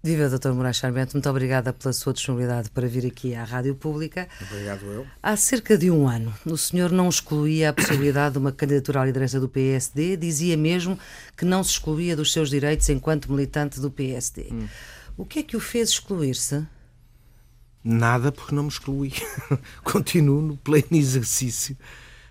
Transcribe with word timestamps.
Viva, 0.00 0.28
Dr. 0.28 0.50
Moraes 0.50 0.76
Charmento, 0.76 1.14
muito 1.14 1.28
obrigada 1.28 1.72
pela 1.72 1.92
sua 1.92 2.12
disponibilidade 2.12 2.70
para 2.70 2.86
vir 2.86 3.04
aqui 3.04 3.34
à 3.34 3.42
Rádio 3.42 3.74
Pública. 3.74 4.28
Obrigado 4.40 4.86
eu. 4.86 5.04
Há 5.20 5.36
cerca 5.36 5.76
de 5.76 5.90
um 5.90 6.06
ano, 6.06 6.32
o 6.46 6.56
senhor 6.56 6.92
não 6.92 7.08
excluía 7.08 7.70
a 7.70 7.72
possibilidade 7.72 8.34
de 8.34 8.38
uma 8.38 8.52
candidatura 8.52 9.00
à 9.00 9.04
liderança 9.04 9.40
do 9.40 9.48
PSD, 9.48 10.16
dizia 10.16 10.56
mesmo 10.56 10.96
que 11.36 11.44
não 11.44 11.64
se 11.64 11.72
excluía 11.72 12.14
dos 12.14 12.32
seus 12.32 12.48
direitos 12.48 12.88
enquanto 12.88 13.30
militante 13.30 13.80
do 13.80 13.90
PSD. 13.90 14.48
Hum. 14.52 14.68
O 15.16 15.24
que 15.24 15.40
é 15.40 15.42
que 15.42 15.56
o 15.56 15.60
fez 15.60 15.88
excluir-se? 15.90 16.64
Nada, 17.82 18.30
porque 18.30 18.54
não 18.54 18.64
me 18.64 18.68
excluí. 18.68 19.12
Continuo 19.82 20.40
no 20.40 20.56
pleno 20.56 20.86
exercício 20.92 21.76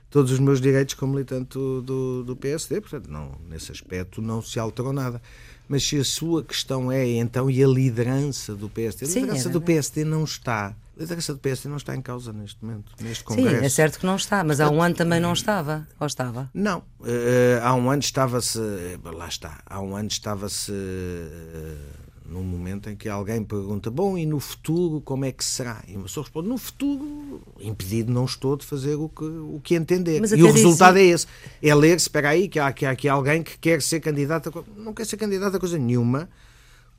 todos 0.10 0.32
os 0.32 0.40
meus 0.40 0.62
direitos 0.62 0.96
como 0.96 1.14
militante 1.14 1.58
do, 1.58 1.82
do, 1.82 2.24
do 2.24 2.36
PSD, 2.36 2.82
portanto, 2.82 3.08
não, 3.10 3.38
nesse 3.48 3.72
aspecto 3.72 4.22
não 4.22 4.42
se 4.42 4.58
alterou 4.60 4.94
nada. 4.94 5.22
Mas 5.68 5.84
se 5.84 5.98
a 5.98 6.04
sua 6.04 6.44
questão 6.44 6.92
é 6.92 7.06
então 7.06 7.50
e 7.50 7.64
a 7.64 7.68
liderança 7.68 8.56
do 8.56 8.70
PSD, 8.70 9.06
a 9.06 9.08
liderança 9.08 9.50
do 9.50 9.62
PSD 9.62 10.04
não 10.06 10.24
está. 10.24 10.76
A 10.96 11.00
liderança 11.00 11.34
do 11.34 11.40
PSD 11.40 11.70
não 11.70 11.78
está 11.78 11.96
em 11.96 12.02
causa 12.02 12.34
neste 12.34 12.64
momento, 12.64 12.92
neste 13.02 13.24
Congresso. 13.24 13.60
Sim, 13.60 13.66
é 13.66 13.70
certo 13.70 14.00
que 14.00 14.06
não 14.06 14.16
está, 14.16 14.44
mas 14.44 14.60
há 14.60 14.70
um 14.70 14.82
ano 14.82 14.96
também 14.96 15.20
não 15.20 15.34
estava, 15.34 15.88
ou 16.00 16.08
estava? 16.08 16.50
Não, 16.54 16.80
uh, 16.80 17.62
há 17.62 17.76
um 17.76 17.92
ano 17.92 18.02
estava-se, 18.02 18.60
lá 19.04 19.28
está, 19.28 19.60
há 19.66 19.80
um 19.80 19.96
ano 19.96 20.08
estava-se 20.08 20.72
uh, 20.72 22.07
num 22.28 22.44
momento 22.44 22.90
em 22.90 22.96
que 22.96 23.08
alguém 23.08 23.44
pergunta, 23.44 23.90
bom, 23.90 24.18
e 24.18 24.26
no 24.26 24.40
futuro 24.40 25.02
como 25.02 25.26
é 25.26 25.32
que 25.32 25.44
será? 25.44 25.84
E 25.88 25.96
uma 25.96 26.04
pessoa 26.04 26.24
responde, 26.24 26.50
no 26.50 26.58
futuro, 26.58 27.42
impedido 27.60 28.12
não 28.12 28.26
estou 28.26 28.58
de 28.58 28.66
fazer 28.66 28.96
o 28.96 29.08
que, 29.08 29.24
o 29.24 29.62
que 29.64 29.76
entender. 29.76 30.22
e 30.36 30.44
o 30.44 30.52
resultado 30.52 30.96
dizia... 30.96 31.10
é 31.10 31.14
esse. 31.14 31.28
É 31.62 31.74
ler, 31.74 31.98
espera 31.98 32.30
aí, 32.30 32.48
que 32.48 32.60
há, 32.60 32.72
que 32.74 32.86
há 32.86 32.92
aqui 32.92 33.08
alguém 33.08 33.42
que 33.42 33.58
quer 33.58 33.82
ser 33.82 34.00
candidato 34.02 34.50
a, 34.50 34.80
não 34.80 34.94
quer 34.94 35.06
ser 35.06 35.18
candidato 35.18 35.56
a 35.56 35.60
coisa 35.60 35.78
nenhuma, 35.78 36.30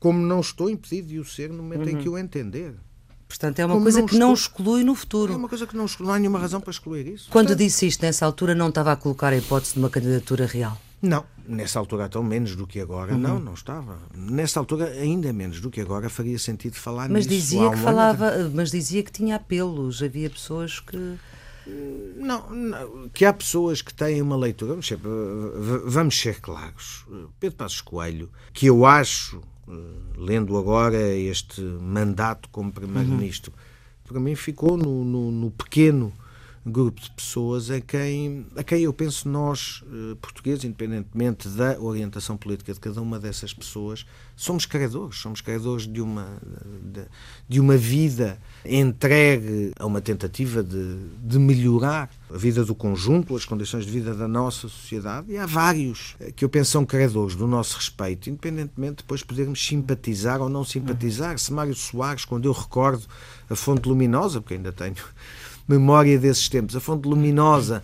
como 0.01 0.19
não 0.19 0.41
estou 0.41 0.71
impedido 0.71 1.09
de 1.09 1.19
o 1.19 1.25
ser 1.25 1.51
no 1.51 1.63
momento 1.63 1.89
uhum. 1.89 1.99
em 1.99 2.03
que 2.03 2.09
o 2.09 2.17
entender. 2.17 2.75
Portanto, 3.29 3.59
é 3.59 3.67
uma 3.67 3.75
Como 3.75 3.85
coisa 3.85 4.01
não 4.01 4.07
que 4.07 4.19
não 4.19 4.33
exclui 4.33 4.83
no 4.85 4.95
futuro. 4.95 5.35
É 5.35 5.37
uma 5.37 5.49
coisa 5.51 5.67
que 5.67 5.77
não 5.77 5.85
exclui. 5.85 6.09
Não 6.09 6.15
há 6.15 6.19
nenhuma 6.19 6.39
razão 6.39 6.63
para 6.63 6.71
excluir 6.71 7.07
isso. 7.07 7.29
Quando 7.31 7.49
Portanto... 7.49 7.59
disse 7.59 7.87
isto 7.87 8.01
nessa 8.01 8.25
altura, 8.25 8.55
não 8.55 8.71
estava 8.71 8.91
a 8.91 8.97
colocar 8.97 9.35
a 9.35 9.37
hipótese 9.37 9.75
de 9.75 9.81
uma 9.81 9.91
candidatura 9.91 10.47
real? 10.47 10.81
Não, 11.03 11.25
nessa 11.49 11.79
altura 11.79 12.05
então 12.07 12.23
menos 12.23 12.55
do 12.55 12.67
que 12.67 12.79
agora, 12.81 13.15
uhum. 13.15 13.19
não, 13.19 13.41
não 13.41 13.55
estava. 13.55 13.99
Nessa 14.15 14.61
altura 14.61 14.87
ainda 14.91 15.33
menos 15.33 15.61
do 15.61 15.71
que 15.71 15.81
agora 15.81 16.09
faria 16.11 16.39
sentido 16.39 16.75
falar 16.75 17.09
mas 17.09 17.27
nisso. 17.27 17.41
Dizia 17.41 17.71
que 17.71 17.79
falava, 17.79 18.51
mas 18.55 18.71
dizia 18.71 19.03
que 19.03 19.11
tinha 19.11 19.37
apelos, 19.37 20.03
havia 20.03 20.29
pessoas 20.29 20.79
que 20.79 21.19
não, 22.17 22.51
não, 22.51 23.09
que 23.11 23.25
há 23.25 23.33
pessoas 23.33 23.83
que 23.83 23.93
têm 23.93 24.23
uma 24.23 24.37
leitura, 24.37 24.73
vamos 24.73 24.87
ser, 24.87 24.99
vamos 25.85 26.19
ser 26.19 26.41
claros. 26.41 27.05
Pedro 27.39 27.57
Passos 27.57 27.81
Coelho, 27.81 28.31
que 28.53 28.67
eu 28.67 28.87
acho, 28.87 29.43
eh, 29.69 29.73
lendo 30.17 30.57
agora 30.57 30.99
este 31.15 31.61
mandato 31.61 32.49
como 32.51 32.73
Primeiro-Ministro, 32.73 33.53
uhum. 33.53 34.09
para 34.09 34.21
mim 34.21 34.35
ficou 34.35 34.77
no, 34.77 35.05
no, 35.05 35.31
no 35.31 35.51
pequeno 35.51 36.13
grupo 36.69 37.01
de 37.01 37.11
pessoas 37.11 37.71
a 37.71 37.81
quem, 37.81 38.47
a 38.57 38.63
quem 38.63 38.83
eu 38.83 38.93
penso 38.93 39.29
nós, 39.29 39.83
eh, 39.87 40.17
portugueses, 40.21 40.65
independentemente 40.65 41.49
da 41.49 41.79
orientação 41.81 42.37
política 42.37 42.73
de 42.73 42.81
cada 42.81 43.01
uma 43.01 43.19
dessas 43.19 43.53
pessoas, 43.53 44.07
somos 44.37 44.67
credores, 44.67 45.19
somos 45.19 45.41
credores 45.41 45.87
de 45.87 46.01
uma, 46.01 46.39
de, 46.83 47.03
de 47.49 47.61
uma 47.61 47.77
vida 47.77 48.39
entregue 48.65 49.73
a 49.79 49.87
uma 49.87 50.01
tentativa 50.01 50.63
de, 50.63 50.97
de 51.23 51.39
melhorar 51.39 52.11
a 52.33 52.37
vida 52.37 52.65
do 52.65 52.75
conjunto, 52.75 53.35
as 53.35 53.45
condições 53.45 53.85
de 53.85 53.91
vida 53.91 54.15
da 54.15 54.29
nossa 54.29 54.69
sociedade, 54.69 55.33
e 55.33 55.39
há 55.39 55.47
vários 55.47 56.15
eh, 56.21 56.31
que 56.31 56.45
eu 56.45 56.49
penso 56.49 56.73
são 56.73 56.85
credores 56.85 57.35
do 57.35 57.47
nosso 57.47 57.77
respeito, 57.77 58.29
independentemente 58.29 58.97
de 58.97 59.03
depois 59.03 59.23
podermos 59.23 59.65
simpatizar 59.65 60.41
ou 60.41 60.49
não 60.49 60.65
simpatizar. 60.65 61.39
Se 61.39 61.53
Mário 61.53 61.75
Soares, 61.75 62.25
quando 62.25 62.45
eu 62.45 62.53
recordo 62.53 63.07
a 63.49 63.57
fonte 63.57 63.89
luminosa, 63.89 64.41
porque 64.41 64.55
ainda 64.55 64.73
tenho 64.73 64.97
memória 65.69 66.19
desses 66.19 66.49
tempos. 66.49 66.75
A 66.75 66.81
fonte 66.81 67.07
luminosa, 67.07 67.83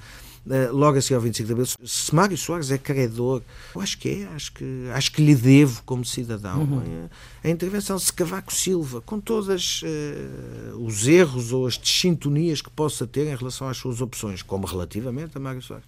eh, 0.51 0.69
logo 0.71 0.99
assim 0.99 1.15
ao 1.15 1.21
25 1.21 1.47
de 1.47 1.53
abril, 1.53 1.67
se 1.85 2.15
Mário 2.15 2.37
Soares 2.37 2.71
é 2.71 2.79
credor, 2.79 3.43
eu 3.75 3.81
acho 3.81 3.99
que 3.99 4.09
é, 4.09 4.35
acho 4.35 4.53
que, 4.53 4.89
acho 4.93 5.13
que 5.13 5.23
lhe 5.23 5.35
devo 5.35 5.83
como 5.85 6.05
cidadão. 6.05 6.61
Uhum. 6.61 7.09
A 7.43 7.49
intervenção 7.49 7.97
de 7.97 8.13
Cavaco 8.13 8.53
Silva, 8.53 9.01
com 9.01 9.21
todos 9.21 9.83
uh, 9.83 10.79
os 10.79 11.07
erros 11.07 11.53
ou 11.53 11.67
as 11.67 11.77
dessintonias 11.77 12.61
que 12.61 12.71
possa 12.71 13.07
ter 13.07 13.27
em 13.27 13.37
relação 13.37 13.69
às 13.69 13.77
suas 13.77 14.01
opções, 14.01 14.43
como 14.43 14.67
relativamente 14.67 15.37
a 15.37 15.41
Mário 15.41 15.63
Soares. 15.63 15.87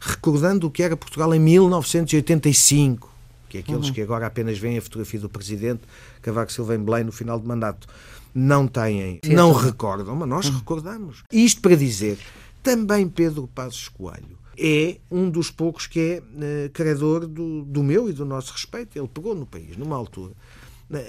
Recordando 0.00 0.68
o 0.68 0.70
que 0.70 0.82
era 0.82 0.96
Portugal 0.96 1.34
em 1.34 1.40
1985, 1.40 3.17
que 3.48 3.58
é 3.58 3.60
aqueles 3.60 3.88
uhum. 3.88 3.92
que 3.92 4.00
agora 4.00 4.26
apenas 4.26 4.58
veem 4.58 4.78
a 4.78 4.82
fotografia 4.82 5.20
do 5.20 5.28
presidente 5.28 5.82
Cavaco 6.22 6.52
Silva 6.52 6.74
em 6.74 6.78
Belém 6.78 7.04
no 7.04 7.12
final 7.12 7.38
do 7.38 7.46
mandato 7.46 7.88
não 8.34 8.68
têm, 8.68 9.20
Sim, 9.24 9.32
não 9.32 9.52
recordam, 9.52 10.14
mas 10.14 10.28
nós 10.28 10.46
uhum. 10.46 10.58
recordamos. 10.58 11.22
Isto 11.32 11.60
para 11.60 11.74
dizer, 11.74 12.18
também 12.62 13.08
Pedro 13.08 13.48
Passos 13.48 13.88
Coelho 13.88 14.38
é 14.58 14.98
um 15.10 15.30
dos 15.30 15.50
poucos 15.50 15.86
que 15.86 16.00
é 16.00 16.18
uh, 16.18 16.70
credor 16.70 17.26
do, 17.26 17.62
do 17.62 17.82
meu 17.82 18.08
e 18.08 18.12
do 18.12 18.24
nosso 18.24 18.52
respeito. 18.52 18.98
Ele 18.98 19.08
pegou 19.08 19.34
no 19.34 19.46
país, 19.46 19.76
numa 19.76 19.96
altura, 19.96 20.32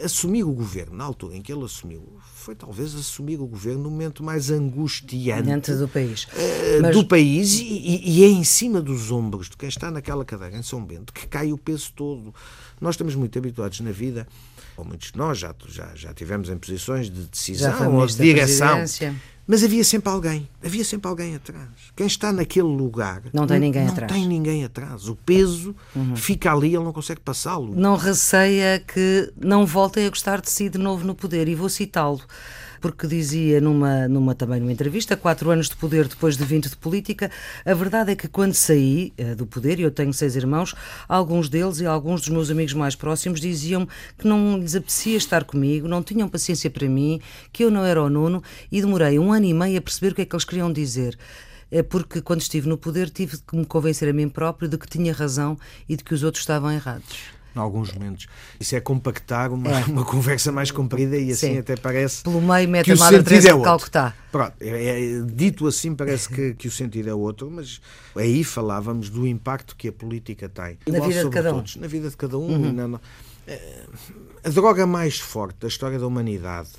assumir 0.03 0.43
o 0.43 0.51
governo, 0.51 0.97
na 0.97 1.05
altura 1.05 1.37
em 1.37 1.41
que 1.41 1.53
ele 1.53 1.63
assumiu, 1.63 2.17
foi 2.33 2.53
talvez 2.53 2.93
assumir 2.95 3.39
o 3.39 3.47
governo 3.47 3.83
no 3.83 3.89
momento 3.89 4.21
mais 4.21 4.51
angustiante 4.51 5.73
do 5.73 5.87
país, 5.87 6.25
uh, 6.25 6.81
Mas... 6.81 6.95
do 6.95 7.05
país 7.05 7.59
e, 7.59 7.63
e, 7.63 8.19
e, 8.19 8.23
é 8.23 8.27
em 8.27 8.43
cima 8.43 8.81
dos 8.81 9.09
ombros 9.09 9.49
de 9.49 9.55
quem 9.55 9.69
está 9.69 9.89
naquela 9.89 10.25
cadeira 10.25 10.57
em 10.57 10.63
São 10.63 10.83
Bento 10.83 11.13
que 11.13 11.25
cai 11.27 11.53
o 11.53 11.57
peso 11.57 11.93
todo. 11.95 12.33
Nós 12.81 12.95
estamos 12.95 13.15
muito 13.15 13.37
habituados 13.37 13.79
na 13.79 13.91
vida 13.91 14.27
ou 14.79 14.85
muitos 14.85 15.11
de 15.11 15.17
nós 15.17 15.37
já, 15.37 15.53
já, 15.67 15.89
já 15.95 16.13
tivemos 16.13 16.49
em 16.49 16.57
posições 16.57 17.09
de 17.09 17.23
decisão 17.23 17.95
ou 17.95 18.05
de 18.05 18.15
direção. 18.15 18.83
Mas 19.51 19.63
havia 19.63 19.83
sempre 19.83 20.11
alguém, 20.11 20.47
havia 20.63 20.85
sempre 20.85 21.09
alguém 21.09 21.35
atrás. 21.35 21.67
Quem 21.95 22.05
está 22.05 22.31
naquele 22.31 22.67
lugar 22.67 23.23
não 23.33 23.47
tem 23.47 23.59
ninguém 23.59 23.85
não 23.85 23.93
atrás. 23.93 24.11
tem 24.11 24.27
ninguém 24.27 24.63
atrás. 24.63 25.07
O 25.07 25.15
peso 25.15 25.75
uhum. 25.95 26.15
fica 26.15 26.53
ali, 26.53 26.75
ele 26.75 26.83
não 26.83 26.93
consegue 26.93 27.19
passá-lo. 27.19 27.73
Não 27.75 27.95
receia 27.95 28.79
que 28.79 29.33
não 29.35 29.65
voltem 29.65 30.05
a 30.05 30.09
gostar 30.09 30.39
de 30.39 30.51
si 30.51 30.69
de 30.69 30.77
novo 30.77 31.03
no 31.03 31.15
poder. 31.15 31.47
E 31.47 31.55
vou 31.55 31.67
citá-lo 31.67 32.21
porque 32.79 33.07
dizia 33.07 33.61
numa, 33.61 34.07
numa 34.07 34.33
também 34.33 34.59
numa 34.59 34.71
entrevista, 34.71 35.15
quatro 35.17 35.49
anos 35.49 35.69
de 35.69 35.75
poder 35.75 36.07
depois 36.07 36.37
de 36.37 36.43
20 36.43 36.69
de 36.69 36.77
política, 36.77 37.29
a 37.65 37.73
verdade 37.73 38.11
é 38.11 38.15
que 38.15 38.27
quando 38.27 38.53
saí 38.53 39.13
uh, 39.19 39.35
do 39.35 39.45
poder, 39.45 39.79
e 39.79 39.83
eu 39.83 39.91
tenho 39.91 40.13
seis 40.13 40.35
irmãos, 40.35 40.73
alguns 41.07 41.49
deles 41.49 41.79
e 41.79 41.85
alguns 41.85 42.21
dos 42.21 42.29
meus 42.29 42.49
amigos 42.49 42.73
mais 42.73 42.95
próximos 42.95 43.39
diziam 43.39 43.87
que 44.17 44.27
não 44.27 44.57
lhes 44.57 44.75
apetecia 44.75 45.17
estar 45.17 45.43
comigo, 45.43 45.87
não 45.87 46.01
tinham 46.01 46.27
paciência 46.27 46.69
para 46.69 46.87
mim, 46.87 47.19
que 47.51 47.63
eu 47.63 47.71
não 47.71 47.85
era 47.85 48.01
o 48.01 48.09
Nuno, 48.09 48.41
e 48.71 48.81
demorei 48.81 49.19
um 49.19 49.31
ano 49.31 49.45
e 49.45 49.53
meio 49.53 49.77
a 49.77 49.81
perceber 49.81 50.13
o 50.13 50.15
que 50.15 50.21
é 50.21 50.25
que 50.25 50.35
eles 50.35 50.45
queriam 50.45 50.71
dizer. 50.71 51.17
É 51.71 51.83
porque 51.83 52.21
quando 52.21 52.41
estive 52.41 52.67
no 52.67 52.77
poder 52.77 53.09
tive 53.09 53.37
que 53.37 53.55
me 53.55 53.65
convencer 53.65 54.09
a 54.09 54.13
mim 54.13 54.27
próprio 54.27 54.67
de 54.67 54.77
que 54.77 54.87
tinha 54.87 55.13
razão 55.13 55.57
e 55.87 55.95
de 55.95 56.03
que 56.03 56.13
os 56.13 56.23
outros 56.23 56.41
estavam 56.41 56.71
errados 56.71 57.38
em 57.55 57.59
alguns 57.59 57.91
momentos. 57.91 58.27
Isso 58.59 58.75
é 58.75 58.79
compactar 58.79 59.51
uma, 59.51 59.81
é. 59.81 59.85
uma 59.85 60.05
conversa 60.05 60.51
mais 60.51 60.71
comprida 60.71 61.17
e 61.17 61.31
assim 61.31 61.53
Sim. 61.53 61.57
até 61.59 61.75
parece. 61.75 62.23
Pelo 62.23 62.41
meio 62.41 62.69
mete 62.69 62.91
a 62.91 62.95
Madre 62.95 63.23
Teresa 63.23 63.49
é 63.49 63.53
de 63.53 63.63
Calcutá. 63.63 64.13
Pronto, 64.31 64.53
é, 64.59 65.17
é, 65.17 65.21
dito 65.21 65.67
assim 65.67 65.95
parece 65.95 66.29
que, 66.29 66.53
que 66.53 66.67
o 66.67 66.71
sentido 66.71 67.09
é 67.09 67.13
outro, 67.13 67.49
mas 67.49 67.81
aí 68.15 68.43
falávamos 68.43 69.09
do 69.09 69.27
impacto 69.27 69.75
que 69.75 69.87
a 69.87 69.91
política 69.91 70.47
tem. 70.47 70.77
Na 70.87 70.97
Igual 70.97 71.09
vida 71.09 71.23
de 71.23 71.29
cada 71.29 71.51
todos, 71.51 71.75
um. 71.75 71.79
Na 71.81 71.87
vida 71.87 72.09
de 72.09 72.17
cada 72.17 72.37
um. 72.37 72.49
Uhum. 72.49 72.71
Na, 72.71 72.99
eh, 73.47 73.85
a 74.43 74.49
droga 74.49 74.85
mais 74.85 75.19
forte 75.19 75.57
da 75.59 75.67
história 75.67 75.97
da 75.97 76.05
humanidade 76.05 76.69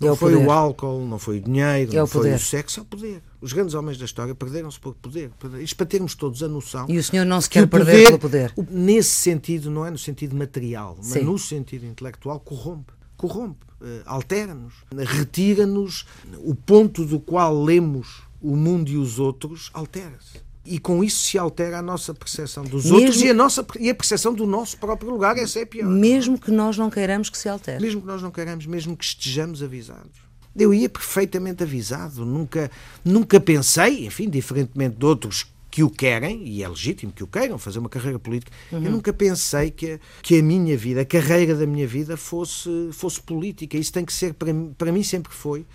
não 0.00 0.14
é 0.14 0.16
foi 0.16 0.32
poder. 0.32 0.46
o 0.46 0.50
álcool, 0.50 1.06
não 1.06 1.18
foi 1.18 1.38
o 1.38 1.40
dinheiro, 1.40 1.92
é 1.92 1.96
não 1.96 2.04
o 2.04 2.06
foi 2.06 2.32
o 2.32 2.38
sexo, 2.38 2.80
é 2.80 2.82
o 2.82 2.86
poder. 2.86 3.22
Os 3.40 3.52
grandes 3.52 3.74
homens 3.74 3.98
da 3.98 4.04
história 4.04 4.34
perderam-se 4.34 4.80
por 4.80 4.94
poder. 4.94 5.30
Isto 5.60 5.76
para 5.76 5.86
termos 5.86 6.14
todos 6.14 6.42
a 6.42 6.48
noção. 6.48 6.86
E 6.88 6.98
o 6.98 7.04
senhor 7.04 7.24
não 7.24 7.40
se 7.40 7.50
quer 7.50 7.66
perder 7.66 8.06
pelo 8.06 8.18
poder? 8.18 8.52
Nesse 8.70 9.10
sentido, 9.10 9.70
não 9.70 9.84
é 9.84 9.90
no 9.90 9.98
sentido 9.98 10.34
material, 10.34 10.96
mas 10.98 11.06
Sim. 11.06 11.24
no 11.24 11.38
sentido 11.38 11.86
intelectual, 11.86 12.40
corrompe. 12.40 12.92
Corrompe, 13.16 13.66
uh, 13.80 14.02
altera-nos, 14.06 14.72
retira-nos 14.96 16.06
o 16.38 16.54
ponto 16.54 17.04
do 17.04 17.20
qual 17.20 17.62
lemos 17.62 18.22
o 18.40 18.56
mundo 18.56 18.88
e 18.88 18.96
os 18.96 19.18
outros, 19.18 19.70
altera-se 19.74 20.49
e 20.70 20.78
com 20.78 21.02
isso 21.02 21.24
se 21.24 21.36
altera 21.36 21.78
a 21.78 21.82
nossa 21.82 22.14
percepção 22.14 22.62
dos 22.62 22.84
mesmo, 22.84 22.98
outros 22.98 23.20
e 23.20 23.28
a, 23.28 23.34
nossa, 23.34 23.66
e 23.80 23.90
a 23.90 23.94
percepção 23.94 24.32
do 24.32 24.46
nosso 24.46 24.78
próprio 24.78 25.10
lugar. 25.10 25.36
Essa 25.36 25.58
é 25.58 25.64
pior. 25.64 25.88
Mesmo 25.88 26.38
que 26.38 26.52
nós 26.52 26.78
não 26.78 26.88
queiramos 26.88 27.28
que 27.28 27.36
se 27.36 27.48
altere. 27.48 27.82
Mesmo 27.82 28.00
que 28.00 28.06
nós 28.06 28.22
não 28.22 28.30
queiramos, 28.30 28.66
mesmo 28.66 28.96
que 28.96 29.04
estejamos 29.04 29.64
avisados. 29.64 30.30
Eu 30.56 30.72
ia 30.72 30.88
perfeitamente 30.88 31.64
avisado. 31.64 32.24
Nunca, 32.24 32.70
nunca 33.04 33.40
pensei, 33.40 34.06
enfim, 34.06 34.30
diferentemente 34.30 34.96
de 34.96 35.04
outros 35.04 35.44
que 35.68 35.82
o 35.82 35.90
querem, 35.90 36.46
e 36.46 36.62
é 36.62 36.68
legítimo 36.68 37.12
que 37.12 37.24
o 37.24 37.26
queiram, 37.26 37.58
fazer 37.58 37.80
uma 37.80 37.88
carreira 37.88 38.18
política, 38.18 38.52
uhum. 38.70 38.84
eu 38.84 38.90
nunca 38.92 39.12
pensei 39.12 39.72
que 39.72 39.92
a, 39.92 39.98
que 40.22 40.38
a 40.38 40.42
minha 40.42 40.76
vida, 40.76 41.00
a 41.00 41.04
carreira 41.04 41.54
da 41.54 41.66
minha 41.66 41.86
vida 41.86 42.16
fosse, 42.16 42.90
fosse 42.92 43.20
política. 43.20 43.76
Isso 43.76 43.92
tem 43.92 44.04
que 44.04 44.12
ser, 44.12 44.34
para, 44.34 44.52
para 44.78 44.92
mim 44.92 45.02
sempre 45.02 45.32
foi, 45.32 45.66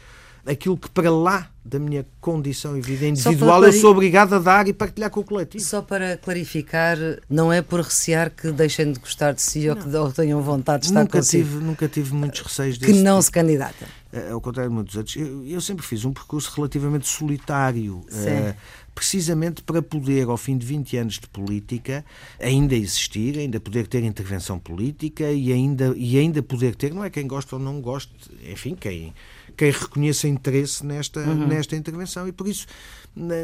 aquilo 0.46 0.78
que 0.78 0.90
para 0.90 1.10
lá 1.10 1.50
da 1.64 1.80
minha 1.80 2.06
condição 2.22 2.78
e 2.78 2.82
vida 2.82 3.08
individual, 3.08 3.64
eu 3.64 3.74
sou 3.74 3.92
obrigado 3.92 4.36
a 4.36 4.40
dar 4.40 4.68
e 4.68 4.74
partilhar 4.74 5.10
com 5.10 5.22
o 5.22 5.24
coletivo. 5.24 5.64
Só 5.64 5.82
para 5.82 6.16
clarificar, 6.16 6.98
não 7.28 7.52
é 7.52 7.62
por 7.62 7.82
recear 7.82 8.30
que 8.30 8.52
deixem 8.52 8.92
de 8.92 9.00
gostar 9.00 9.32
de 9.34 9.42
si 9.42 9.68
ou 9.68 9.76
que 9.76 9.90
ou 9.96 10.12
tenham 10.12 10.42
vontade 10.44 10.84
de 10.84 10.88
estar 10.90 11.00
nunca 11.00 11.18
consigo. 11.18 11.50
Tive, 11.50 11.64
nunca 11.64 11.88
tive 11.88 12.14
muitos 12.14 12.42
receios 12.42 12.78
Que 12.78 12.94
não 12.94 13.16
tipo. 13.16 13.24
se 13.24 13.32
candidata. 13.32 13.88
É, 14.14 14.30
ao 14.30 14.40
contrário 14.40 14.70
de 14.70 14.76
muitos 14.76 14.96
outros, 14.96 15.16
eu, 15.16 15.46
eu, 15.48 15.60
sempre 15.60 15.84
fiz 15.84 16.06
um 16.06 16.14
percurso 16.14 16.52
relativamente 16.56 17.08
solitário. 17.08 17.98
Uh, 18.12 18.56
precisamente 18.96 19.62
para 19.62 19.82
poder, 19.82 20.26
ao 20.30 20.38
fim 20.38 20.58
de 20.58 20.66
20 20.66 20.98
anos 20.98 21.20
de 21.20 21.28
política, 21.28 22.06
ainda 22.40 22.74
existir, 22.76 23.38
ainda 23.38 23.60
poder 23.60 23.88
ter 23.88 24.02
intervenção 24.04 24.58
política 24.58 25.30
e 25.32 25.52
ainda, 25.52 25.94
e 25.98 26.18
ainda 26.18 26.42
poder 26.42 26.76
ter, 26.76 26.94
não 26.94 27.04
é 27.04 27.10
quem 27.10 27.28
gosta 27.28 27.58
ou 27.58 27.62
não 27.62 27.82
gosta, 27.82 28.14
enfim, 28.50 28.74
quem, 28.74 29.14
quem 29.56 29.72
reconheça 29.72 30.28
interesse 30.28 30.86
nesta, 30.86 31.20
uhum. 31.22 31.48
nesta 31.48 31.76
intervenção. 31.76 32.28
E 32.28 32.32
por 32.32 32.48
isso 32.48 32.68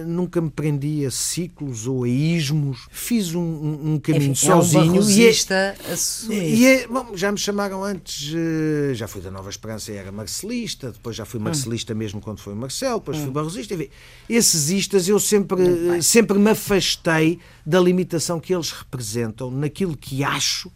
nunca 0.06 0.42
me 0.42 0.50
prendi 0.50 1.06
a 1.06 1.12
ciclos 1.12 1.88
ou 1.88 2.04
a 2.04 2.10
ismos. 2.10 2.88
Fiz 2.92 3.34
um, 3.34 3.94
um, 3.94 4.00
caminho 4.00 4.32
Enfim, 4.32 4.48
sozinho. 4.48 4.98
É 4.98 5.00
um 5.00 5.10
e 5.10 5.26
é, 5.26 6.50
e 6.50 6.66
é, 6.66 6.88
bom, 6.88 7.16
já 7.16 7.32
me 7.32 7.38
chamaram 7.38 7.84
antes, 7.84 8.34
eh, 8.36 8.94
já 8.94 9.08
fui 9.08 9.22
da 9.22 9.32
Nova 9.32 9.50
Esperança 9.50 9.92
e 9.92 9.96
era 9.96 10.12
marcelista, 10.12 10.92
depois 10.92 11.16
já 11.16 11.24
fui 11.24 11.40
hum. 11.40 11.44
marcelista 11.44 11.96
mesmo 11.96 12.20
quando 12.20 12.40
foi 12.40 12.54
Marcelo, 12.54 13.00
depois 13.00 13.18
hum. 13.18 13.24
fui 13.24 13.32
barrosista. 13.32 13.74
Enfim, 13.74 13.90
esses 14.28 14.70
istas 14.70 15.08
eu 15.08 15.20
sempre, 15.20 16.02
sempre 16.02 16.38
me 16.38 16.52
afastei 16.52 17.40
da 17.66 17.80
limitação 17.80 18.40
que 18.40 18.54
eles 18.54 18.72
representam 18.72 19.50
naquilo 19.50 19.96
que 19.96 20.24
acho 20.24 20.72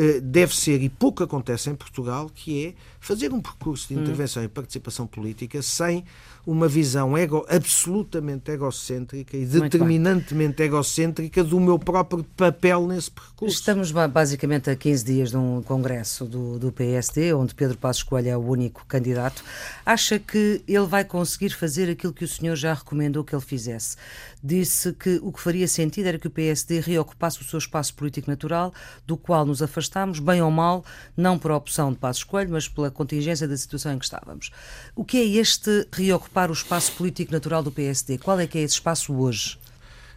eh, 0.00 0.20
deve 0.20 0.54
ser, 0.54 0.80
e 0.80 0.88
pouco 0.88 1.24
acontece 1.24 1.68
em 1.70 1.74
Portugal, 1.74 2.30
que 2.32 2.66
é 2.66 2.74
fazer 3.00 3.32
um 3.32 3.40
percurso 3.40 3.88
de 3.88 3.96
hum. 3.96 4.02
intervenção 4.02 4.42
hum. 4.42 4.46
e 4.46 4.48
participação 4.48 5.06
política 5.06 5.62
sem 5.62 6.04
uma 6.48 6.66
visão 6.66 7.16
ego, 7.16 7.44
absolutamente 7.46 8.50
egocêntrica 8.50 9.36
e 9.36 9.44
determinantemente 9.44 10.62
egocêntrica 10.62 11.44
do 11.44 11.60
meu 11.60 11.78
próprio 11.78 12.24
papel 12.24 12.86
nesse 12.86 13.10
percurso. 13.10 13.54
Estamos 13.54 13.92
basicamente 13.92 14.70
a 14.70 14.74
15 14.74 15.04
dias 15.04 15.30
de 15.30 15.36
um 15.36 15.62
congresso 15.62 16.24
do, 16.24 16.58
do 16.58 16.72
PSD, 16.72 17.34
onde 17.34 17.54
Pedro 17.54 17.76
Passos 17.76 18.02
Coelho 18.02 18.30
é 18.30 18.36
o 18.36 18.40
único 18.40 18.86
candidato. 18.86 19.44
Acha 19.84 20.18
que 20.18 20.62
ele 20.66 20.86
vai 20.86 21.04
conseguir 21.04 21.50
fazer 21.50 21.90
aquilo 21.90 22.14
que 22.14 22.24
o 22.24 22.28
senhor 22.28 22.56
já 22.56 22.72
recomendou 22.72 23.22
que 23.22 23.34
ele 23.34 23.42
fizesse? 23.42 23.98
Disse 24.42 24.92
que 24.94 25.20
o 25.22 25.30
que 25.30 25.40
faria 25.42 25.68
sentido 25.68 26.06
era 26.06 26.18
que 26.18 26.28
o 26.28 26.30
PSD 26.30 26.80
reocupasse 26.80 27.42
o 27.42 27.44
seu 27.44 27.58
espaço 27.58 27.92
político 27.92 28.30
natural, 28.30 28.72
do 29.06 29.18
qual 29.18 29.44
nos 29.44 29.60
afastámos, 29.60 30.18
bem 30.18 30.40
ou 30.40 30.50
mal, 30.50 30.82
não 31.14 31.38
por 31.38 31.50
opção 31.50 31.92
de 31.92 31.98
Passos 31.98 32.24
Coelho, 32.24 32.52
mas 32.52 32.68
pela 32.68 32.87
contingência 32.90 33.46
da 33.46 33.56
situação 33.56 33.92
em 33.92 33.98
que 33.98 34.04
estávamos. 34.04 34.50
O 34.94 35.04
que 35.04 35.18
é 35.18 35.24
este 35.24 35.86
reocupar 35.92 36.38
ocupar 36.38 36.50
o 36.50 36.52
espaço 36.52 36.92
político 36.92 37.32
natural 37.32 37.62
do 37.62 37.72
PSD? 37.72 38.18
Qual 38.18 38.38
é 38.38 38.46
que 38.46 38.58
é 38.58 38.62
esse 38.62 38.74
espaço 38.74 39.14
hoje? 39.14 39.58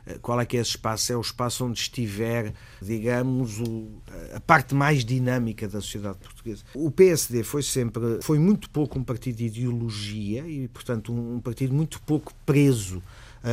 Eh, 0.06 0.18
qual 0.22 0.40
é 0.40 0.46
que 0.46 0.58
é 0.58 0.60
esse 0.60 0.72
espaço? 0.72 1.12
É 1.12 1.16
o 1.16 1.22
espaço 1.22 1.66
onde 1.66 1.80
estiver, 1.80 2.54
digamos, 2.82 3.60
o, 3.60 3.88
a 4.34 4.40
parte 4.40 4.76
mais 4.76 5.06
dinâmica 5.06 5.68
da 5.68 5.82
sociedade 5.82 6.18
portuguesa. 6.18 6.64
O 6.76 6.92
PSD 6.92 7.44
foi 7.44 7.64
sempre, 7.64 8.22
foi 8.22 8.38
muito 8.38 8.70
pouco 8.70 9.00
um 9.00 9.04
partido 9.04 9.38
de 9.38 9.46
ideologia 9.46 10.46
e, 10.48 10.68
portanto, 10.68 11.14
um, 11.14 11.36
um 11.36 11.40
partido 11.40 11.74
muito 11.74 12.02
pouco 12.02 12.34
preso 12.46 13.02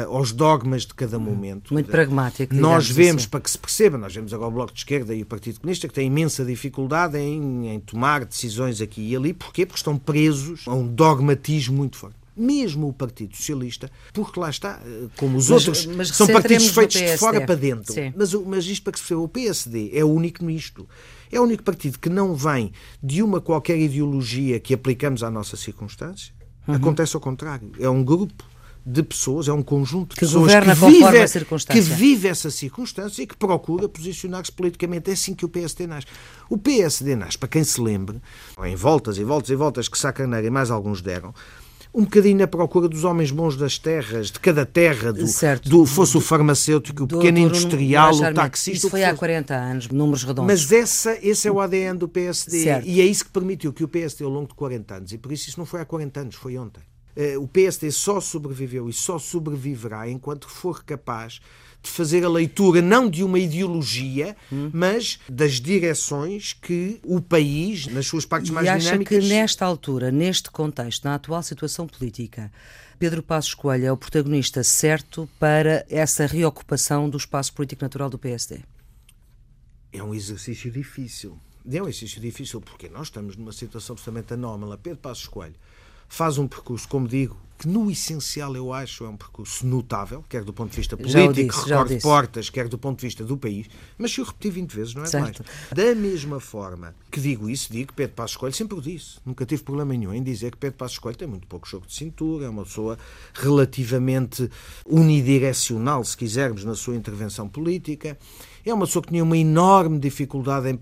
aos 0.09 0.33
dogmas 0.33 0.83
de 0.83 0.95
cada 0.95 1.19
momento. 1.19 1.73
Muito 1.73 1.91
pragmático. 1.91 2.55
Nós 2.55 2.91
vemos, 2.91 3.23
assim. 3.23 3.31
para 3.31 3.41
que 3.41 3.51
se 3.51 3.59
perceba, 3.59 3.97
nós 3.97 4.15
vemos 4.15 4.35
agora 4.35 4.51
o 4.51 4.55
Bloco 4.55 4.73
de 4.73 4.81
Esquerda 4.81 5.15
e 5.15 5.23
o 5.23 5.27
Partido 5.27 5.61
Comunista 5.61 5.89
que 5.89 5.95
têm 5.95 6.07
imensa 6.07 6.45
dificuldade 6.45 7.17
em, 7.19 7.69
em 7.69 7.81
tomar 7.81 8.25
decisões 8.25 8.81
aqui 8.81 9.01
e 9.01 9.17
ali. 9.17 9.33
Porquê? 9.33 9.65
Porque 9.65 9.79
estão 9.79 9.97
presos 9.97 10.65
a 10.67 10.75
um 10.75 10.87
dogmatismo 10.87 11.77
muito 11.77 11.97
forte 11.97 12.19
mesmo 12.39 12.89
o 12.89 12.93
Partido 12.93 13.37
Socialista, 13.37 13.91
porque 14.13 14.39
lá 14.39 14.49
está, 14.49 14.81
eh, 14.87 15.09
como 15.17 15.37
os 15.37 15.51
mas, 15.51 15.67
outros, 15.67 15.87
mas 15.87 16.09
são 16.11 16.27
partidos 16.29 16.69
feitos 16.69 16.97
de 16.97 17.19
fora 17.19 17.45
para 17.45 17.57
dentro. 17.57 17.95
Mas, 18.17 18.33
mas 18.33 18.65
isto 18.67 18.85
para 18.85 18.93
que 18.93 19.01
se 19.01 19.05
perceba, 19.07 19.21
o 19.21 19.29
PSD 19.29 19.91
é 19.93 20.05
o 20.05 20.09
único 20.09 20.45
nisto. 20.45 20.89
É 21.33 21.41
o 21.41 21.43
único 21.43 21.63
partido 21.63 21.99
que 21.99 22.09
não 22.09 22.35
vem 22.35 22.73
de 23.03 23.23
uma 23.23 23.41
qualquer 23.41 23.77
ideologia 23.77 24.61
que 24.61 24.73
aplicamos 24.73 25.23
à 25.23 25.31
nossa 25.31 25.57
circunstância. 25.57 26.33
Uhum. 26.67 26.75
Acontece 26.75 27.17
ao 27.17 27.21
contrário. 27.21 27.73
É 27.79 27.89
um 27.89 28.05
grupo 28.05 28.45
de 28.91 29.03
pessoas, 29.03 29.49
é 29.49 29.53
um 29.53 29.63
conjunto 29.63 30.11
de 30.11 30.15
que 30.15 30.21
pessoas 30.21 30.51
que 30.51 30.75
vive, 30.87 31.65
que 31.67 31.81
vive 31.81 32.29
essa 32.29 32.51
circunstância 32.51 33.23
e 33.23 33.27
que 33.27 33.37
procura 33.37 33.87
posicionar-se 33.87 34.51
politicamente. 34.51 35.11
É 35.11 35.13
assim 35.13 35.35
que 35.35 35.45
o 35.45 35.49
PSD 35.49 35.87
nasce. 35.87 36.07
O 36.49 36.57
PSD 36.57 37.15
nasce, 37.15 37.37
para 37.37 37.51
quem 37.51 37.63
se 37.63 37.79
lembre, 37.81 38.19
em 38.65 38.75
voltas 38.75 39.19
e 39.19 39.25
voltas 39.25 39.51
e 39.51 39.55
voltas 39.55 39.89
que 39.89 39.99
Sacaneira 39.99 40.47
e 40.47 40.51
mais 40.51 40.71
alguns 40.71 41.03
deram, 41.03 41.35
um 41.95 42.05
bocadinho 42.05 42.39
na 42.39 42.47
procura 42.47 42.89
dos 42.89 43.05
homens 43.05 43.31
bons 43.31 43.57
das 43.57 43.79
terras, 43.79 44.31
de 44.31 44.41
cada 44.41 44.65
terra, 44.65 45.13
do, 45.13 45.25
do 45.65 45.85
fosse 45.85 46.17
o 46.17 46.21
farmacêutico, 46.21 47.05
o 47.05 47.07
pequeno 47.07 47.39
industrial, 47.39 48.15
o 48.15 48.35
taxista. 48.35 48.87
Isso 48.87 48.91
foi 48.91 49.05
há 49.05 49.15
40 49.15 49.55
anos, 49.55 49.89
números 49.89 50.23
redondos. 50.25 50.47
Mas 50.47 50.73
essa, 50.73 51.19
esse 51.21 51.47
é 51.47 51.53
o 51.53 51.61
ADN 51.61 51.99
do 51.99 52.09
PSD 52.09 52.63
certo. 52.63 52.89
e 52.89 53.01
é 53.01 53.05
isso 53.05 53.25
que 53.25 53.31
permitiu 53.31 53.73
que 53.73 53.85
o 53.85 53.89
PSD, 53.89 54.25
ao 54.25 54.31
longo 54.31 54.49
de 54.49 54.55
40 54.55 54.95
anos, 54.95 55.13
e 55.13 55.19
por 55.19 55.31
isso 55.31 55.49
isso 55.49 55.59
não 55.59 55.67
foi 55.67 55.81
há 55.81 55.85
40 55.85 56.21
anos, 56.21 56.35
foi 56.35 56.57
ontem, 56.57 56.81
o 57.39 57.49
PSD 57.49 57.91
só 57.91 58.21
sobreviveu 58.21 58.89
e 58.89 58.93
só 58.93 59.19
sobreviverá 59.19 60.09
enquanto 60.09 60.49
for 60.49 60.85
capaz 60.85 61.41
de 61.83 61.91
fazer 61.91 62.25
a 62.25 62.29
leitura 62.29 62.83
não 62.83 63.09
de 63.09 63.23
uma 63.23 63.39
ideologia, 63.39 64.37
hum. 64.53 64.71
mas 64.73 65.19
das 65.29 65.55
direções 65.55 66.53
que 66.53 67.01
o 67.05 67.21
país, 67.21 67.87
nas 67.87 68.07
suas 68.07 68.25
partes 68.25 68.51
e 68.51 68.53
mais 68.53 68.69
acha 68.69 68.79
dinâmicas. 68.87 69.25
que 69.25 69.29
nesta 69.29 69.65
altura, 69.65 70.11
neste 70.11 70.51
contexto, 70.51 71.05
na 71.05 71.15
atual 71.15 71.43
situação 71.43 71.87
política, 71.87 72.53
Pedro 72.99 73.23
Passos 73.23 73.55
Coelho 73.55 73.87
é 73.87 73.93
o 73.93 73.97
protagonista 73.97 74.65
certo 74.65 75.29
para 75.39 75.87
essa 75.89 76.27
reocupação 76.27 77.09
do 77.09 77.17
espaço 77.17 77.53
político 77.53 77.83
natural 77.83 78.11
do 78.11 78.19
PSD? 78.19 78.61
É 79.93 80.03
um 80.03 80.15
exercício 80.15 80.71
difícil. 80.71 81.39
É 81.71 81.83
um 81.83 81.89
exercício 81.89 82.21
difícil 82.21 82.61
porque 82.61 82.89
nós 82.89 83.07
estamos 83.07 83.37
numa 83.37 83.53
situação 83.53 83.95
absolutamente 83.95 84.35
anómala. 84.35 84.77
Pedro 84.77 84.99
Passos 84.99 85.29
Coelho 85.29 85.55
faz 86.09 86.39
um 86.39 86.49
percurso, 86.49 86.89
como 86.89 87.07
digo, 87.07 87.37
que 87.59 87.67
no 87.67 87.91
essencial 87.91 88.55
eu 88.55 88.73
acho 88.73 89.05
é 89.05 89.09
um 89.09 89.17
percurso 89.17 89.67
notável, 89.67 90.25
quer 90.29 90.45
do 90.45 90.53
ponto 90.53 90.71
de 90.71 90.77
vista 90.77 90.97
político, 90.97 91.33
disse, 91.33 91.69
recorde 91.69 91.99
portas, 92.01 92.49
quer 92.49 92.69
do 92.69 92.79
ponto 92.79 93.01
de 93.01 93.07
vista 93.07 93.25
do 93.25 93.37
país, 93.37 93.67
mas 93.99 94.13
se 94.13 94.21
eu 94.21 94.25
repetir 94.25 94.53
20 94.53 94.73
vezes 94.73 94.95
não 94.95 95.03
é 95.03 95.07
certo. 95.07 95.43
mais. 95.45 95.69
Da 95.75 96.01
mesma 96.01 96.39
forma 96.39 96.95
que 97.11 97.21
digo 97.21 97.51
isso, 97.51 97.73
digo 97.73 97.89
que 97.89 97.95
Pedro 97.95 98.15
Passos 98.15 98.37
Coelho 98.37 98.55
sempre 98.55 98.79
o 98.79 98.81
disse, 98.81 99.19
nunca 99.27 99.45
tive 99.45 99.65
problema 99.65 99.93
nenhum 99.93 100.15
em 100.15 100.23
dizer 100.23 100.53
que 100.53 100.57
Pedro 100.57 100.79
Passos 100.79 101.01
Coelho 101.01 101.19
tem 101.19 101.27
muito 101.27 101.49
pouco 101.49 101.67
jogo 101.67 101.85
de 101.85 101.95
cintura, 101.95 102.47
é 102.47 102.49
uma 102.49 102.63
pessoa 102.63 102.97
relativamente 103.35 104.49
unidirecional, 104.87 106.05
se 106.05 106.17
quisermos, 106.17 106.65
na 106.65 106.77
sua 106.77 106.95
intervenção 106.95 107.49
política, 107.49 108.17
é 108.65 108.73
uma 108.73 108.87
pessoa 108.87 109.03
que 109.03 109.09
tinha 109.09 109.25
uma 109.25 109.37
enorme 109.37 109.99
dificuldade 109.99 110.71
em, 110.71 110.79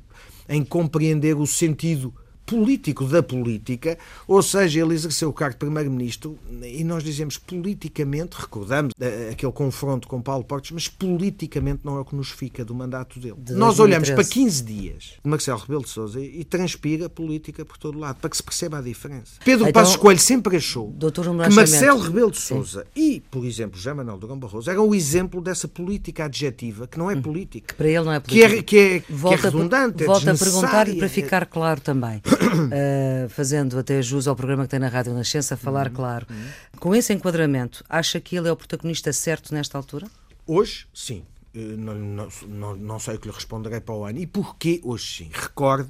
em 0.47 0.63
compreender 0.63 1.37
o 1.39 1.47
sentido 1.47 2.13
político 2.47 3.05
da 3.05 3.23
política, 3.23 3.99
ou 4.27 4.41
seja, 4.43 4.81
ele 4.81 4.95
exerceu 4.95 5.29
o 5.29 5.33
cargo 5.33 5.55
de 5.55 5.59
Primeiro-Ministro 5.59 6.39
e 6.63 6.85
nós 6.85 7.03
dizemos 7.03 7.37
politicamente, 7.37 8.37
recordamos 8.39 8.95
eh, 9.01 9.31
aquele 9.33 9.53
confronto 9.53 10.07
com 10.07 10.23
Paulo 10.23 10.45
Portes, 10.45 10.71
mas 10.71 10.89
politicamente 10.89 11.81
não 11.85 11.97
é 11.97 12.01
o 12.01 12.05
que 12.05 12.15
nos 12.15 12.31
fica 12.31 12.65
do 12.65 12.75
mandato 12.75 13.19
dele. 13.19 13.37
De 13.39 13.53
nós 13.55 13.81
olhamos 13.81 14.09
para 14.11 14.25
15 14.25 14.63
dias 14.63 15.15
de 15.23 15.29
Marcelo 15.29 15.59
Rebelo 15.59 15.83
de 15.83 15.91
Sousa 15.91 16.21
e 16.21 16.45
transpira 16.45 17.09
política 17.09 17.65
por 17.65 17.77
todo 17.77 17.99
lado, 17.99 18.17
para 18.21 18.31
que 18.31 18.37
se 18.37 18.43
perceba 18.43 18.79
a 18.79 18.83
diferença. 18.83 19.41
Pedro 19.45 19.69
então, 19.69 19.83
Passos 19.83 19.97
Coelho 19.97 20.21
sempre 20.21 20.57
achou 20.57 20.95
que 20.95 21.55
Marcelo 21.55 22.01
Rebelo 22.01 22.31
de 22.31 22.41
Sousa 22.41 22.87
e, 22.95 23.23
por 23.31 23.45
exemplo, 23.45 23.77
José 23.77 23.93
Manuel 23.93 24.19
Durão 24.19 24.39
Barroso 24.39 24.71
eram 24.71 24.89
o 24.89 24.95
exemplo 24.95 25.41
dessa 25.41 25.67
política 25.67 26.25
adjetiva 26.27 26.87
que 26.87 26.99
não 26.99 27.11
é 27.11 27.15
hum. 27.15 27.23
política. 27.23 27.69
Que 27.69 27.75
para 27.75 27.89
ele 27.89 28.05
não 28.05 28.13
é 28.13 28.21
política. 28.21 28.49
Que 28.49 28.57
é, 28.57 28.63
que 28.63 28.79
é, 28.79 29.03
volta 29.13 29.39
que 29.39 29.47
é 29.47 29.51
redundante, 29.51 30.05
a, 30.05 30.07
Volta 30.07 30.31
a 30.31 30.35
perguntar-lhe 30.35 30.97
para 30.97 31.09
ficar 31.09 31.47
claro 31.47 31.81
também. 31.81 32.23
Uh, 32.37 33.29
fazendo 33.31 33.79
até 33.79 34.01
jus 34.03 34.27
ao 34.27 34.37
programa 34.37 34.65
que 34.65 34.71
tem 34.71 34.79
na 34.79 34.89
Rádio 34.89 35.13
Nascença, 35.15 35.57
falar 35.57 35.89
uhum, 35.89 35.95
claro. 35.95 36.27
Uhum. 36.31 36.47
Com 36.79 36.95
esse 36.95 37.13
enquadramento, 37.13 37.85
acha 37.89 38.21
que 38.21 38.37
ele 38.37 38.49
é 38.49 38.53
o 38.53 38.57
protagonista 38.57 39.13
certo 39.13 39.55
nesta 39.55 39.77
altura? 39.77 40.07
Hoje, 40.47 40.87
sim. 40.95 41.25
Uh, 41.55 41.59
não, 41.59 41.95
não, 41.95 42.29
não, 42.49 42.77
não, 42.77 42.99
sei 42.99 43.15
o 43.15 43.19
que 43.19 43.29
lhe 43.29 43.35
responderei 43.35 43.81
para 43.81 43.95
o 43.95 44.05
ano. 44.05 44.19
E 44.19 44.27
porquê 44.27 44.81
hoje 44.85 45.25
sim? 45.25 45.31
Recorde, 45.33 45.89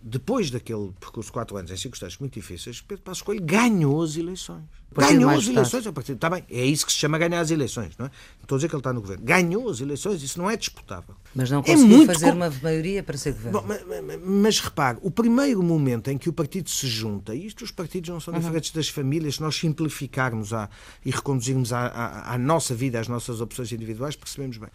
depois 0.00 0.50
daquele 0.50 0.92
percurso 1.00 1.28
de 1.28 1.32
quatro 1.32 1.56
anos 1.56 1.70
em 1.70 1.76
circunstâncias 1.76 2.18
muito 2.20 2.34
difíceis, 2.34 2.80
Pedro 2.80 3.02
Passos 3.02 3.22
Coelho 3.22 3.44
ganhou 3.44 4.00
as 4.02 4.16
eleições. 4.16 4.62
Ganhou 4.94 5.30
as 5.30 5.46
eleições 5.46 5.86
a 5.86 5.92
partir. 5.92 6.12
Está 6.12 6.30
bem, 6.30 6.44
é 6.48 6.64
isso 6.64 6.86
que 6.86 6.92
se 6.92 6.98
chama 6.98 7.18
ganhar 7.18 7.40
as 7.40 7.50
eleições, 7.50 7.96
não 7.98 8.06
é? 8.06 8.08
Não 8.08 8.42
estou 8.42 8.56
a 8.56 8.58
dizer 8.58 8.68
que 8.68 8.74
ele 8.74 8.80
está 8.80 8.92
no 8.92 9.00
governo. 9.00 9.24
Ganhou 9.24 9.68
as 9.68 9.80
eleições, 9.80 10.22
isso 10.22 10.38
não 10.38 10.48
é 10.48 10.56
disputável. 10.56 11.14
Mas 11.34 11.50
não 11.50 11.58
é 11.60 11.62
conseguiu 11.62 11.84
é 11.84 11.96
muito 11.96 12.12
fazer 12.12 12.26
com... 12.26 12.36
uma 12.36 12.50
maioria 12.62 13.02
para 13.02 13.18
ser 13.18 13.32
governo. 13.32 13.60
Bom, 13.60 13.66
mas, 13.66 13.84
mas, 14.02 14.20
mas, 14.24 14.60
repare, 14.60 14.98
o 15.02 15.10
primeiro 15.10 15.62
momento 15.62 16.08
em 16.10 16.16
que 16.16 16.28
o 16.28 16.32
partido 16.32 16.70
se 16.70 16.86
junta, 16.86 17.34
e 17.34 17.46
isto 17.46 17.64
os 17.64 17.70
partidos 17.70 18.08
não 18.08 18.20
são 18.20 18.32
uhum. 18.32 18.40
diferentes 18.40 18.70
das 18.70 18.88
famílias, 18.88 19.34
se 19.34 19.42
nós 19.42 19.56
simplificarmos 19.56 20.54
a, 20.54 20.70
e 21.04 21.10
reconduzirmos 21.10 21.72
à, 21.72 21.86
à, 21.86 22.34
à 22.34 22.38
nossa 22.38 22.74
vida, 22.74 22.98
às 22.98 23.08
nossas 23.08 23.40
opções 23.40 23.70
individuais, 23.72 24.16
percebemos 24.16 24.56
bem. 24.56 24.70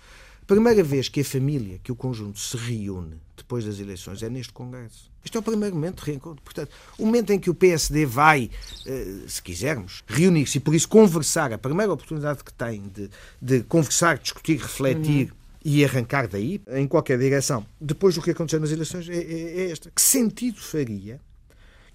A 0.53 0.55
primeira 0.55 0.83
vez 0.83 1.09
que 1.09 1.21
a 1.21 1.25
família, 1.25 1.79
que 1.83 1.91
o 1.91 1.95
conjunto 1.95 2.37
se 2.37 2.55
reúne 2.55 3.19
depois 3.35 3.65
das 3.65 3.79
eleições 3.79 4.21
é 4.21 4.29
neste 4.29 4.53
Congresso. 4.53 5.11
Este 5.25 5.35
é 5.35 5.39
o 5.39 5.41
primeiro 5.41 5.73
momento 5.73 6.03
de 6.03 6.11
reencontro. 6.11 6.43
Portanto, 6.43 6.69
o 6.95 7.07
momento 7.07 7.31
em 7.31 7.39
que 7.39 7.49
o 7.49 7.55
PSD 7.55 8.05
vai, 8.05 8.51
eh, 8.85 9.21
se 9.27 9.41
quisermos, 9.41 10.03
reunir-se 10.05 10.59
e 10.59 10.61
por 10.61 10.75
isso 10.75 10.87
conversar, 10.87 11.51
a 11.51 11.57
primeira 11.57 11.91
oportunidade 11.91 12.43
que 12.43 12.53
tem 12.53 12.83
de, 12.83 13.09
de 13.41 13.63
conversar, 13.63 14.19
discutir, 14.19 14.59
refletir. 14.59 15.29
Uhum 15.31 15.43
e 15.65 15.85
arrancar 15.85 16.27
daí 16.27 16.61
em 16.73 16.85
qualquer 16.85 17.17
direção, 17.17 17.65
depois 17.79 18.15
do 18.15 18.21
que 18.21 18.31
aconteceu 18.31 18.59
nas 18.59 18.69
eleições, 18.69 19.07
é, 19.07 19.15
é, 19.15 19.59
é 19.61 19.71
esta. 19.71 19.89
Que 19.89 20.01
sentido 20.01 20.59
faria 20.59 21.21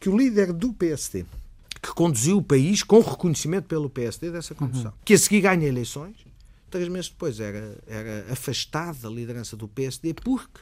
que 0.00 0.08
o 0.08 0.16
líder 0.16 0.54
do 0.54 0.72
PSD, 0.72 1.26
que 1.82 1.90
conduziu 1.90 2.38
o 2.38 2.42
país 2.42 2.82
com 2.82 3.00
reconhecimento 3.00 3.66
pelo 3.66 3.90
PSD 3.90 4.30
dessa 4.30 4.54
condução, 4.54 4.90
uhum. 4.90 4.98
que 5.04 5.12
a 5.12 5.18
seguir 5.18 5.42
ganha 5.42 5.68
eleições, 5.68 6.16
três 6.68 6.88
meses 6.88 7.10
depois 7.10 7.40
era, 7.40 7.78
era 7.87 8.32
afastado 8.32 8.98
da 9.00 9.08
liderança 9.08 9.56
do 9.56 9.68
PSD 9.68 10.14
porque 10.14 10.60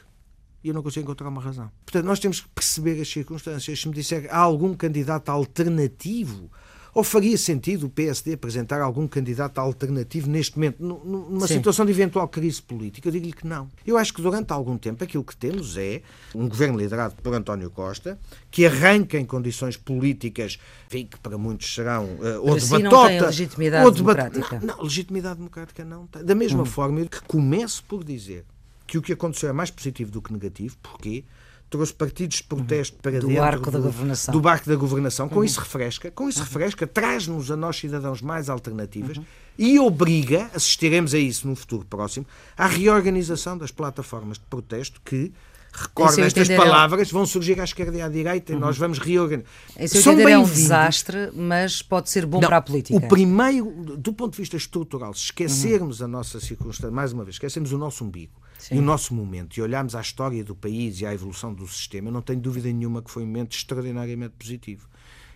eu 0.63 0.73
não 0.73 0.83
consigo 0.83 1.03
encontrar 1.03 1.29
uma 1.29 1.41
razão. 1.41 1.71
Portanto, 1.85 2.05
nós 2.05 2.19
temos 2.19 2.41
que 2.41 2.49
perceber 2.49 2.99
as 2.99 3.07
circunstâncias. 3.07 3.79
Se 3.79 3.87
me 3.87 3.93
disser 3.93 4.27
há 4.29 4.37
algum 4.37 4.73
candidato 4.73 5.29
alternativo 5.29 6.51
ou 6.97 7.03
faria 7.03 7.37
sentido 7.37 7.85
o 7.85 7.89
PSD 7.91 8.33
apresentar 8.33 8.81
algum 8.81 9.07
candidato 9.07 9.59
alternativo 9.59 10.27
neste 10.27 10.55
momento, 10.55 10.81
numa 10.81 11.47
Sim. 11.47 11.53
situação 11.53 11.85
de 11.85 11.91
eventual 11.91 12.27
crise 12.27 12.59
política? 12.59 13.07
Eu 13.07 13.11
digo-lhe 13.11 13.33
que 13.33 13.45
não. 13.45 13.69
Eu 13.85 13.99
acho 13.99 14.11
que 14.11 14.19
durante 14.19 14.51
algum 14.51 14.79
tempo 14.79 15.03
aquilo 15.03 15.23
que 15.23 15.37
temos 15.37 15.77
é 15.77 16.01
um 16.33 16.49
governo 16.49 16.75
liderado 16.75 17.13
por 17.21 17.35
António 17.35 17.69
Costa, 17.69 18.17
que 18.49 18.65
arranca 18.65 19.15
em 19.15 19.25
condições 19.25 19.77
políticas, 19.77 20.57
enfim, 20.87 21.05
que 21.05 21.19
para 21.19 21.37
muitos 21.37 21.71
serão 21.71 22.05
uh, 22.05 22.41
ou 22.41 22.55
de 22.55 22.61
si 22.61 22.71
batota. 22.71 23.13
Não 23.13 23.25
legitimidade 23.27 23.85
ou 23.85 23.91
de 23.91 23.97
democrática. 23.97 24.59
Não, 24.59 24.75
não, 24.75 24.83
legitimidade 24.83 25.35
democrática 25.35 25.85
não 25.85 26.07
tem. 26.07 26.25
Da 26.25 26.33
mesma 26.33 26.63
hum. 26.63 26.65
forma 26.65 27.05
que 27.05 27.21
começo 27.27 27.83
por 27.83 28.03
dizer 28.03 28.43
que 28.87 28.97
o 28.97 29.03
que 29.03 29.13
aconteceu 29.13 29.49
é 29.49 29.53
mais 29.53 29.69
positivo 29.69 30.09
do 30.09 30.19
que 30.19 30.33
negativo. 30.33 30.75
Porquê? 30.81 31.23
Trouxe 31.69 31.93
partidos 31.93 32.37
de 32.37 32.43
protesto 32.43 32.95
uhum. 32.95 33.01
para 33.01 33.19
do 33.19 33.27
dentro 33.27 33.41
barco 33.41 33.65
do, 33.65 33.71
da 33.71 33.79
governação. 33.79 34.31
do 34.31 34.41
barco 34.41 34.69
da 34.69 34.75
governação. 34.75 35.29
Com 35.29 35.37
uhum. 35.37 35.43
isso 35.43 35.59
refresca, 35.59 36.11
com 36.11 36.29
isso 36.29 36.39
uhum. 36.39 36.45
refresca, 36.45 36.87
traz-nos 36.87 37.51
a 37.51 37.57
nós 37.57 37.77
cidadãos 37.77 38.21
mais 38.21 38.49
alternativas 38.49 39.17
uhum. 39.17 39.25
e 39.57 39.79
obriga, 39.79 40.49
assistiremos 40.53 41.13
a 41.13 41.19
isso 41.19 41.47
no 41.47 41.55
futuro 41.55 41.85
próximo, 41.85 42.25
à 42.57 42.67
reorganização 42.67 43.57
das 43.57 43.71
plataformas 43.71 44.37
de 44.37 44.45
protesto 44.45 45.01
que 45.03 45.31
recordo 45.73 46.21
estas 46.21 46.47
palavras, 46.47 47.11
vão 47.11 47.25
surgir 47.25 47.59
à 47.59 47.63
esquerda 47.63 47.97
e 47.97 48.01
à 48.01 48.09
direita 48.09 48.53
uhum. 48.53 48.57
e 48.57 48.61
nós 48.61 48.77
vamos 48.77 48.97
reorganizar. 48.97 49.51
Esse 49.77 50.01
São 50.01 50.15
bem 50.15 50.31
é 50.31 50.37
um 50.37 50.43
desastre, 50.43 51.31
mas 51.33 51.81
pode 51.81 52.09
ser 52.09 52.25
bom 52.25 52.39
Não, 52.39 52.47
para 52.47 52.57
a 52.57 52.61
política. 52.61 52.97
O 52.97 53.07
primeiro, 53.07 53.97
do 53.97 54.13
ponto 54.13 54.31
de 54.31 54.37
vista 54.37 54.57
estrutural, 54.57 55.13
se 55.13 55.25
esquecermos 55.25 55.99
uhum. 55.99 56.05
a 56.05 56.07
nossa 56.07 56.39
circunstância, 56.39 56.91
mais 56.91 57.13
uma 57.13 57.23
vez, 57.23 57.35
esquecemos 57.35 57.71
o 57.71 57.77
nosso 57.77 58.03
umbigo, 58.03 58.33
Sim. 58.59 58.75
e 58.75 58.79
o 58.79 58.81
nosso 58.81 59.13
momento 59.13 59.57
e 59.57 59.61
olharmos 59.61 59.95
à 59.95 60.01
história 60.01 60.43
do 60.43 60.55
país 60.55 60.99
e 60.99 61.05
à 61.05 61.13
evolução 61.13 61.53
do 61.53 61.67
sistema, 61.67 62.09
eu 62.09 62.13
não 62.13 62.21
tenho 62.21 62.39
dúvida 62.39 62.67
nenhuma 62.71 63.01
que 63.01 63.11
foi 63.11 63.23
um 63.23 63.27
momento 63.27 63.55
extraordinariamente 63.55 64.33
positivo. 64.37 64.87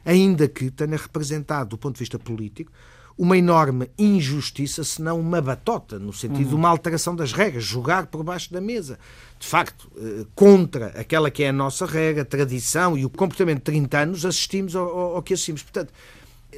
Ainda 0.04 0.48
que 0.48 0.72
tenha 0.72 0.98
representado, 0.98 1.70
do 1.70 1.78
ponto 1.78 1.96
de 1.96 2.00
vista 2.00 2.18
político, 2.18 2.72
uma 3.18 3.38
enorme 3.38 3.92
injustiça, 3.98 4.84
se 4.84 5.02
não 5.02 5.20
uma 5.20 5.42
batota, 5.42 6.00
no 6.00 6.12
sentido 6.12 6.42
uhum. 6.42 6.50
de 6.50 6.56
uma 6.56 6.70
alteração 6.70 7.16
das 7.16 7.34
regras, 7.34 7.64
jogar 7.64 8.08
por 8.08 8.24
baixo 8.24 8.52
da 8.52 8.60
mesa. 8.60 8.98
De 9.40 9.46
facto, 9.46 9.92
eh, 9.96 10.26
contra 10.34 10.88
aquela 10.88 11.30
que 11.30 11.44
é 11.44 11.50
a 11.50 11.54
nossa 11.54 11.86
regra, 11.86 12.26
tradição 12.26 12.98
e 12.98 13.06
o 13.06 13.10
comportamento 13.10 13.60
de 13.60 13.64
30 13.66 14.00
anos, 14.00 14.26
assistimos 14.26 14.76
ao, 14.76 14.88
ao, 14.88 15.16
ao 15.18 15.22
que 15.22 15.36
assistimos. 15.36 15.62
Portanto, 15.62 15.94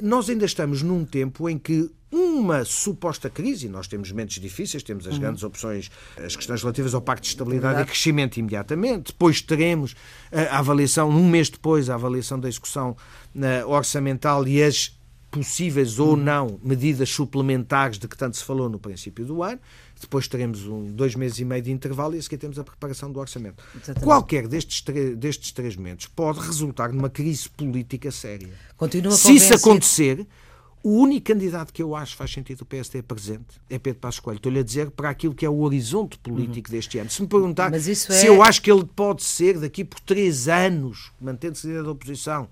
nós 0.02 0.28
ainda 0.28 0.44
estamos 0.44 0.82
num 0.82 1.04
tempo 1.04 1.48
em 1.48 1.58
que 1.58 1.90
uma 2.10 2.64
suposta 2.64 3.28
crise, 3.28 3.66
e 3.66 3.68
nós 3.68 3.88
temos 3.88 4.10
momentos 4.12 4.38
difíceis, 4.38 4.84
temos 4.84 5.06
as 5.06 5.14
uhum. 5.14 5.20
grandes 5.20 5.42
opções, 5.42 5.90
as 6.16 6.36
questões 6.36 6.62
relativas 6.62 6.94
ao 6.94 7.00
Pacto 7.00 7.22
de 7.22 7.28
Estabilidade 7.28 7.82
e 7.82 7.84
Crescimento 7.84 8.36
imediatamente, 8.36 9.08
depois 9.08 9.42
teremos 9.42 9.96
a 10.30 10.58
avaliação, 10.58 11.08
um 11.10 11.28
mês 11.28 11.50
depois, 11.50 11.90
a 11.90 11.94
avaliação 11.94 12.38
da 12.38 12.48
execução 12.48 12.96
uh, 13.34 13.68
orçamental 13.68 14.46
e 14.46 14.62
as 14.62 14.96
possíveis 15.34 15.98
ou 15.98 16.10
uhum. 16.10 16.16
não 16.16 16.60
medidas 16.62 17.10
suplementares 17.10 17.98
de 17.98 18.06
que 18.06 18.16
tanto 18.16 18.36
se 18.36 18.44
falou 18.44 18.68
no 18.68 18.78
princípio 18.78 19.24
do 19.24 19.42
ano. 19.42 19.58
Depois 20.00 20.28
teremos 20.28 20.66
um, 20.66 20.90
dois 20.92 21.14
meses 21.14 21.38
e 21.38 21.44
meio 21.44 21.62
de 21.62 21.72
intervalo 21.72 22.14
e 22.14 22.18
a 22.18 22.22
seguir 22.22 22.36
temos 22.36 22.58
a 22.58 22.64
preparação 22.64 23.10
do 23.10 23.18
orçamento. 23.18 23.62
Exatamente. 23.74 24.04
Qualquer 24.04 24.46
destes, 24.46 24.82
destes 25.16 25.50
três 25.52 25.76
momentos 25.76 26.06
pode 26.06 26.40
resultar 26.40 26.92
numa 26.92 27.10
crise 27.10 27.48
política 27.48 28.10
séria. 28.10 28.50
Continua 28.76 29.12
Se 29.12 29.34
isso 29.34 29.54
acontecer, 29.54 30.26
o 30.82 30.90
único 30.98 31.26
candidato 31.32 31.72
que 31.72 31.82
eu 31.82 31.96
acho 31.96 32.14
faz 32.14 32.30
sentido 32.30 32.60
o 32.60 32.66
PSD 32.66 33.02
presente 33.02 33.60
é 33.70 33.78
Pedro 33.78 34.00
Passos 34.00 34.20
Coelho. 34.20 34.36
Estou-lhe 34.36 34.58
a 34.58 34.62
dizer 34.62 34.90
para 34.90 35.08
aquilo 35.08 35.34
que 35.34 35.46
é 35.46 35.48
o 35.48 35.60
horizonte 35.60 36.18
político 36.18 36.68
uhum. 36.68 36.76
deste 36.76 36.98
ano. 36.98 37.08
Se 37.08 37.22
me 37.22 37.28
perguntar 37.28 37.72
se 37.80 38.12
é... 38.12 38.28
eu 38.28 38.42
acho 38.42 38.60
que 38.60 38.70
ele 38.70 38.84
pode 38.84 39.22
ser, 39.22 39.58
daqui 39.58 39.82
por 39.82 39.98
três 40.00 40.46
anos, 40.46 41.10
mantendo-se 41.18 41.66
líder 41.66 41.84
da 41.84 41.90
oposição, 41.90 42.48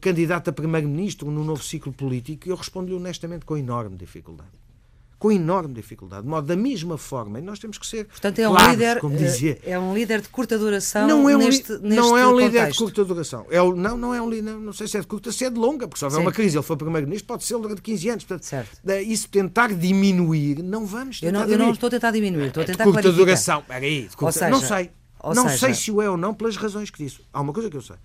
candidato 0.00 0.50
a 0.50 0.52
primeiro-ministro 0.52 1.30
no 1.30 1.44
novo 1.44 1.62
ciclo 1.62 1.92
político, 1.92 2.48
eu 2.48 2.56
respondo-lhe 2.56 2.94
honestamente 2.94 3.44
com 3.44 3.56
enorme 3.56 3.96
dificuldade 3.96 4.60
com 5.20 5.30
enorme 5.30 5.74
dificuldade. 5.74 6.22
De 6.22 6.28
modo 6.28 6.46
da 6.46 6.56
mesma 6.56 6.96
forma, 6.96 7.38
e 7.38 7.42
nós 7.42 7.58
temos 7.58 7.76
que 7.76 7.86
ser 7.86 8.06
Portanto, 8.06 8.38
é 8.38 8.48
um 8.48 8.52
claros, 8.52 8.72
líder, 8.72 9.00
como 9.00 9.16
dizia. 9.18 9.58
É 9.66 9.78
um 9.78 9.94
líder 9.94 10.22
de 10.22 10.30
curta 10.30 10.58
duração 10.58 11.06
não 11.06 11.28
é 11.28 11.36
um, 11.36 11.38
neste, 11.38 11.72
neste 11.72 11.88
Não 11.88 12.16
é 12.16 12.26
um 12.26 12.30
contexto. 12.30 12.52
líder 12.52 12.72
de 12.72 12.78
curta 12.78 13.04
duração. 13.04 13.46
É, 13.50 13.58
não, 13.58 13.98
não 13.98 14.14
é 14.14 14.22
um 14.22 14.30
líder, 14.30 14.54
não 14.54 14.72
sei 14.72 14.88
se 14.88 14.96
é 14.96 15.00
de 15.00 15.06
curta, 15.06 15.30
se 15.30 15.44
é 15.44 15.50
de 15.50 15.58
longa, 15.58 15.86
porque 15.86 15.98
se 15.98 16.06
houver 16.06 16.20
uma 16.20 16.32
crise 16.32 16.56
ele 16.56 16.64
for 16.64 16.74
primeiro-ministro, 16.74 17.28
pode 17.28 17.44
ser 17.44 17.58
de 17.60 17.82
15 17.82 18.08
anos. 18.08 18.24
Portanto, 18.24 18.44
certo. 18.44 18.80
isso 19.06 19.28
tentar 19.28 19.74
diminuir, 19.74 20.62
não 20.62 20.86
vamos 20.86 21.20
eu 21.22 21.30
não, 21.30 21.44
eu 21.44 21.58
não 21.58 21.70
estou 21.70 21.88
a 21.88 21.90
tentar 21.90 22.12
diminuir, 22.12 22.46
estou 22.46 22.62
a 22.62 22.66
tentar 22.66 22.84
de 22.84 22.90
curta 22.90 23.02
clarificar. 23.02 23.26
duração. 23.26 23.62
Peraí, 23.62 24.08
de 24.08 24.16
curta, 24.16 24.32
seja, 24.32 24.50
não 24.50 24.60
sei. 24.60 24.90
Não 25.22 25.48
seja, 25.50 25.58
sei 25.58 25.74
se 25.74 25.90
o 25.90 26.00
é 26.00 26.08
ou 26.08 26.16
não 26.16 26.32
pelas 26.32 26.56
razões 26.56 26.88
que 26.88 27.04
disse. 27.04 27.20
Há 27.30 27.42
uma 27.42 27.52
coisa 27.52 27.68
que 27.68 27.76
eu 27.76 27.82
sei. 27.82 27.96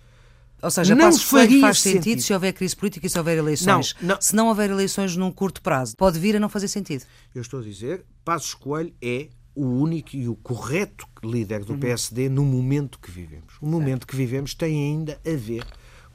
Ou 0.61 0.71
seja, 0.71 0.95
não 0.95 1.17
faria 1.17 1.61
faz 1.61 1.79
sentido, 1.79 2.03
sentido, 2.03 2.21
se 2.21 2.33
houver 2.33 2.53
crise 2.53 2.75
política 2.75 3.05
e 3.05 3.09
se 3.09 3.17
houver 3.17 3.37
eleições. 3.37 3.95
Não, 4.01 4.09
não. 4.09 4.21
Se 4.21 4.35
não 4.35 4.47
houver 4.47 4.69
eleições 4.69 5.15
num 5.15 5.31
curto 5.31 5.61
prazo, 5.61 5.95
pode 5.95 6.17
vir 6.17 6.35
a 6.35 6.39
não 6.39 6.49
fazer 6.49 6.67
sentido. 6.67 7.05
Eu 7.33 7.41
estou 7.41 7.59
a 7.59 7.63
dizer, 7.63 8.03
Passos 8.23 8.53
Coelho 8.53 8.93
é 9.01 9.27
o 9.55 9.65
único 9.65 10.15
e 10.15 10.27
o 10.27 10.35
correto 10.35 11.07
líder 11.23 11.63
do 11.63 11.73
uhum. 11.73 11.79
PSD 11.79 12.29
no 12.29 12.43
momento 12.43 12.99
que 12.99 13.09
vivemos. 13.09 13.53
O 13.61 13.65
momento 13.65 14.05
que 14.05 14.15
vivemos 14.15 14.53
tem 14.53 14.91
ainda 14.91 15.19
a 15.25 15.35
ver 15.35 15.65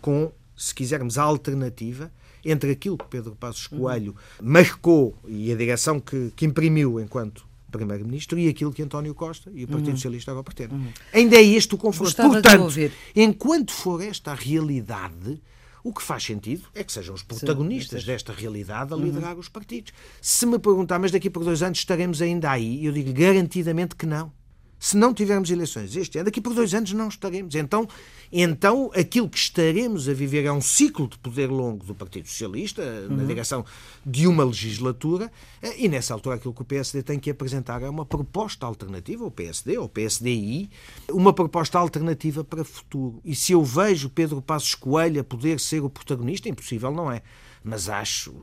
com, 0.00 0.30
se 0.56 0.75
quisermos, 0.75 1.16
a 1.16 1.23
alternativa 1.23 2.12
entre 2.44 2.70
aquilo 2.70 2.99
que 2.99 3.06
Pedro 3.06 3.35
Passos 3.35 3.70
uhum. 3.70 3.80
Coelho 3.80 4.16
uhum. 4.40 4.50
marcou 4.50 5.16
e 5.26 5.52
a 5.52 5.56
direção 5.56 5.99
que, 5.99 6.32
que 6.37 6.44
imprimiu 6.44 7.00
enquanto 7.00 7.47
Primeiro-Ministro 7.70 8.38
e 8.38 8.48
aquilo 8.48 8.72
que 8.72 8.82
António 8.82 9.14
Costa 9.14 9.50
e 9.54 9.64
o 9.64 9.68
Partido 9.68 9.90
uhum. 9.90 9.96
Socialista 9.96 10.30
agora 10.30 10.44
pretendem. 10.44 10.78
Uhum. 10.78 10.88
Ainda 11.12 11.36
é 11.36 11.42
este 11.42 11.74
o 11.74 11.78
confronto. 11.78 12.08
Gostava 12.08 12.30
Portanto, 12.30 12.92
enquanto 13.16 13.72
for 13.72 14.02
esta 14.02 14.32
a 14.32 14.34
realidade, 14.34 15.40
o 15.82 15.92
que 15.92 16.02
faz 16.02 16.24
sentido 16.24 16.68
é 16.74 16.84
que 16.84 16.92
sejam 16.92 17.14
os 17.14 17.22
protagonistas 17.22 18.02
Sim, 18.02 18.06
desta 18.06 18.32
realidade 18.32 18.92
a 18.92 18.96
liderar 18.96 19.34
uhum. 19.34 19.40
os 19.40 19.48
partidos. 19.48 19.92
Se 20.20 20.44
me 20.46 20.58
perguntar, 20.58 20.98
mas 20.98 21.10
daqui 21.10 21.30
por 21.30 21.44
dois 21.44 21.62
anos 21.62 21.78
estaremos 21.78 22.20
ainda 22.20 22.50
aí, 22.50 22.84
eu 22.84 22.92
digo 22.92 23.12
garantidamente 23.12 23.96
que 23.96 24.06
não. 24.06 24.32
Se 24.80 24.96
não 24.96 25.12
tivermos 25.12 25.50
eleições 25.50 25.94
este 25.94 26.16
ano, 26.16 26.25
daqui 26.25 26.40
por 26.40 26.54
dois 26.54 26.72
anos 26.72 26.90
não 26.94 27.08
estaremos. 27.08 27.54
Então, 27.54 27.87
então 28.32 28.90
aquilo 28.94 29.28
que 29.28 29.37
estaremos 29.37 30.08
a 30.08 30.14
viver 30.14 30.46
é 30.46 30.52
um 30.52 30.62
ciclo 30.62 31.06
de 31.06 31.18
poder 31.18 31.49
longo 31.49 31.84
do 31.84 31.94
Partido 31.94 32.26
Socialista, 32.26 32.82
uhum. 32.82 33.18
na 33.18 33.25
direção 33.25 33.62
de 34.06 34.26
uma 34.26 34.42
legislatura, 34.42 35.30
e 35.76 35.87
nessa 35.87 36.14
altura 36.14 36.37
aquilo 36.37 36.54
que 36.54 36.62
o 36.62 36.64
PSD 36.64 37.02
tem 37.02 37.18
que 37.18 37.28
apresentar 37.28 37.82
é 37.82 37.90
uma 37.90 38.06
proposta 38.06 38.64
alternativa, 38.64 39.22
o 39.22 39.30
PSD 39.30 39.76
ou 39.76 39.84
o 39.84 39.88
PSDI, 39.88 40.70
uma 41.10 41.34
proposta 41.34 41.78
alternativa 41.78 42.42
para 42.42 42.62
o 42.62 42.64
futuro. 42.64 43.20
E 43.22 43.34
se 43.34 43.52
eu 43.52 43.62
vejo 43.62 44.08
Pedro 44.08 44.40
Passos 44.40 44.75
Coelho 44.75 45.20
a 45.20 45.25
poder 45.25 45.60
ser 45.60 45.84
o 45.84 45.90
protagonista, 45.90 46.49
impossível 46.49 46.90
não 46.90 47.12
é, 47.12 47.20
mas 47.62 47.90
acho, 47.90 48.34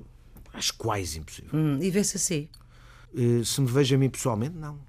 acho 0.53 0.75
quase 0.77 1.17
impossível. 1.17 1.50
Hum, 1.51 1.79
e 1.82 1.89
vê-se 1.89 2.15
assim? 2.17 2.48
Eh, 3.15 3.44
se 3.44 3.60
me 3.60 3.67
vejo 3.67 3.96
a 3.96 3.98
mim 3.98 4.10
pessoalmente, 4.10 4.56
não. 4.56 4.87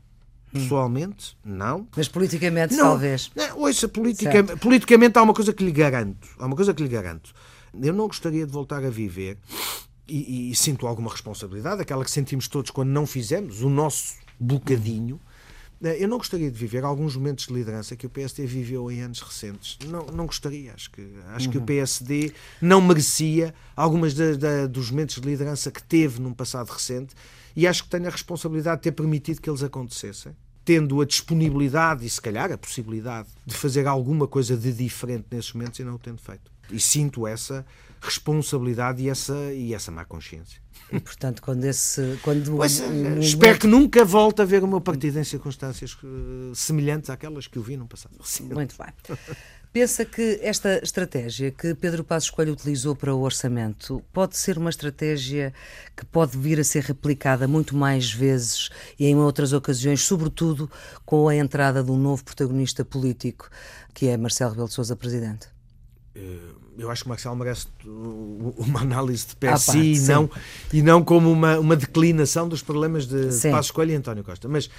Pessoalmente, 0.52 1.36
não. 1.44 1.86
Mas 1.96 2.08
politicamente, 2.08 2.74
não, 2.74 2.84
talvez. 2.84 3.30
Não, 3.34 3.60
ouça, 3.60 3.88
politica, 3.88 4.42
politicamente 4.56 5.18
há 5.18 5.22
uma 5.22 5.34
coisa 5.34 5.52
que 5.52 5.64
lhe 5.64 5.72
garanto. 5.72 6.28
Há 6.38 6.46
uma 6.46 6.56
coisa 6.56 6.72
que 6.72 6.82
lhe 6.82 6.88
garanto. 6.88 7.32
Eu 7.80 7.92
não 7.92 8.06
gostaria 8.06 8.46
de 8.46 8.52
voltar 8.52 8.82
a 8.84 8.90
viver, 8.90 9.38
e, 10.08 10.50
e 10.50 10.54
sinto 10.54 10.86
alguma 10.86 11.10
responsabilidade, 11.10 11.82
aquela 11.82 12.04
que 12.04 12.10
sentimos 12.10 12.48
todos 12.48 12.70
quando 12.70 12.88
não 12.88 13.06
fizemos 13.06 13.62
o 13.62 13.68
nosso 13.68 14.14
bocadinho. 14.40 15.20
Eh, 15.82 16.02
eu 16.02 16.08
não 16.08 16.18
gostaria 16.18 16.50
de 16.50 16.58
viver 16.58 16.84
alguns 16.84 17.16
momentos 17.16 17.46
de 17.46 17.54
liderança 17.54 17.96
que 17.96 18.06
o 18.06 18.10
PSD 18.10 18.46
viveu 18.46 18.90
em 18.90 19.00
anos 19.00 19.20
recentes. 19.20 19.78
Não, 19.86 20.06
não 20.06 20.26
gostaria. 20.26 20.74
Acho 20.74 20.90
que, 20.90 21.08
acho 21.28 21.46
uhum. 21.46 21.52
que 21.52 21.58
o 21.58 21.60
uhum. 21.60 21.66
PSD 21.66 22.32
não 22.60 22.80
merecia 22.80 23.54
algumas 23.76 24.14
dos 24.70 24.90
momentos 24.90 25.16
de 25.16 25.28
liderança 25.28 25.70
que 25.70 25.82
teve 25.82 26.20
num 26.20 26.32
passado 26.32 26.70
recente 26.70 27.14
e 27.54 27.66
acho 27.66 27.84
que 27.84 27.90
tenho 27.90 28.06
a 28.06 28.10
responsabilidade 28.10 28.78
de 28.78 28.82
ter 28.84 28.92
permitido 28.92 29.40
que 29.40 29.48
eles 29.48 29.62
acontecessem 29.62 30.34
tendo 30.64 31.00
a 31.00 31.06
disponibilidade 31.06 32.04
e, 32.04 32.10
se 32.10 32.20
calhar, 32.20 32.52
a 32.52 32.58
possibilidade 32.58 33.26
de 33.46 33.54
fazer 33.54 33.86
alguma 33.86 34.28
coisa 34.28 34.54
de 34.54 34.70
diferente 34.70 35.24
nesses 35.30 35.50
momentos 35.54 35.80
e 35.80 35.82
não 35.82 35.94
o 35.94 35.98
tendo 35.98 36.20
feito. 36.20 36.52
E 36.70 36.78
sinto 36.78 37.26
essa 37.26 37.64
responsabilidade 38.00 39.02
e 39.02 39.08
essa, 39.08 39.52
e 39.52 39.74
essa 39.74 39.90
má 39.90 40.04
consciência. 40.04 40.60
E, 40.92 40.98
portanto, 41.00 41.42
quando 41.42 41.64
esse. 41.64 42.18
Quando 42.22 42.56
pois, 42.56 42.80
um, 42.80 43.18
espero 43.18 43.58
que 43.58 43.66
nunca 43.66 44.04
volte 44.04 44.40
a 44.40 44.44
ver 44.44 44.64
o 44.64 44.66
meu 44.66 44.80
partido 44.80 45.18
em 45.18 45.24
circunstâncias 45.24 45.92
uh, 46.02 46.54
semelhantes 46.54 47.10
àquelas 47.10 47.46
que 47.46 47.58
eu 47.58 47.62
vi 47.62 47.76
no 47.76 47.86
passado. 47.86 48.14
Muito 48.54 48.74
bem. 48.78 49.18
Pensa 49.70 50.02
que 50.02 50.40
esta 50.42 50.82
estratégia 50.82 51.50
que 51.50 51.74
Pedro 51.74 52.02
Passos 52.02 52.30
Coelho 52.30 52.54
utilizou 52.54 52.96
para 52.96 53.14
o 53.14 53.20
orçamento 53.20 54.02
pode 54.14 54.34
ser 54.38 54.56
uma 54.56 54.70
estratégia 54.70 55.52
que 55.94 56.06
pode 56.06 56.38
vir 56.38 56.58
a 56.58 56.64
ser 56.64 56.84
replicada 56.84 57.46
muito 57.46 57.76
mais 57.76 58.10
vezes 58.10 58.70
e 58.98 59.06
em 59.06 59.16
outras 59.16 59.52
ocasiões, 59.52 60.00
sobretudo 60.00 60.70
com 61.04 61.28
a 61.28 61.36
entrada 61.36 61.84
de 61.84 61.90
um 61.90 61.98
novo 61.98 62.24
protagonista 62.24 62.82
político, 62.82 63.50
que 63.92 64.06
é 64.06 64.16
Marcelo 64.16 64.52
Rebelo 64.52 64.68
de 64.68 64.74
Sousa, 64.74 64.96
presidente? 64.96 65.48
Eh, 66.14 66.38
eu 66.78 66.90
acho 66.90 67.02
que 67.02 67.08
o 67.08 67.10
Marcelo 67.10 67.36
merece 67.36 67.66
uma 67.84 68.80
análise 68.80 69.26
de 69.26 69.36
pé 69.36 69.48
ah, 69.48 69.56
si 69.56 69.94
e 69.94 70.00
não, 70.00 70.30
e 70.72 70.82
não 70.82 71.02
como 71.02 71.30
uma, 71.30 71.58
uma 71.58 71.76
declinação 71.76 72.48
dos 72.48 72.62
problemas 72.62 73.06
de 73.06 73.32
sim. 73.32 73.50
Passos 73.50 73.72
Coelho 73.72 73.92
e 73.92 73.94
António 73.96 74.22
Costa. 74.22 74.48
Mas 74.48 74.70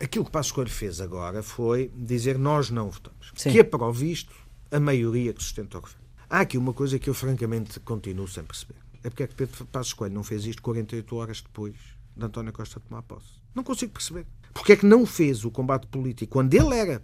aquilo 0.00 0.24
que 0.24 0.30
Passos 0.30 0.52
Coelho 0.52 0.70
fez 0.70 1.00
agora 1.00 1.42
foi 1.42 1.90
dizer 1.96 2.38
nós 2.38 2.70
não 2.70 2.88
votamos. 2.88 3.32
Sim. 3.34 3.50
Que 3.50 3.58
é 3.58 3.64
para 3.64 3.84
o 3.84 3.92
visto 3.92 4.32
a 4.70 4.78
maioria 4.78 5.32
que 5.32 5.42
sustenta 5.42 5.78
o 5.78 5.80
governo. 5.80 6.02
Há 6.30 6.40
aqui 6.40 6.56
uma 6.56 6.72
coisa 6.72 6.98
que 6.98 7.10
eu 7.10 7.14
francamente 7.14 7.80
continuo 7.80 8.28
sem 8.28 8.44
perceber. 8.44 8.76
É 9.02 9.10
porque 9.10 9.24
é 9.24 9.26
que 9.26 9.34
Pedro 9.34 9.66
Passos 9.66 9.92
Coelho 9.92 10.14
não 10.14 10.22
fez 10.22 10.46
isto 10.46 10.62
48 10.62 11.16
horas 11.16 11.40
depois 11.40 11.74
de 12.16 12.24
António 12.24 12.52
Costa 12.52 12.80
tomar 12.80 13.02
posse. 13.02 13.42
Não 13.54 13.64
consigo 13.64 13.92
perceber. 13.92 14.26
Porque 14.54 14.72
é 14.72 14.76
que 14.76 14.86
não 14.86 15.04
fez 15.04 15.44
o 15.44 15.50
combate 15.50 15.86
político 15.88 16.32
quando 16.32 16.54
ele 16.54 16.74
era 16.74 17.02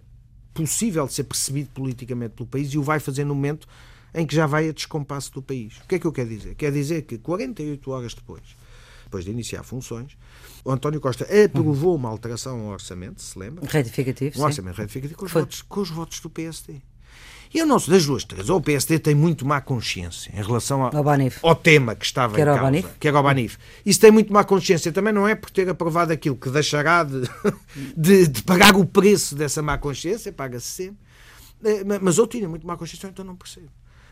possível 0.53 1.05
de 1.05 1.13
ser 1.13 1.25
percebido 1.25 1.69
politicamente 1.71 2.35
pelo 2.35 2.47
país 2.47 2.73
e 2.73 2.77
o 2.77 2.83
vai 2.83 2.99
fazer 2.99 3.23
no 3.23 3.35
momento 3.35 3.67
em 4.13 4.25
que 4.25 4.35
já 4.35 4.45
vai 4.45 4.69
a 4.69 4.71
descompasso 4.71 5.31
do 5.33 5.41
país. 5.41 5.77
O 5.77 5.87
que 5.87 5.95
é 5.95 5.99
que 5.99 6.07
eu 6.07 6.11
quero 6.11 6.29
dizer? 6.29 6.55
Quer 6.55 6.71
dizer 6.71 7.03
que 7.03 7.17
48 7.17 7.91
horas 7.91 8.13
depois, 8.13 8.43
depois 9.03 9.25
de 9.25 9.31
iniciar 9.31 9.63
funções, 9.63 10.17
o 10.63 10.71
António 10.71 10.99
Costa 10.99 11.27
aprovou 11.45 11.95
uma 11.95 12.09
alteração 12.09 12.59
ao 12.61 12.73
orçamento, 12.73 13.21
se 13.21 13.37
lembra? 13.37 13.65
Retificativo, 13.67 14.39
Um 14.39 14.43
orçamento 14.43 14.75
sim. 14.75 14.81
retificativo 14.81 15.19
com 15.19 15.25
os, 15.25 15.31
votos, 15.31 15.61
com 15.61 15.81
os 15.81 15.89
votos 15.89 16.19
do 16.19 16.29
PSD. 16.29 16.81
E 17.51 17.57
eu 17.57 17.65
não 17.65 17.79
sei, 17.79 17.95
das 17.95 18.05
duas, 18.05 18.23
três. 18.23 18.47
Ou 18.49 18.57
o 18.57 18.61
PSD 18.61 18.99
tem 18.99 19.15
muito 19.15 19.45
má 19.45 19.59
consciência 19.59 20.31
em 20.31 20.43
relação 20.43 20.83
ao, 20.83 20.91
ao 21.41 21.55
tema 21.55 21.95
que 21.95 22.05
estava 22.05 22.35
que 22.35 22.41
em 22.41 22.45
causa, 22.45 22.61
Banif? 22.61 22.87
que 22.99 23.07
era 23.07 23.19
o 23.19 23.23
Banif. 23.23 23.57
Isso 23.83 23.99
tem 23.99 24.11
muito 24.11 24.31
má 24.31 24.43
consciência. 24.43 24.91
Também 24.91 25.11
não 25.11 25.27
é 25.27 25.33
por 25.33 25.49
ter 25.49 25.67
aprovado 25.67 26.13
aquilo 26.13 26.35
que 26.35 26.49
deixará 26.51 27.03
de, 27.03 27.21
de, 27.97 28.27
de 28.27 28.43
pagar 28.43 28.75
o 28.75 28.85
preço 28.85 29.35
dessa 29.35 29.63
má 29.63 29.79
consciência, 29.79 30.31
paga-se 30.31 30.67
sempre. 30.67 30.97
Eh, 31.63 31.83
mas 31.99 32.19
ou 32.19 32.27
tinha 32.27 32.47
muito 32.47 32.67
má 32.67 32.77
consciência, 32.77 33.07
então 33.07 33.25
não 33.25 33.35
percebo. 33.35 33.69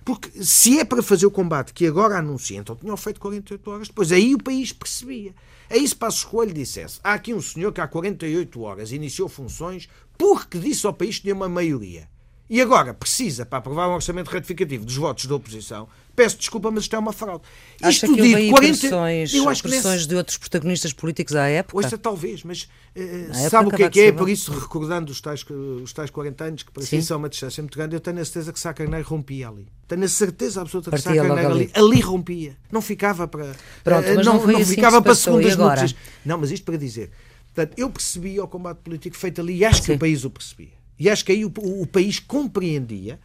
Porque 0.08 0.42
se 0.42 0.80
é 0.80 0.86
para 0.86 1.04
fazer 1.04 1.26
o 1.26 1.32
combate 1.32 1.74
que 1.74 1.86
agora 1.86 2.18
anuncia, 2.18 2.58
então 2.58 2.78
tinham 2.78 2.96
feito 2.96 3.20
48 3.20 3.70
horas 3.70 3.88
depois. 3.90 4.10
Aí 4.10 4.34
o 4.34 4.42
país 4.42 4.72
percebia. 4.72 5.36
Aí 5.70 5.86
se 5.86 5.94
Passo 5.94 6.20
Escolho 6.20 6.54
dissesse 6.54 6.98
há 7.04 7.12
aqui 7.12 7.34
um 7.34 7.42
senhor 7.42 7.74
que 7.74 7.82
há 7.82 7.88
48 7.90 8.62
horas 8.62 8.94
iniciou 8.94 9.28
funções 9.28 9.90
porque 10.18 10.60
disse 10.60 10.88
ao 10.88 10.94
país 10.94 11.18
que 11.18 11.24
tinha 11.24 11.36
uma 11.36 11.50
maioria 11.50 12.08
e 12.50 12.62
agora 12.62 12.94
precisa 12.94 13.46
para 13.46 13.60
aprovar 13.60 13.89
um 13.89 13.94
orçamento 13.94 14.30
ratificativo 14.30 14.86
dos 14.86 14.96
votos 14.96 15.25
da 15.25 15.36
oposição, 15.36 15.88
peço 16.16 16.38
desculpa, 16.38 16.72
mas 16.72 16.84
isto 16.84 16.96
é 16.96 17.00
uma 17.00 17.13
fraude. 17.13 17.44
Acha 17.82 17.89
isto 17.89 18.13
que 18.13 18.22
houve 18.22 18.36
dito, 18.36 18.51
40... 18.51 18.80
pressões, 18.80 19.34
eu 19.34 19.50
acho 19.50 19.62
pressões 19.62 19.96
nesse... 19.96 20.08
de 20.08 20.16
outros 20.16 20.38
protagonistas 20.38 20.94
políticos 20.94 21.36
à 21.36 21.48
época? 21.48 21.77
Ouça, 21.77 21.98
talvez, 21.98 22.44
mas 22.44 22.63
uh, 22.96 23.50
sabe 23.50 23.68
o 23.68 23.72
que 23.72 23.84
é 23.84 23.89
que 23.89 24.01
é? 24.01 24.12
Por 24.12 24.30
isso, 24.30 24.51
recordando 24.51 25.12
os 25.12 25.22
tais, 25.22 25.46
os 25.84 25.94
tais 25.94 26.10
40 26.10 26.44
anos, 26.44 26.63
que 26.63 26.72
para 26.72 26.84
si 26.84 27.01
são 27.01 27.18
uma 27.18 27.30
distância 27.30 27.62
muito 27.62 27.77
grande, 27.77 27.96
eu 27.96 28.00
tenho 28.00 28.20
a 28.20 28.25
certeza 28.25 28.51
que 28.51 28.60
Sá 28.60 28.74
Carneiro 28.74 29.08
rompia 29.08 29.50
ali. 29.50 29.68
Tenho 29.88 30.04
a 30.04 30.08
certeza 30.08 30.62
absoluta 30.62 30.89
que 30.92 30.98
Sá 30.98 31.13
Carneiro 31.13 31.51
ali, 31.51 31.72
ali 31.74 32.00
rompia. 32.00 32.58
Não 32.72 32.82
ficava 32.82 33.27
para... 33.27 33.56
Pronto, 33.84 34.08
mas 34.16 34.25
não, 34.25 34.38
não, 34.38 34.48
não 34.48 34.60
assim 34.60 34.75
ficava 34.75 35.01
para 35.01 35.13
segundas 35.13 35.56
núpcias. 35.56 35.96
Não, 36.25 36.38
mas 36.38 36.50
isto 36.51 36.63
para 36.66 36.77
dizer... 36.77 37.12
Portanto, 37.54 37.74
eu 37.75 37.89
percebi 37.89 38.39
o 38.39 38.48
combate 38.48 38.77
político 38.84 39.18
feito 39.18 39.42
ali 39.42 39.58
e 39.58 39.66
acho 39.66 39.80
Sim. 39.80 39.86
que 39.86 39.92
o 39.94 40.00
país 40.00 40.24
o 40.24 40.30
percebia. 40.30 40.76
E 41.00 41.10
acho 41.10 41.24
que 41.24 41.32
aí 41.32 41.46
o, 41.46 41.51
o 41.56 41.86
país 41.86 42.20
compreendia 42.20 43.20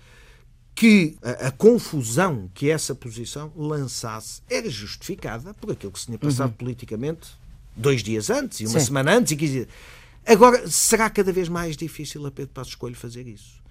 que 0.75 1.17
a, 1.23 1.49
a, 1.49 1.51
confusão 1.51 2.51
que 2.55 2.71
essa 2.71 2.95
posição 2.95 3.53
lançasse 3.57 4.43
era 4.49 4.69
justificada 4.69 5.55
por 5.55 5.71
aquilo 5.73 5.93
que 5.93 6.01
se 6.01 6.07
tinha 6.07 6.19
passado 6.19 6.51
uhum. 6.51 6.57
politicamente 6.57 7.29
dois 7.77 8.03
dias 8.03 8.31
antes 8.31 8.61
e 8.61 8.67
uma 8.67 8.81
Sim. 8.81 8.87
semana 8.87 9.15
antes 9.15 9.33
e 9.33 9.37
15 9.37 9.53
dias. 9.53 9.69
Agora, 10.27 10.69
será 10.71 11.11
cada 11.11 11.33
vez 11.33 11.49
mais 11.49 11.77
difícil 11.77 12.25
a 12.27 12.31
Pedro 12.31 12.53
Passos 12.53 12.75
Coelho 12.75 12.97
fazer 12.97 13.27
isso? 13.27 13.62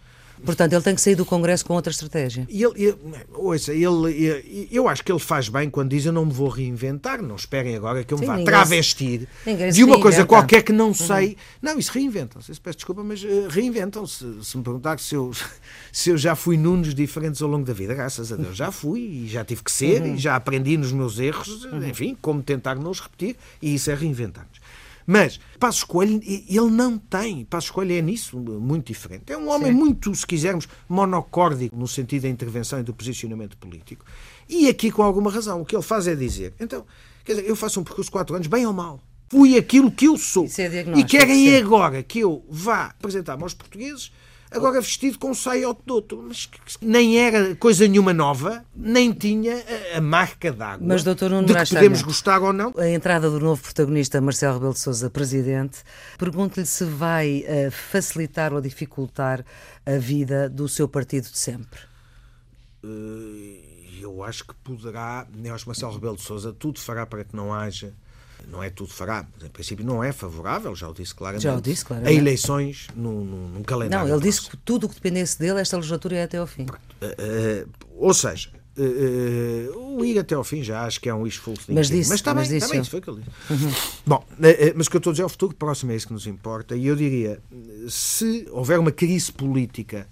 Portanto, 0.44 0.74
ele 0.74 0.82
tem 0.82 0.96
que 0.96 1.02
sair 1.02 1.16
do 1.16 1.26
Congresso 1.26 1.66
com 1.66 1.74
outra 1.74 1.92
estratégia. 1.92 2.48
E 2.50 2.64
ele, 2.64 2.84
ele, 2.84 2.98
ouça, 3.34 3.74
ele, 3.74 4.68
eu 4.72 4.88
acho 4.88 5.04
que 5.04 5.12
ele 5.12 5.20
faz 5.20 5.50
bem 5.50 5.70
quando 5.70 5.90
diz 5.90 6.06
eu 6.06 6.14
não 6.14 6.26
me 6.26 6.34
vou 6.34 6.50
reinventar, 6.50 7.22
não 7.22 7.36
esperem 7.36 7.76
agora 7.76 8.04
que 8.04 8.14
eu 8.14 8.18
me 8.18 8.26
Sim, 8.26 8.32
vá 8.32 8.44
travestir 8.44 9.28
de 9.72 9.84
uma 9.84 10.00
coisa 10.00 10.26
qualquer 10.26 10.64
que 10.64 10.72
não 10.72 10.88
uhum. 10.88 10.94
sei. 10.94 11.28
Uhum. 11.30 11.36
Não, 11.62 11.80
isso 11.80 11.92
reinventam-se, 11.92 12.60
peço 12.60 12.78
desculpa, 12.78 13.04
mas 13.04 13.24
uh, 13.24 13.48
reinventam-se. 13.50 14.44
Se 14.44 14.58
me 14.58 14.64
perguntar 14.64 15.00
se 15.00 15.16
eu, 15.16 15.32
se 15.92 16.10
eu 16.10 16.18
já 16.18 16.36
fui 16.36 16.58
nunos 16.58 16.94
diferentes 16.96 17.42
ao 17.42 17.50
longo 17.50 17.66
da 17.66 17.74
vida, 17.74 17.94
graças 17.94 18.32
a 18.32 18.36
Deus 18.36 18.56
já 18.56 18.72
fui 18.72 19.02
e 19.02 19.28
já 19.28 19.44
tive 19.46 19.64
que 19.64 19.72
ser 19.72 20.02
uhum. 20.02 20.16
e 20.16 20.18
já 20.18 20.36
aprendi 20.36 20.78
nos 20.78 20.92
meus 20.92 21.20
erros, 21.20 21.66
uhum. 21.66 21.88
enfim, 21.88 22.18
como 22.22 22.42
tentar 22.42 22.76
não 22.76 22.92
os 22.92 23.00
repetir, 23.00 23.36
e 23.62 23.76
isso 23.76 23.92
é 23.92 23.96
reinventar-nos. 23.96 24.61
Mas 25.06 25.40
Passos 25.60 25.84
Coelho, 25.84 26.22
ele 26.24 26.70
não 26.70 26.98
tem. 26.98 27.46
Passos 27.46 27.72
Coelho 27.72 27.94
é 27.94 28.02
nisso 28.02 28.38
muito 28.38 28.88
diferente. 28.88 29.32
É 29.32 29.38
um 29.38 29.50
homem 29.50 29.72
Sim. 29.72 29.78
muito, 29.78 30.14
se 30.16 30.26
quisermos, 30.26 30.68
monocórdico 30.88 31.76
no 31.76 31.88
sentido 31.88 32.24
da 32.24 32.30
intervenção 32.30 32.80
e 32.80 32.84
do 32.84 32.94
posicionamento 32.94 33.58
político. 33.58 34.06
E 34.48 34.68
aqui 34.68 34.92
com 34.92 35.04
alguma 35.04 35.32
razão. 35.32 35.62
O 35.62 35.66
que 35.66 35.76
ele 35.76 35.84
faz 35.84 36.08
é 36.08 36.16
dizer: 36.16 36.54
então, 36.60 36.86
quer 37.24 37.36
dizer, 37.36 37.48
eu 37.48 37.56
faço 37.56 37.80
um 37.80 37.84
percurso 37.84 38.10
de 38.10 38.12
quatro 38.12 38.36
anos, 38.36 38.48
bem 38.48 38.66
ou 38.66 38.74
mal. 38.74 39.00
Fui 39.30 39.58
aquilo 39.58 39.90
que 39.90 40.08
eu 40.08 40.18
sou. 40.18 40.46
É 40.58 41.00
e 41.00 41.06
querem 41.06 41.56
agora 41.56 42.04
que 42.04 42.20
eu 42.20 42.46
vá 42.50 42.88
apresentar-me 42.88 43.44
aos 43.44 43.54
portugueses 43.54 44.12
agora 44.52 44.82
vestido 44.82 45.18
com 45.18 45.34
saia 45.34 45.74
de 45.74 45.92
outro, 45.92 46.24
mas 46.28 46.50
nem 46.82 47.18
era 47.18 47.56
coisa 47.56 47.88
nenhuma 47.88 48.14
nova, 48.14 48.66
nem 48.76 49.14
tinha 49.14 49.64
a, 49.94 49.98
a 49.98 50.02
marca 50.02 50.52
d'água 50.52 50.86
mas, 50.86 51.04
doutor 51.04 51.30
Nuno 51.30 51.48
de 51.48 51.54
que 51.54 51.70
podemos 51.70 52.02
gostar 52.02 52.42
ou 52.42 52.52
não. 52.52 52.74
A 52.78 52.90
entrada 52.90 53.30
do 53.30 53.40
novo 53.40 53.62
protagonista, 53.62 54.20
Marcelo 54.20 54.56
Rebelo 54.56 54.74
de 54.74 54.80
Sousa, 54.80 55.10
presidente, 55.10 55.80
pergunto-lhe 56.18 56.66
se 56.66 56.84
vai 56.84 57.46
uh, 57.48 57.72
facilitar 57.72 58.54
ou 58.54 58.60
dificultar 58.60 59.46
a 59.86 59.98
vida 59.98 60.50
do 60.50 60.68
seu 60.68 60.88
partido 60.88 61.30
de 61.30 61.38
sempre. 61.38 61.80
Uh, 62.84 63.72
eu 64.02 64.24
acho 64.24 64.46
que 64.46 64.54
poderá, 64.56 65.26
que 65.32 65.68
Marcelo 65.68 65.94
Rebelo 65.94 66.16
de 66.18 66.24
Sousa 66.24 66.52
tudo 66.52 66.80
fará 66.80 67.06
para 67.06 67.24
que 67.24 67.36
não 67.36 67.54
haja 67.54 67.94
não 68.48 68.64
é 68.64 68.70
tudo 68.70 68.92
fará, 68.92 69.26
mas 69.34 69.48
em 69.48 69.50
princípio 69.50 69.86
não 69.86 70.04
é 70.04 70.12
favorável, 70.12 70.76
já 70.76 70.88
o 70.88 70.94
disse 70.94 71.14
claramente, 71.14 71.44
já 71.44 71.56
o 71.56 71.62
disse 71.62 71.86
claramente. 71.86 72.16
a 72.16 72.20
eleições 72.20 72.88
num, 72.96 73.24
num, 73.24 73.64
calendário. 73.64 74.08
Não, 74.08 74.16
ele 74.16 74.24
disse 74.24 74.50
que 74.50 74.58
tudo 74.58 74.86
o 74.86 74.90
que 74.90 74.96
dependesse 74.96 75.40
dele, 75.40 75.60
esta 75.60 75.78
legislatura 75.78 76.16
ia 76.16 76.24
até 76.26 76.38
ao 76.38 76.48
fim. 76.48 76.64
Uh, 76.64 77.66
uh, 77.66 77.70
ou 77.98 78.14
seja, 78.14 78.50
uh, 78.78 79.98
o 79.98 80.06
ir 80.06 80.20
até 80.20 80.36
ao 80.36 80.44
fim 80.44 80.64
já 80.64 80.84
acho 80.84 81.00
que 81.00 81.10
é 81.10 81.14
um 81.14 81.28
thinking. 81.28 81.74
Mas, 81.74 81.90
disse, 81.90 82.10
mas 82.10 82.20
está 82.20 82.34
mas 82.34 82.48
bem, 82.48 82.58
disse 82.58 82.66
está 82.66 82.74
bem, 82.74 82.82
isso 82.82 82.92
foi 82.92 83.00
o 83.00 83.04
que 83.04 83.10
ele 83.10 83.22
disse. 83.22 83.66
Uhum. 83.66 83.74
Bom, 84.06 84.26
mas 84.76 84.88
o 84.88 84.90
que 84.90 84.96
eu 84.98 85.00
estou 85.00 85.12
a 85.12 85.14
dizer 85.14 85.24
é 85.24 85.26
o 85.26 85.30
futuro 85.30 85.56
próximo 85.56 85.92
é 85.92 85.96
isso 85.96 86.08
que 86.08 86.14
nos 86.14 86.28
importa 86.28 86.76
e 86.76 86.88
eu 86.88 86.96
diria, 86.96 87.40
se 87.90 88.48
houver 88.52 88.80
uma 88.80 88.92
crise 88.92 89.32
política 89.32 90.08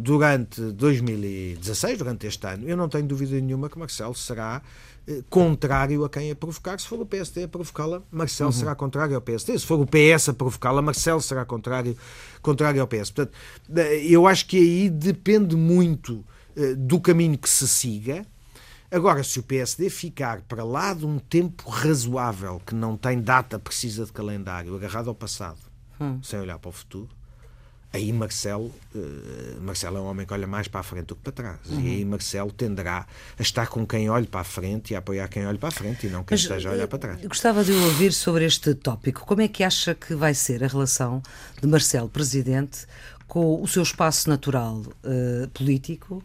durante 0.00 0.60
2016, 0.60 1.98
durante 1.98 2.26
este 2.26 2.46
ano, 2.46 2.68
eu 2.68 2.76
não 2.76 2.86
tenho 2.88 3.06
dúvida 3.06 3.40
nenhuma 3.40 3.70
que 3.70 3.78
Marcelo 3.78 4.14
será 4.14 4.60
contrário 5.28 6.04
a 6.04 6.08
quem 6.08 6.30
a 6.30 6.36
provocar. 6.36 6.78
Se 6.80 6.86
for 6.86 7.00
o 7.00 7.06
PSD 7.06 7.44
a 7.44 7.48
provocá-la, 7.48 8.02
Marcelo 8.10 8.50
uhum. 8.50 8.56
será 8.56 8.74
contrário 8.74 9.14
ao 9.14 9.20
PSD. 9.20 9.58
Se 9.58 9.66
for 9.66 9.80
o 9.80 9.86
PS 9.86 10.30
a 10.30 10.34
provocá-la, 10.34 10.80
Marcelo 10.80 11.20
será 11.20 11.44
contrário, 11.44 11.96
contrário 12.40 12.80
ao 12.80 12.86
PS. 12.86 13.10
Portanto, 13.10 13.32
eh, 13.76 14.06
eu 14.06 14.26
acho 14.26 14.46
que 14.46 14.56
aí 14.56 14.90
depende 14.90 15.56
muito 15.56 16.24
eh, 16.56 16.74
do 16.74 17.00
caminho 17.00 17.36
que 17.36 17.48
se 17.48 17.68
siga. 17.68 18.24
Agora, 18.90 19.24
se 19.24 19.40
o 19.40 19.42
PSD 19.42 19.90
ficar 19.90 20.40
para 20.42 20.64
lá 20.64 20.94
de 20.94 21.04
um 21.04 21.18
tempo 21.18 21.68
razoável, 21.68 22.62
que 22.64 22.74
não 22.74 22.96
tem 22.96 23.20
data 23.20 23.58
precisa 23.58 24.04
de 24.06 24.12
calendário, 24.12 24.74
agarrado 24.74 25.08
ao 25.08 25.14
passado, 25.14 25.58
hum. 26.00 26.20
sem 26.22 26.38
olhar 26.38 26.58
para 26.58 26.68
o 26.68 26.72
futuro, 26.72 27.08
aí 27.94 28.12
Marcelo, 28.12 28.74
uh, 28.94 29.60
Marcelo 29.60 29.98
é 29.98 30.00
um 30.00 30.06
homem 30.06 30.26
que 30.26 30.32
olha 30.32 30.48
mais 30.48 30.66
para 30.66 30.80
a 30.80 30.82
frente 30.82 31.06
do 31.06 31.14
que 31.14 31.22
para 31.22 31.32
trás. 31.32 31.58
Uhum. 31.70 31.80
E 31.80 31.88
aí 31.90 32.04
Marcelo 32.04 32.50
tenderá 32.50 33.06
a 33.38 33.42
estar 33.42 33.68
com 33.68 33.86
quem 33.86 34.10
olha 34.10 34.26
para 34.26 34.40
a 34.40 34.44
frente 34.44 34.92
e 34.92 34.96
a 34.96 34.98
apoiar 34.98 35.28
quem 35.28 35.46
olha 35.46 35.58
para 35.58 35.68
a 35.68 35.72
frente 35.72 36.08
e 36.08 36.10
não 36.10 36.24
quem 36.24 36.34
Mas, 36.34 36.40
esteja 36.40 36.70
a 36.70 36.72
olhar 36.72 36.88
para 36.88 36.98
trás. 36.98 37.24
Gostava 37.24 37.62
de 37.62 37.70
ouvir 37.72 38.12
sobre 38.12 38.44
este 38.44 38.74
tópico. 38.74 39.24
Como 39.24 39.42
é 39.42 39.48
que 39.48 39.62
acha 39.62 39.94
que 39.94 40.14
vai 40.14 40.34
ser 40.34 40.64
a 40.64 40.66
relação 40.66 41.22
de 41.62 41.68
Marcelo, 41.68 42.08
presidente, 42.08 42.84
com 43.26 43.62
o 43.62 43.66
seu 43.66 43.82
espaço 43.82 44.28
natural 44.28 44.76
uh, 44.78 45.48
político, 45.52 46.22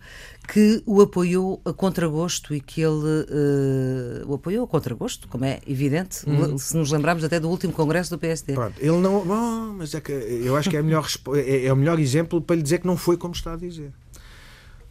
que 0.47 0.81
o 0.85 1.01
apoiou 1.01 1.61
a 1.63 1.71
contragosto 1.71 2.53
e 2.53 2.59
que 2.59 2.81
ele 2.81 2.93
uh, 2.93 4.27
o 4.27 4.33
apoiou 4.35 4.65
a 4.65 4.67
contragosto, 4.67 5.27
como 5.27 5.45
é 5.45 5.59
evidente, 5.65 6.27
uhum. 6.29 6.57
se 6.57 6.75
nos 6.75 6.91
lembrarmos 6.91 7.23
até 7.23 7.39
do 7.39 7.49
último 7.49 7.73
congresso 7.73 8.09
do 8.09 8.17
PSD. 8.17 8.53
Pronto, 8.53 8.75
ele 8.79 8.97
não. 8.97 9.25
Bom, 9.25 9.75
mas 9.77 9.93
é 9.93 10.01
que 10.01 10.11
eu 10.11 10.55
acho 10.55 10.69
que 10.69 10.77
é, 10.77 10.81
melhor, 10.81 11.07
é, 11.35 11.65
é 11.65 11.73
o 11.73 11.75
melhor 11.75 11.99
exemplo 11.99 12.41
para 12.41 12.55
lhe 12.55 12.63
dizer 12.63 12.79
que 12.79 12.87
não 12.87 12.97
foi 12.97 13.17
como 13.17 13.33
está 13.33 13.53
a 13.53 13.57
dizer. 13.57 13.91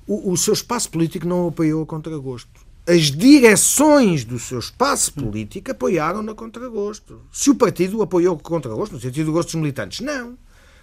O, 0.07 0.33
o 0.33 0.37
seu 0.37 0.55
espaço 0.55 0.91
político 0.91 1.27
não 1.27 1.45
o 1.45 1.49
apoiou 1.49 1.83
a 1.83 1.87
contragosto 1.87 2.69
as 2.89 3.11
direções 3.11 4.25
do 4.25 4.39
seu 4.39 4.59
espaço 4.59 5.13
político 5.13 5.71
apoiaram 5.71 6.23
na 6.23 6.35
contragosto. 6.35 7.21
Se 7.31 7.51
o 7.51 7.55
partido 7.55 8.01
apoiou 8.01 8.35
a 8.35 8.39
contragosto, 8.39 8.95
no 8.95 9.01
sentido 9.01 9.27
do 9.27 9.33
gosto 9.33 9.51
dos 9.51 9.61
militantes, 9.61 10.01
não. 10.01 10.39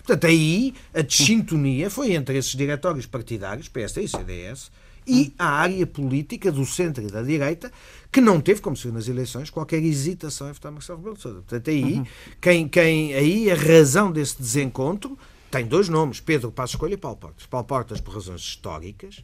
Portanto, 0.06 0.28
aí 0.28 0.74
a 0.94 1.02
desintonia 1.02 1.90
foi 1.90 2.14
entre 2.14 2.38
esses 2.38 2.52
diretórios 2.52 3.08
partidários, 3.08 3.68
PSD 3.68 4.04
e 4.04 4.08
CDS, 4.08 4.72
e 5.08 5.34
a 5.38 5.48
área 5.48 5.86
política 5.86 6.52
do 6.52 6.64
centro 6.64 7.04
e 7.04 7.08
da 7.08 7.24
direita, 7.24 7.72
que 8.12 8.22
não 8.22 8.40
teve, 8.40 8.62
como 8.62 8.76
se 8.76 8.84
viu 8.84 8.94
nas 8.94 9.08
eleições, 9.08 9.50
qualquer 9.50 9.82
hesitação 9.82 10.50
em 10.50 10.54
votar 10.54 10.72
Marcelo 10.72 11.00
Rebelo 11.00 11.16
de 11.16 11.22
Sousa. 11.22 11.38
Portanto, 11.40 11.70
aí, 11.70 11.84
uhum. 11.84 12.06
quem, 12.40 12.68
quem, 12.68 13.14
aí 13.16 13.52
a 13.52 13.56
razão 13.56 14.12
desse 14.12 14.38
desencontro 14.38 15.18
tem 15.50 15.66
dois 15.66 15.90
nomes, 15.90 16.20
Pedro 16.20 16.52
Passos 16.52 16.76
Coelho 16.76 16.94
e 16.94 16.98
Paulo 16.98 17.18
Portas. 17.18 17.46
Paulo 17.48 17.66
Portas 17.66 18.00
por 18.00 18.14
razões 18.14 18.42
históricas, 18.42 19.24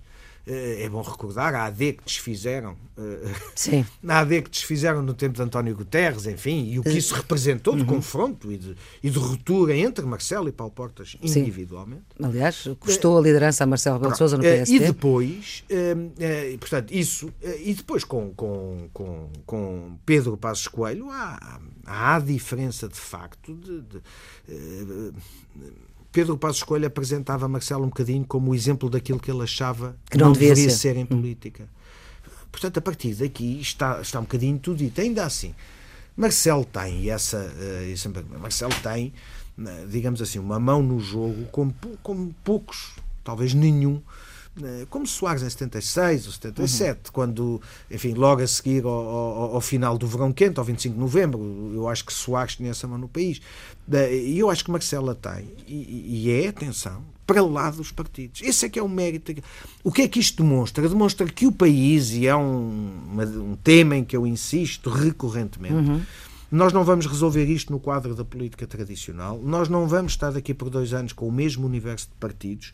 é 0.53 0.89
bom 0.89 1.01
recordar, 1.01 1.55
a 1.55 1.65
AD 1.65 1.93
que 1.93 2.03
desfizeram, 2.03 2.75
eh, 2.97 3.33
Sim. 3.55 3.85
a 4.07 4.19
AD 4.19 4.41
que 4.41 4.49
desfizeram 4.49 5.01
no 5.01 5.13
tempo 5.13 5.35
de 5.35 5.41
António 5.41 5.75
Guterres, 5.75 6.25
enfim, 6.25 6.65
e 6.65 6.79
o 6.79 6.83
que 6.83 6.89
eh, 6.89 6.97
isso 6.97 7.13
representou 7.13 7.75
de 7.75 7.81
uhum. 7.81 7.87
confronto 7.87 8.51
e 8.51 8.57
de, 8.57 8.75
e 9.01 9.09
de 9.09 9.17
ruptura 9.17 9.75
entre 9.75 10.05
Marcelo 10.05 10.49
e 10.49 10.51
Paulo 10.51 10.73
Portas 10.73 11.15
individualmente. 11.21 12.03
Sim. 12.17 12.25
Aliás, 12.25 12.67
custou 12.79 13.17
a 13.17 13.21
liderança 13.21 13.63
a 13.63 13.67
Marcelo 13.67 13.95
Rebelo 13.95 14.11
de 14.11 14.17
Sousa 14.17 14.37
no 14.37 14.43
PSD. 14.43 14.75
E 14.75 14.79
depois, 14.79 15.63
portanto, 16.59 16.91
isso, 16.91 17.31
e 17.63 17.73
depois 17.73 18.03
com, 18.03 18.31
com, 18.33 18.89
com, 18.93 19.29
com 19.45 19.97
Pedro 20.05 20.35
Passos 20.37 20.67
Coelho, 20.67 21.09
há, 21.09 21.61
há 21.85 22.15
a 22.15 22.19
diferença 22.19 22.87
de 22.87 22.99
facto 22.99 23.53
de, 23.55 23.81
de, 23.81 24.01
de 24.47 25.13
Pedro 26.11 26.37
Passos 26.37 26.57
Escolha 26.57 26.87
apresentava 26.87 27.47
Marcelo 27.47 27.83
um 27.83 27.87
bocadinho 27.87 28.25
como 28.25 28.51
o 28.51 28.55
exemplo 28.55 28.89
daquilo 28.89 29.19
que 29.19 29.31
ele 29.31 29.43
achava 29.43 29.95
que 30.09 30.17
não, 30.17 30.27
não 30.27 30.33
deveria 30.33 30.69
ser. 30.69 30.77
ser 30.77 30.97
em 30.97 31.05
política. 31.05 31.67
Portanto, 32.51 32.77
a 32.77 32.81
partir 32.81 33.15
daqui 33.15 33.59
está, 33.61 34.01
está 34.01 34.19
um 34.19 34.23
bocadinho 34.23 34.59
tudo 34.59 34.77
dito. 34.77 34.99
Ainda 34.99 35.25
assim, 35.25 35.55
Marcelo 36.15 36.65
tem 36.65 37.09
essa. 37.09 37.37
Uh, 37.37 38.39
Marcelo 38.39 38.73
tem, 38.83 39.13
eh, 39.57 39.85
digamos 39.89 40.21
assim, 40.21 40.37
uma 40.37 40.59
mão 40.59 40.83
no 40.83 40.99
jogo 40.99 41.45
como, 41.45 41.73
como 42.03 42.35
poucos, 42.43 42.95
talvez 43.23 43.53
nenhum, 43.53 44.01
como 44.89 45.07
Soares 45.07 45.41
em 45.43 45.49
76 45.49 46.25
ou 46.25 46.33
77, 46.33 46.89
uhum. 46.89 47.11
quando, 47.13 47.61
enfim, 47.89 48.13
logo 48.13 48.41
a 48.41 48.47
seguir 48.47 48.83
ao, 48.83 48.91
ao, 48.91 49.55
ao, 49.55 49.61
final 49.61 49.97
do 49.97 50.05
verão 50.05 50.33
quente, 50.33 50.59
ao 50.59 50.65
25 50.65 50.93
de 50.93 50.99
novembro, 50.99 51.71
eu 51.73 51.87
acho 51.87 52.05
que 52.05 52.11
Soares 52.11 52.55
tinha 52.55 52.71
essa 52.71 52.87
mão 52.87 52.97
no 52.97 53.07
país. 53.07 53.41
E 53.89 54.37
eu 54.37 54.49
acho 54.49 54.65
que 54.65 54.71
Marcela 54.71 55.15
tem, 55.15 55.47
e, 55.67 56.25
e 56.25 56.31
é, 56.31 56.49
atenção, 56.49 57.01
para 57.25 57.41
lá 57.41 57.71
dos 57.71 57.91
partidos. 57.91 58.41
Esse 58.41 58.65
é 58.65 58.69
que 58.69 58.77
é 58.77 58.83
o 58.83 58.89
mérito. 58.89 59.33
O 59.83 59.91
que 59.91 60.01
é 60.01 60.07
que 60.07 60.19
isto 60.19 60.43
demonstra? 60.43 60.87
Demonstra 60.87 61.25
que 61.27 61.47
o 61.47 61.51
país, 61.51 62.11
e 62.11 62.27
é 62.27 62.35
um, 62.35 63.01
um 63.17 63.55
tema 63.55 63.95
em 63.95 64.03
que 64.03 64.17
eu 64.17 64.27
insisto 64.27 64.89
recorrentemente, 64.89 65.73
uhum. 65.73 66.01
Nós 66.51 66.73
não 66.73 66.83
vamos 66.83 67.05
resolver 67.05 67.45
isto 67.45 67.71
no 67.71 67.79
quadro 67.79 68.13
da 68.13 68.25
política 68.25 68.67
tradicional. 68.67 69.39
Nós 69.41 69.69
não 69.69 69.87
vamos 69.87 70.11
estar 70.11 70.31
daqui 70.31 70.53
por 70.53 70.69
dois 70.69 70.93
anos 70.93 71.13
com 71.13 71.25
o 71.25 71.31
mesmo 71.31 71.65
universo 71.65 72.07
de 72.07 72.15
partidos. 72.15 72.73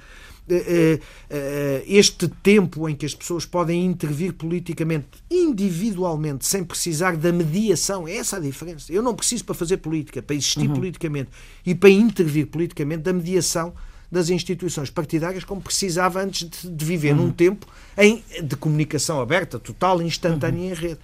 Eh, 0.50 0.64
eh, 0.68 1.00
eh, 1.30 1.84
este 1.88 2.28
tempo 2.28 2.88
em 2.88 2.96
que 2.96 3.06
as 3.06 3.14
pessoas 3.14 3.46
podem 3.46 3.86
intervir 3.86 4.34
politicamente, 4.34 5.08
individualmente, 5.30 6.46
sem 6.46 6.64
precisar 6.64 7.18
da 7.18 7.34
mediação, 7.34 8.08
é 8.08 8.16
essa 8.16 8.38
a 8.38 8.40
diferença. 8.40 8.92
Eu 8.92 9.04
não 9.04 9.14
preciso 9.14 9.44
para 9.44 9.54
fazer 9.54 9.78
política, 9.78 10.22
para 10.22 10.36
existir 10.36 10.70
uhum. 10.70 10.76
politicamente 10.76 11.30
e 11.66 11.76
para 11.76 11.90
intervir 11.90 12.48
politicamente 12.48 13.04
da 13.04 13.12
mediação 13.12 13.74
das 14.10 14.30
instituições 14.30 14.90
partidárias 14.90 15.44
como 15.44 15.62
precisava 15.62 16.24
antes 16.24 16.50
de, 16.50 16.70
de 16.70 16.86
viver 16.86 17.12
uhum. 17.12 17.26
num 17.26 17.32
tempo 17.32 17.68
em, 17.98 18.24
de 18.42 18.56
comunicação 18.56 19.20
aberta, 19.20 19.60
total, 19.60 20.02
instantânea 20.02 20.62
uhum. 20.62 20.72
em 20.72 20.74
rede. 20.74 21.00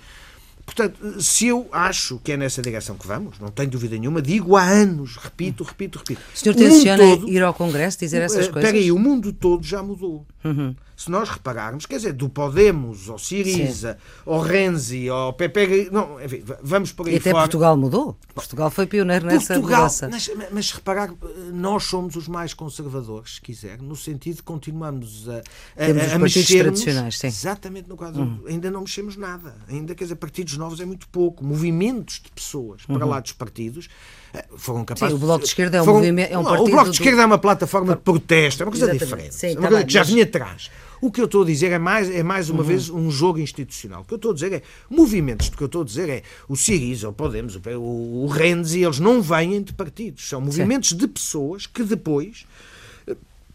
Portanto, 0.65 1.21
se 1.21 1.47
eu 1.47 1.67
acho 1.71 2.19
que 2.23 2.31
é 2.31 2.37
nessa 2.37 2.61
direção 2.61 2.95
que 2.95 3.05
vamos, 3.05 3.37
não 3.39 3.49
tenho 3.49 3.69
dúvida 3.69 3.97
nenhuma, 3.97 4.21
digo 4.21 4.55
há 4.55 4.63
anos, 4.63 5.17
repito, 5.17 5.63
repito, 5.63 5.99
repito. 5.99 6.21
O 6.33 6.37
senhor 6.37 6.55
tenciona 6.55 7.03
ir 7.27 7.43
ao 7.43 7.53
Congresso 7.53 7.99
dizer 7.99 8.21
essas 8.21 8.47
coisas? 8.47 8.63
Espera 8.63 8.77
aí, 8.77 8.91
o 8.91 8.97
mundo 8.97 9.33
todo 9.33 9.63
já 9.63 9.83
mudou. 9.83 10.25
Uhum. 10.43 10.75
Se 10.95 11.09
nós 11.09 11.29
repararmos, 11.29 11.85
quer 11.85 11.97
dizer, 11.97 12.13
do 12.13 12.29
Podemos 12.29 13.09
ao 13.09 13.17
Siriza, 13.17 13.93
Sim. 13.93 14.31
ao 14.31 14.39
Renzi, 14.39 15.09
ao 15.09 15.33
PP, 15.33 15.89
não, 15.91 16.23
enfim, 16.23 16.43
vamos 16.61 16.91
por 16.91 17.07
aí 17.07 17.13
E 17.13 17.17
até 17.17 17.31
fora. 17.31 17.43
Portugal 17.43 17.75
mudou. 17.75 18.17
Portugal 18.33 18.69
foi 18.69 18.85
pioneiro 18.85 19.25
nessa 19.25 19.55
Portugal, 19.55 19.81
mudança. 19.81 20.09
Mas, 20.09 20.29
mas 20.51 20.71
reparar, 20.71 21.13
nós 21.51 21.83
somos 21.85 22.15
os 22.15 22.27
mais 22.27 22.53
conservadores, 22.53 23.35
se 23.35 23.41
quiser, 23.41 23.81
no 23.81 23.95
sentido 23.95 24.37
de 24.37 24.43
continuamos 24.43 25.27
a, 25.27 25.37
a, 25.37 25.85
Temos 25.85 26.13
a 26.13 26.19
mexer 26.19 26.63
tradicionais, 26.63 27.17
sim. 27.17 27.27
exatamente 27.27 27.89
no 27.89 27.97
quadro. 27.97 28.21
Uhum. 28.21 28.43
Ainda 28.47 28.69
não 28.69 28.81
mexemos 28.81 29.15
nada. 29.17 29.55
Ainda, 29.67 29.95
quer 29.95 30.03
dizer, 30.05 30.15
partidos 30.15 30.57
novos 30.57 30.79
é 30.79 30.85
muito 30.85 31.07
pouco. 31.09 31.43
Movimentos 31.43 32.21
de 32.23 32.31
pessoas 32.31 32.85
para 32.85 33.03
uhum. 33.03 33.11
lá 33.11 33.19
dos 33.19 33.31
partidos 33.31 33.89
foram 34.57 34.83
capazes. 34.85 35.15
Sim, 35.15 35.15
o 35.15 35.25
Bloco 35.25 35.43
de 35.43 35.49
Esquerda 35.49 35.77
é 35.77 35.81
um, 35.81 35.85
foram, 35.85 35.97
movimento, 35.97 36.31
é 36.31 36.37
um 36.37 36.43
partido. 36.43 36.67
O 36.67 36.71
Bloco 36.71 36.89
de 36.89 36.95
Esquerda 36.95 37.17
do... 37.17 37.21
é 37.21 37.25
uma 37.25 37.37
plataforma 37.37 37.95
de 37.95 38.01
protesto, 38.01 38.63
é 38.63 38.65
uma 38.65 38.71
coisa 38.71 38.85
Exatamente. 38.85 39.05
diferente. 39.05 39.35
Sim, 39.35 39.47
é 39.47 39.51
uma 39.51 39.61
tá 39.61 39.67
coisa 39.69 39.83
que 39.85 39.93
já 39.93 40.03
vinha 40.03 40.23
atrás. 40.23 40.71
O 41.01 41.11
que 41.11 41.19
eu 41.19 41.25
estou 41.25 41.43
a 41.43 41.45
dizer 41.45 41.71
é 41.71 41.77
mais, 41.77 42.09
é 42.09 42.23
mais 42.23 42.49
uma 42.49 42.61
uhum. 42.61 42.65
vez 42.65 42.89
um 42.89 43.11
jogo 43.11 43.37
institucional. 43.37 44.03
O 44.03 44.05
que 44.05 44.13
eu 44.13 44.15
estou 44.15 44.31
a 44.31 44.33
dizer 44.33 44.53
é 44.53 44.61
movimentos. 44.89 45.49
O 45.49 45.51
que 45.51 45.61
eu 45.61 45.65
estou 45.65 45.81
a 45.81 45.85
dizer 45.85 46.07
é 46.07 46.23
o 46.47 46.55
Siriza, 46.55 47.09
o 47.09 47.13
Podemos, 47.13 47.57
o, 47.57 48.23
o 48.23 48.27
Renzi, 48.27 48.83
eles 48.83 48.99
não 48.99 49.21
vêm 49.21 49.61
de 49.61 49.73
partidos. 49.73 50.29
São 50.29 50.39
movimentos 50.39 50.91
Sim. 50.91 50.97
de 50.97 51.07
pessoas 51.07 51.67
que 51.67 51.83
depois 51.83 52.45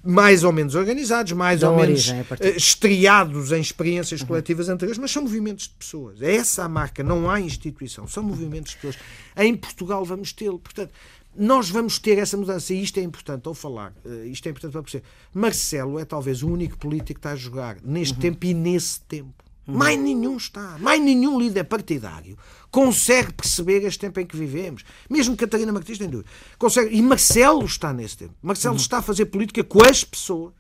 mais 0.09 0.43
ou 0.43 0.51
menos 0.51 0.75
organizados, 0.75 1.33
mais 1.33 1.63
ou 1.63 1.77
menos 1.77 2.09
uh, 2.09 2.57
estreados 2.57 3.53
em 3.53 3.61
experiências 3.61 4.23
uhum. 4.23 4.27
coletivas 4.27 4.71
anteriores, 4.71 4.99
mas 4.99 5.11
são 5.11 5.23
movimentos 5.23 5.69
de 5.69 5.75
pessoas. 5.75 6.23
É 6.23 6.37
essa 6.37 6.65
a 6.65 6.69
marca, 6.69 7.05
não 7.05 7.31
há 7.31 7.39
instituição, 7.39 8.09
são 8.09 8.23
movimentos 8.23 8.73
de 8.73 8.79
pessoas. 8.79 8.97
Em 9.37 9.55
Portugal 9.55 10.03
vamos 10.07 10.33
tê-lo. 10.33 10.59
Portanto, 10.59 10.93
nós 11.37 11.69
vamos 11.69 11.99
ter 11.99 12.17
essa 12.17 12.39
mudança 12.39 12.73
e 12.73 12.83
isto 12.83 12.99
é 12.99 13.03
importante 13.03 13.47
ao 13.47 13.53
falar, 13.53 13.93
uh, 14.03 14.25
isto 14.25 14.47
é 14.47 14.51
importante 14.51 14.73
para 14.73 14.83
perceber. 14.83 15.05
Marcelo 15.35 15.99
é 15.99 16.07
talvez 16.07 16.43
o 16.43 16.49
único 16.49 16.79
político 16.79 17.21
que 17.21 17.27
está 17.27 17.33
a 17.33 17.37
jogar 17.37 17.77
neste 17.85 18.15
uhum. 18.15 18.21
tempo 18.21 18.47
e 18.47 18.55
nesse 18.55 19.03
tempo. 19.03 19.45
Uhum. 19.69 19.77
Mais 19.77 20.01
nenhum 20.01 20.37
está, 20.39 20.79
mais 20.79 21.01
nenhum 21.01 21.39
líder 21.39 21.65
partidário 21.65 22.39
consegue 22.71 23.33
perceber 23.33 23.85
este 23.85 23.99
tempo 23.99 24.19
em 24.21 24.27
que 24.27 24.37
vivemos. 24.37 24.85
Mesmo 25.09 25.37
Catarina 25.37 25.73
Martins 25.73 25.99
tem 25.99 26.09
dúvida. 26.09 26.29
Consegue. 26.59 26.95
E 26.95 27.03
Marcelo 27.03 27.65
está 27.65 27.93
nesse 27.93 28.17
tempo. 28.17 28.35
Marcelo 28.43 28.75
uhum. 28.75 28.81
está 28.81 28.99
a 28.99 29.03
fazer 29.03 29.27
política 29.27 29.63
com 29.63 29.83
as 29.85 30.05
pessoas. 30.05 30.55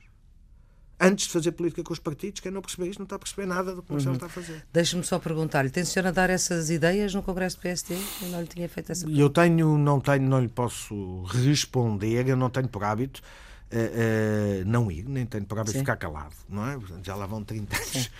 Antes 1.00 1.26
de 1.26 1.32
fazer 1.32 1.52
política 1.52 1.84
com 1.84 1.92
os 1.92 2.00
partidos, 2.00 2.40
quem 2.40 2.50
não 2.50 2.60
perceber 2.60 2.88
isto 2.88 2.98
não 2.98 3.04
está 3.04 3.14
a 3.14 3.18
perceber 3.20 3.46
nada 3.46 3.72
do 3.72 3.84
que 3.84 3.92
Marcelo 3.92 4.10
uhum. 4.10 4.16
está 4.16 4.26
a 4.26 4.28
fazer. 4.28 4.66
Deixe-me 4.72 5.04
só 5.04 5.18
perguntar-lhe, 5.20 5.70
tenciona 5.70 6.12
dar 6.12 6.28
essas 6.28 6.70
ideias 6.70 7.14
no 7.14 7.22
Congresso 7.22 7.56
do 7.56 7.60
PSD? 7.60 7.96
Eu 8.22 8.28
não 8.30 8.40
lhe 8.40 8.48
tinha 8.48 8.68
feito 8.68 8.90
essa 8.90 9.02
pergunta. 9.02 9.22
Eu 9.22 9.30
tenho, 9.30 9.78
não 9.78 10.00
tenho, 10.00 10.28
não 10.28 10.40
lhe 10.40 10.48
posso 10.48 11.22
responder, 11.22 12.28
eu 12.28 12.36
não 12.36 12.50
tenho 12.50 12.68
por 12.68 12.82
hábito. 12.82 13.22
Uh, 13.70 14.62
uh, 14.62 14.64
não 14.64 14.90
ir, 14.90 15.06
nem 15.06 15.26
tenho 15.26 15.44
por 15.44 15.58
hábito 15.58 15.72
Sim. 15.72 15.80
ficar 15.80 15.96
calado, 15.96 16.34
não 16.48 16.66
é? 16.66 16.78
Já 17.02 17.14
lá 17.14 17.26
vão 17.26 17.44
30 17.44 17.76
anos. 17.76 18.10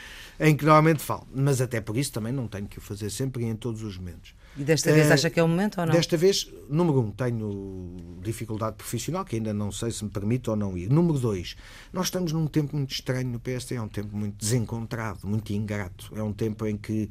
Em 0.40 0.57
que 0.57 0.64
normalmente 0.64 1.03
falo. 1.03 1.27
Mas 1.35 1.61
até 1.61 1.81
por 1.81 1.96
isso 1.96 2.12
também 2.12 2.33
não 2.33 2.46
tenho 2.46 2.66
que 2.66 2.79
o 2.79 2.81
fazer 2.81 3.11
sempre 3.11 3.44
e 3.44 3.46
em 3.46 3.57
todos 3.57 3.83
os 3.83 3.98
momentos. 3.98 4.35
E 4.57 4.62
desta 4.62 4.92
vez 4.92 5.09
uh, 5.09 5.12
acha 5.12 5.31
que 5.31 5.38
é 5.38 5.42
o 5.42 5.48
momento 5.48 5.81
ou 5.81 5.87
não? 5.87 5.92
Desta 5.92 6.16
vez, 6.16 6.51
número 6.68 7.01
um, 7.01 7.11
tenho 7.11 7.96
dificuldade 8.22 8.77
profissional, 8.77 9.24
que 9.24 9.37
ainda 9.37 9.53
não 9.53 9.70
sei 9.70 9.90
se 9.90 10.05
me 10.05 10.11
permite 10.11 10.48
ou 10.51 10.57
não 10.57 10.77
ir. 10.77 10.90
Número 10.90 11.18
dois, 11.18 11.57
nós 11.92 12.07
estamos 12.07 12.33
num 12.33 12.46
tempo 12.46 12.77
muito 12.77 12.92
estranho 12.92 13.29
no 13.29 13.40
PSD, 13.40 13.77
é 13.77 13.83
um 13.83 13.88
tempo 13.88 14.16
muito 14.16 14.37
desencontrado, 14.37 15.27
muito 15.27 15.53
ingrato. 15.53 16.12
É 16.14 16.22
um 16.22 16.33
tempo 16.33 16.66
em 16.66 16.77
que 16.77 17.09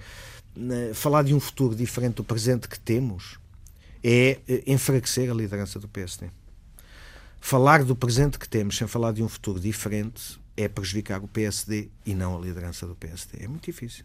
uh, 0.58 0.94
falar 0.94 1.24
de 1.24 1.34
um 1.34 1.40
futuro 1.40 1.76
diferente 1.76 2.16
do 2.16 2.24
presente 2.24 2.68
que 2.68 2.80
temos 2.80 3.40
é 4.04 4.40
uh, 4.48 4.72
enfraquecer 4.72 5.30
a 5.30 5.34
liderança 5.34 5.80
do 5.80 5.88
PSD. 5.88 6.30
Falar 7.40 7.84
do 7.84 7.96
presente 7.96 8.40
que 8.40 8.48
temos 8.48 8.78
sem 8.78 8.88
falar 8.88 9.12
de 9.12 9.24
um 9.24 9.30
futuro 9.30 9.60
diferente 9.60 10.40
é 10.58 10.68
prejudicar 10.68 11.24
o 11.24 11.28
PSD 11.28 11.88
e 12.06 12.14
não 12.14 12.36
a 12.36 12.42
liderança 12.42 12.86
do 12.88 12.96
PSD. 12.96 13.44
É 13.44 13.48
muito 13.48 13.66
difícil. 13.66 14.04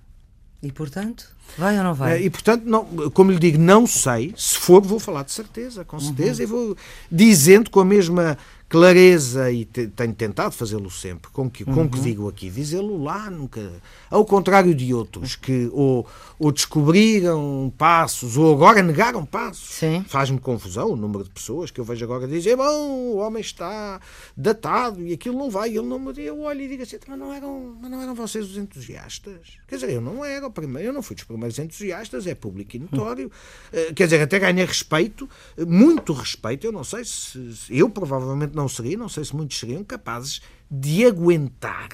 E 0.63 0.71
portanto, 0.71 1.29
vai 1.59 1.77
ou 1.77 1.83
não 1.83 1.93
vai? 1.93 2.19
Eh, 2.19 2.27
e 2.27 2.31
portanto, 2.31 2.65
não, 2.65 2.85
como 3.11 3.33
lhe 3.33 3.39
digo, 3.39 3.59
não 3.59 3.85
sei. 3.85 4.33
Se 4.37 4.57
for, 4.57 4.81
vou 4.81 5.01
falar 5.01 5.25
de 5.25 5.33
certeza, 5.33 5.85
com 5.85 5.99
certeza, 5.99 6.41
uhum. 6.41 6.49
e 6.49 6.53
vou 6.53 6.77
dizendo 7.11 7.69
com 7.69 7.81
a 7.81 7.85
mesma 7.85 8.39
clareza 8.73 9.53
e 9.53 9.67
te, 9.67 9.87
tenho 9.89 10.15
tentado 10.15 10.55
fazê-lo 10.55 10.91
sempre, 10.91 11.31
com 11.31 11.51
que, 11.51 11.63
com 11.63 11.87
que 11.87 11.99
uhum. 11.99 12.03
digo 12.03 12.29
aqui, 12.29 12.49
dizê-lo 12.49 13.03
lá 13.05 13.31
nunca. 13.31 13.71
Ao 14.11 14.25
contrário 14.25 14.75
de 14.75 14.95
outros 14.95 15.37
que 15.37 15.69
ou, 15.75 16.07
ou 16.39 16.51
descobriram 16.51 17.71
passos 17.77 18.39
ou 18.39 18.51
agora 18.55 18.83
negaram 18.83 19.27
passos. 19.27 19.69
Faz-me 20.09 20.39
confusão 20.39 20.91
o 20.91 20.97
número 20.97 21.23
de 21.23 21.29
pessoas 21.29 21.71
que 21.71 21.81
eu 21.81 21.85
vejo 21.85 22.03
agora 22.03 22.27
dizer: 22.27 22.57
bom, 22.57 23.13
o 23.13 23.17
homem 23.19 23.43
está 23.43 24.01
datado 24.35 25.07
e 25.07 25.13
aquilo 25.13 25.37
não 25.37 25.51
vai. 25.51 25.69
E 25.69 25.77
ele 25.77 25.87
não 25.87 25.99
me 25.99 26.11
Eu 26.17 26.41
olho 26.41 26.63
e 26.63 26.69
digo 26.69 26.83
assim: 26.83 26.97
mas 27.07 27.19
não 27.19 27.31
eram, 27.31 27.77
mas 27.79 27.91
não 27.91 28.01
eram 28.01 28.15
vocês 28.15 28.51
os 28.51 28.57
entusiastas? 28.57 29.59
Quer 29.69 29.75
dizer, 29.75 29.91
eu 29.91 30.01
não 30.01 30.25
era 30.25 30.47
o 30.47 30.51
primeiro, 30.51 30.89
eu 30.89 30.93
não 30.95 31.03
fui 31.03 31.15
dos 31.15 31.25
primeiros 31.25 31.59
entusiastas, 31.59 32.27
é 32.27 32.35
público 32.35 32.75
e 32.75 32.79
notório. 32.79 33.31
Uh, 33.71 33.93
quer 33.93 34.05
dizer, 34.05 34.23
até 34.23 34.39
ganhei 34.39 34.65
respeito, 34.65 35.29
muito 35.59 36.15
respeito. 36.15 36.67
Eu 36.67 36.73
não 36.73 36.85
sei 36.85 37.05
se. 37.05 37.39
Eu 37.69 37.91
provavelmente 37.91 38.55
não 38.55 38.62
não 38.63 38.69
seria, 38.69 38.97
não 38.97 39.09
sei 39.09 39.25
se 39.25 39.35
muitos 39.35 39.59
seriam 39.59 39.83
capazes 39.83 40.41
de 40.71 41.05
aguentar 41.05 41.89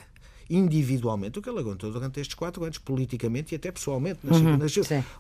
individualmente 0.51 1.39
o 1.39 1.43
que 1.43 1.49
ele 1.49 1.59
aguentou 1.59 1.91
durante 1.91 2.21
estes 2.21 2.35
quatro 2.35 2.65
anos, 2.65 2.79
politicamente 2.79 3.55
e 3.55 3.57
até 3.57 3.71
pessoalmente. 3.71 4.21
Nas 4.23 4.39
uhum, 4.39 4.59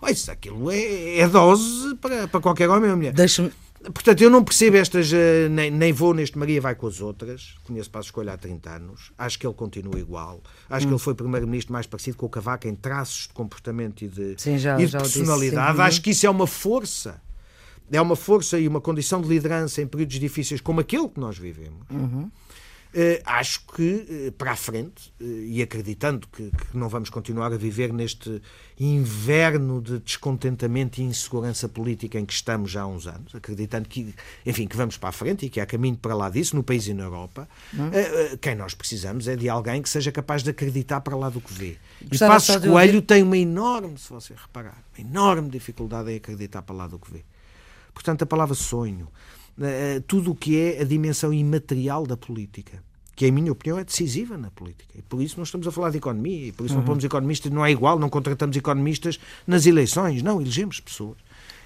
Olha, 0.00 0.12
isso 0.12 0.30
aquilo 0.30 0.70
é, 0.70 1.18
é 1.18 1.28
dose 1.28 1.94
para, 1.96 2.28
para 2.28 2.40
qualquer 2.40 2.68
homem 2.70 2.90
ou 2.90 2.96
mulher. 2.96 3.12
Deixa-me. 3.12 3.50
Portanto, 3.82 4.20
eu 4.22 4.28
não 4.28 4.42
percebo 4.42 4.76
estas, 4.76 5.12
eh, 5.12 5.48
nem, 5.48 5.70
nem 5.70 5.92
vou 5.92 6.12
neste 6.12 6.37
Maria 6.37 6.61
vai 6.61 6.74
com 6.74 6.88
as 6.88 7.00
outras, 7.00 7.54
conheço 7.64 7.88
para 7.88 8.00
a 8.00 8.02
escolha 8.02 8.32
há 8.32 8.37
30 8.37 8.70
anos, 8.70 9.12
acho 9.16 9.38
que 9.38 9.46
ele 9.46 9.54
continua 9.54 10.00
igual, 10.00 10.42
acho 10.68 10.84
hum. 10.84 10.88
que 10.88 10.94
ele 10.94 11.00
foi 11.00 11.14
primeiro-ministro 11.14 11.72
mais 11.72 11.87
parecido 11.87 12.16
com 12.16 12.26
o 12.26 12.28
Cavaco 12.28 12.66
em 12.66 12.74
traços 12.74 13.28
de 13.28 13.34
comportamento 13.34 14.02
e 14.02 14.08
de, 14.08 14.34
Sim, 14.37 14.58
já, 14.58 14.80
e 14.80 14.84
de 14.84 14.90
personalidade, 14.90 15.70
disse, 15.70 15.82
acho 15.82 16.02
que 16.02 16.11
isso 16.11 16.26
é 16.26 16.30
uma 16.30 16.48
força 16.48 17.22
é 17.90 18.01
uma 18.01 18.16
força 18.16 18.59
e 18.59 18.68
uma 18.68 18.81
condição 18.81 19.20
de 19.20 19.29
liderança 19.29 19.83
em 19.83 19.87
períodos 19.87 20.18
difíceis 20.18 20.61
como 20.61 20.81
aquele 20.81 21.09
que 21.09 21.20
nós 21.20 21.38
vivemos. 21.38 21.87
Uhum. 21.90 22.31
Uh, 22.88 23.20
acho 23.27 23.66
que 23.66 24.29
uh, 24.29 24.33
para 24.33 24.53
a 24.53 24.57
frente, 24.57 25.12
uh, 25.20 25.24
e 25.24 25.61
acreditando 25.61 26.27
que, 26.27 26.51
que, 26.51 26.77
não 26.77 26.88
vamos 26.88 27.11
continuar 27.11 27.53
a 27.53 27.57
viver 27.57 27.92
neste 27.92 28.40
inverno 28.81 29.83
de 29.83 29.98
descontentamento 29.98 30.98
e 30.98 31.05
insegurança 31.05 31.68
política 31.68 32.18
em 32.18 32.24
que 32.24 32.33
estamos 32.33 32.70
já 32.70 32.83
há 32.83 32.87
uns 32.87 33.07
anos, 33.07 33.35
acreditando 33.35 33.87
que, 33.87 34.14
enfim, 34.46 34.66
que 34.66 34.74
vamos 34.74 34.96
para 34.96 35.11
a 35.11 35.12
frente 35.12 35.44
e 35.44 35.51
que 35.51 35.61
há 35.61 35.66
caminho 35.66 35.98
para 35.98 36.14
lá 36.14 36.31
disso, 36.31 36.57
no 36.57 36.62
país 36.62 36.87
e 36.87 36.94
na 36.94 37.05
Europa, 37.05 37.46
uhum. 37.74 37.90
quem 38.40 38.55
nós 38.55 38.72
precisamos 38.72 39.29
é 39.29 39.37
de 39.37 39.51
alguém 39.51 39.83
que 39.83 39.88
seja 39.88 40.11
capaz 40.11 40.42
de 40.42 40.48
acreditar 40.48 41.03
para 41.03 41.14
lá 41.14 41.29
do 41.29 41.42
que 41.42 41.53
vê. 41.53 41.77
Gostava 42.09 42.33
e 42.33 42.37
Passos 42.37 42.57
Coelho 42.57 42.94
ouvir... 42.94 43.03
tem 43.03 43.22
uma 43.22 43.37
enorme, 43.37 43.98
se 43.98 44.09
você 44.09 44.33
reparar, 44.33 44.83
uma 44.96 45.07
enorme 45.07 45.51
dificuldade 45.51 46.11
em 46.11 46.16
acreditar 46.16 46.62
para 46.62 46.74
lá 46.74 46.87
do 46.87 46.98
que 46.98 47.12
vê. 47.12 47.22
Portanto, 47.98 48.22
a 48.22 48.26
palavra 48.26 48.54
sonho, 48.54 49.08
eh, 49.61 49.96
eh, 49.96 50.00
tudo 50.06 50.30
o 50.30 50.34
que 50.37 50.56
é 50.56 50.80
a 50.80 50.84
dimensão 50.84 51.32
imaterial 51.32 52.06
da 52.06 52.16
política, 52.16 52.80
que, 53.16 53.26
em 53.26 53.32
minha 53.32 53.50
opinião, 53.50 53.76
é 53.76 53.82
decisiva 53.82 54.38
na 54.38 54.52
política. 54.52 54.96
E 54.96 55.02
por 55.02 55.20
isso 55.20 55.37
não 55.37 55.42
estamos 55.42 55.66
a 55.66 55.72
falar 55.72 55.90
de 55.90 55.98
economia, 55.98 56.46
e 56.46 56.52
por 56.52 56.64
isso 56.64 56.74
uhum. 56.74 56.80
não 56.82 56.87
pomos 56.87 57.02
economistas, 57.02 57.50
não 57.50 57.66
é 57.66 57.72
igual, 57.72 57.98
não 57.98 58.08
contratamos 58.08 58.56
economistas 58.56 59.18
nas 59.44 59.66
eleições, 59.66 60.22
não, 60.22 60.40
elegemos 60.40 60.78
pessoas. 60.78 61.18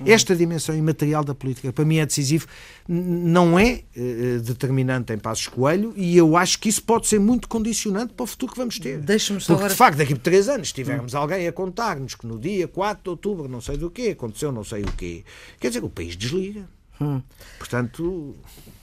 Uhum. 0.06 0.12
Esta 0.12 0.34
dimensão 0.34 0.76
imaterial 0.76 1.24
da 1.24 1.34
política, 1.34 1.72
para 1.72 1.84
mim, 1.84 1.98
é 1.98 2.06
decisivo, 2.06 2.46
não 2.88 3.58
é 3.58 3.82
uh, 3.96 4.40
determinante 4.40 5.12
em 5.12 5.18
Passos 5.18 5.48
Coelho 5.48 5.92
e 5.96 6.16
eu 6.16 6.36
acho 6.36 6.58
que 6.58 6.68
isso 6.68 6.82
pode 6.82 7.06
ser 7.06 7.18
muito 7.18 7.48
condicionante 7.48 8.12
para 8.12 8.24
o 8.24 8.26
futuro 8.26 8.52
que 8.52 8.58
vamos 8.58 8.78
ter. 8.78 8.98
Deixa-me 8.98 9.40
só 9.40 9.54
Porque, 9.54 9.60
agora... 9.60 9.72
de 9.72 9.76
facto, 9.76 9.98
daqui 9.98 10.14
a 10.14 10.16
três 10.16 10.48
anos 10.48 10.72
tivermos 10.72 11.14
alguém 11.14 11.46
a 11.46 11.52
contar-nos 11.52 12.14
que 12.14 12.26
no 12.26 12.38
dia 12.38 12.68
4 12.68 13.02
de 13.02 13.10
outubro, 13.10 13.48
não 13.48 13.60
sei 13.60 13.76
do 13.76 13.90
quê, 13.90 14.10
aconteceu 14.16 14.52
não 14.52 14.64
sei 14.64 14.82
o 14.82 14.92
quê, 14.92 15.24
quer 15.60 15.68
dizer, 15.68 15.84
o 15.84 15.88
país 15.88 16.16
desliga. 16.16 16.66
Hum. 17.02 17.22
Portanto. 17.58 18.34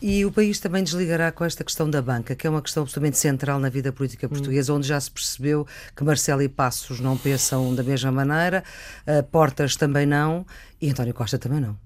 E 0.01 0.25
o 0.25 0.32
país 0.32 0.60
também 0.60 0.84
desligará 0.84 1.32
com 1.32 1.43
esta 1.43 1.63
questão 1.63 1.89
da 1.89 2.01
banca, 2.01 2.36
que 2.36 2.47
é 2.47 2.49
uma 2.49 2.62
questão 2.62 2.84
absolutamente 2.84 3.17
central 3.17 3.60
na 3.60 3.69
vida 3.69 3.91
política 3.91 4.27
hum. 4.27 4.29
portuguesa, 4.29 4.73
hum. 4.73 4.77
onde 4.77 4.88
já 4.88 4.99
se 4.99 5.12
percebeu 5.12 5.67
que 5.95 6.03
Marcelo 6.03 6.41
e 6.41 6.49
Passos 6.49 6.99
não 6.99 7.17
pensam 7.17 7.73
da 7.75 7.84
mesma 7.84 8.12
maneira, 8.12 8.63
uh, 9.08 9.23
Portas 9.23 9.75
também 9.75 10.05
não 10.05 10.45
e 10.82 10.89
António 10.89 11.13
Costa 11.13 11.38
também 11.38 11.60
não. 11.60 11.77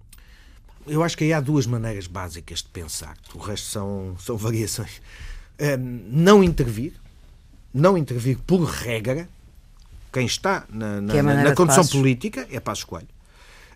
Eu 0.86 1.02
acho 1.02 1.18
que 1.18 1.24
aí 1.24 1.34
há 1.34 1.40
duas 1.40 1.66
maneiras 1.66 2.08
básicas 2.08 2.60
de 2.60 2.68
pensar, 2.68 3.16
o 3.34 3.38
resto 3.38 3.68
são, 3.70 4.16
são 4.20 4.36
variações. 4.36 5.02
Um, 5.60 6.02
não 6.10 6.44
intervir, 6.44 6.94
não 7.74 7.98
intervir 7.98 8.38
por 8.46 8.64
regra, 8.66 9.30
quem 10.12 10.26
está 10.26 10.66
na, 10.70 11.02
na, 11.02 11.16
é 11.16 11.22
na, 11.22 11.56
condução 11.56 11.88
política 11.88 12.48
é 12.52 12.60
Passos 12.60 12.84
Coelho. 12.84 13.08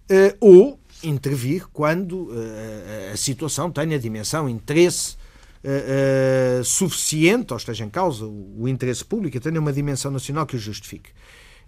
Uh, 0.10 0.38
ou 0.39 0.80
intervir 1.04 1.68
quando 1.72 2.30
uh, 2.30 3.14
a 3.14 3.18
situação 3.18 3.72
tenha 3.72 4.00
dimensão, 4.00 4.50
interesse 4.50 5.16
uh, 5.64 6.60
uh, 6.60 6.64
suficiente, 6.64 7.54
ou 7.54 7.58
esteja 7.58 7.86
em 7.86 7.90
causa 7.90 8.26
o, 8.26 8.64
o, 8.64 8.68
interesse 8.68 9.04
público, 9.04 9.40
tenha 9.40 9.60
uma 9.60 9.74
dimensão 9.74 10.12
nacional 10.12 10.46
que 10.46 10.56
o 10.56 10.60
justifique. 10.60 11.12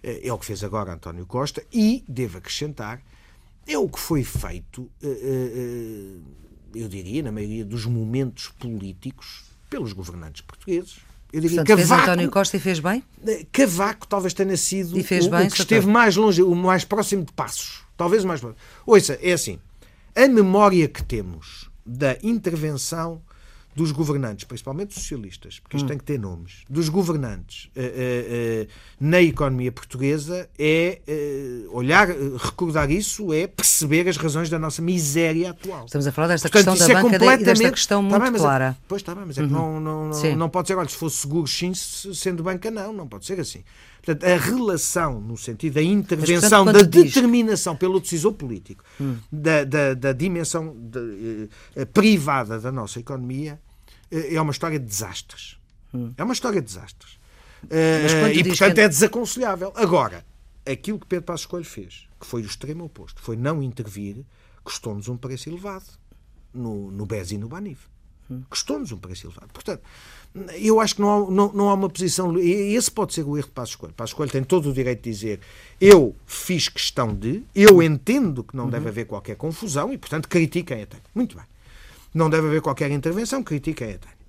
é 0.02 0.32
o 0.32 0.38
que 0.38 0.46
fez 0.46 0.64
agora 0.64 0.92
António 0.92 1.26
Costa 1.26 1.62
e, 1.72 2.04
devo 2.08 2.38
acrescentar, 2.38 3.02
é 3.66 3.78
o 3.78 3.88
que 3.88 4.00
foi 4.00 4.24
feito, 4.24 4.90
eu 6.74 6.88
diria, 6.88 7.22
na 7.22 7.30
maioria 7.30 7.64
dos 7.64 7.84
momentos 7.84 8.48
políticos, 8.58 9.44
pelos 9.68 9.92
governantes 9.92 10.40
portugueses. 10.40 10.96
Eu 11.32 11.40
diria 11.40 11.58
Portanto, 11.58 11.78
Cavaco, 11.78 12.00
fez 12.00 12.08
António 12.08 12.30
Costa 12.30 12.56
e 12.56 12.60
fez 12.60 12.80
bem? 12.80 13.04
Cavaco 13.52 14.08
talvez 14.08 14.34
tenha 14.34 14.56
sido 14.56 14.98
o, 14.98 15.30
bem, 15.30 15.46
o, 15.46 15.50
que 15.50 15.60
esteve 15.60 15.86
mais 15.86 16.16
longe, 16.16 16.42
o 16.42 16.54
mais 16.56 16.84
próximo 16.84 17.24
de 17.24 17.32
passos 17.32 17.84
Talvez 18.00 18.24
mais. 18.24 18.40
Ouça, 18.86 19.18
é 19.20 19.34
assim. 19.34 19.58
A 20.16 20.26
memória 20.26 20.88
que 20.88 21.04
temos 21.04 21.70
da 21.84 22.16
intervenção 22.22 23.20
dos 23.74 23.92
governantes, 23.92 24.44
principalmente 24.44 24.94
socialistas, 24.94 25.58
porque 25.60 25.76
isto 25.76 25.84
hum. 25.84 25.88
tem 25.88 25.98
que 25.98 26.04
ter 26.04 26.18
nomes, 26.18 26.64
dos 26.68 26.88
governantes 26.88 27.70
uh, 27.76 27.80
uh, 27.80 28.68
na 28.98 29.22
economia 29.22 29.70
portuguesa 29.70 30.48
é 30.58 31.00
olhar, 31.70 32.08
recordar 32.08 32.90
isso, 32.90 33.32
é 33.32 33.46
perceber 33.46 34.08
as 34.08 34.16
razões 34.16 34.50
da 34.50 34.58
nossa 34.58 34.82
miséria 34.82 35.50
atual. 35.50 35.86
Estamos 35.86 36.06
a 36.06 36.12
falar 36.12 36.28
desta 36.28 36.48
Portanto, 36.48 36.76
questão 36.76 36.86
da 36.88 36.92
é 36.92 37.02
banca 37.02 37.18
completamente... 37.18 37.42
e 37.42 37.44
desta 37.44 37.70
questão 37.70 38.02
muito 38.02 38.18
tá 38.18 38.30
bem, 38.30 38.40
clara. 38.40 38.76
É, 38.78 38.84
pois 38.88 39.02
está 39.02 39.14
bem, 39.14 39.24
mas 39.26 39.38
é 39.38 39.42
uhum. 39.42 39.48
que 39.48 39.52
não, 39.52 39.80
não, 39.80 40.10
não, 40.10 40.36
não, 40.36 40.48
pode 40.48 40.68
ser, 40.68 40.76
olha, 40.76 40.88
se 40.88 40.96
fosse 40.96 41.16
seguro 41.18 41.46
sim, 41.46 41.72
sendo 41.74 42.42
banca 42.42 42.70
não, 42.70 42.92
não 42.92 43.06
pode 43.08 43.26
ser 43.26 43.40
assim. 43.40 43.62
Portanto, 44.02 44.24
a 44.24 44.36
relação, 44.36 45.20
no 45.20 45.36
sentido 45.36 45.74
da 45.74 45.82
intervenção, 45.82 46.64
Mas, 46.64 46.72
portanto, 46.74 46.94
da 46.94 47.02
determinação 47.02 47.74
diz... 47.74 47.80
pelo 47.80 48.00
decisor 48.00 48.32
político, 48.32 48.82
hum. 49.00 49.16
da, 49.30 49.64
da, 49.64 49.94
da, 49.94 50.12
dimensão 50.12 50.74
de, 50.74 51.48
eh, 51.76 51.84
privada 51.84 52.58
da 52.58 52.72
nossa 52.72 52.98
economia, 52.98 53.60
é 54.10 54.40
uma 54.40 54.52
história 54.52 54.78
de 54.78 54.86
desastres. 54.86 55.58
Hum. 55.92 56.12
É 56.16 56.24
uma 56.24 56.32
história 56.32 56.60
de 56.60 56.66
desastres. 56.66 57.18
Uh, 57.64 58.28
e, 58.32 58.44
portanto, 58.44 58.74
que... 58.74 58.80
é 58.80 58.88
desaconselhável. 58.88 59.72
Agora, 59.76 60.24
aquilo 60.64 60.98
que 60.98 61.06
Pedro 61.06 61.26
Passos 61.26 61.46
Coelho 61.46 61.66
fez, 61.66 62.08
que 62.18 62.26
foi 62.26 62.42
o 62.42 62.46
extremo 62.46 62.84
oposto, 62.84 63.20
foi 63.20 63.36
não 63.36 63.62
intervir, 63.62 64.24
custou-nos 64.64 65.08
um 65.08 65.16
preço 65.16 65.48
elevado 65.48 65.86
no, 66.52 66.90
no 66.90 67.06
BES 67.06 67.32
e 67.32 67.38
no 67.38 67.48
BANIF. 67.48 67.88
Hum. 68.30 68.42
Custou-nos 68.48 68.92
um 68.92 68.96
preço 68.96 69.26
elevado. 69.26 69.52
Portanto, 69.52 69.82
eu 70.54 70.80
acho 70.80 70.94
que 70.94 71.00
não 71.00 71.10
há, 71.10 71.30
não, 71.30 71.52
não 71.52 71.68
há 71.68 71.74
uma 71.74 71.88
posição. 71.88 72.38
Esse 72.38 72.90
pode 72.90 73.12
ser 73.12 73.24
o 73.24 73.36
erro 73.36 73.48
de 73.48 73.52
Passos 73.52 73.74
Coelho. 73.74 73.94
Passos 73.94 74.14
Coelho 74.14 74.30
tem 74.30 74.44
todo 74.44 74.70
o 74.70 74.72
direito 74.72 75.02
de 75.02 75.10
dizer 75.10 75.40
eu 75.80 76.14
fiz 76.26 76.68
questão 76.68 77.12
de, 77.12 77.42
eu 77.54 77.82
entendo 77.82 78.44
que 78.44 78.56
não 78.56 78.64
uhum. 78.64 78.70
deve 78.70 78.88
haver 78.88 79.06
qualquer 79.06 79.34
confusão 79.36 79.92
e, 79.92 79.98
portanto, 79.98 80.28
critiquem 80.28 80.82
a 80.82 80.86
tenho. 80.86 81.02
Muito 81.14 81.36
bem. 81.36 81.44
Não 82.12 82.28
deve 82.28 82.48
haver 82.48 82.60
qualquer 82.60 82.90
intervenção, 82.90 83.42
critiquem 83.42 83.94
a 83.94 83.98
tenho. 83.98 84.20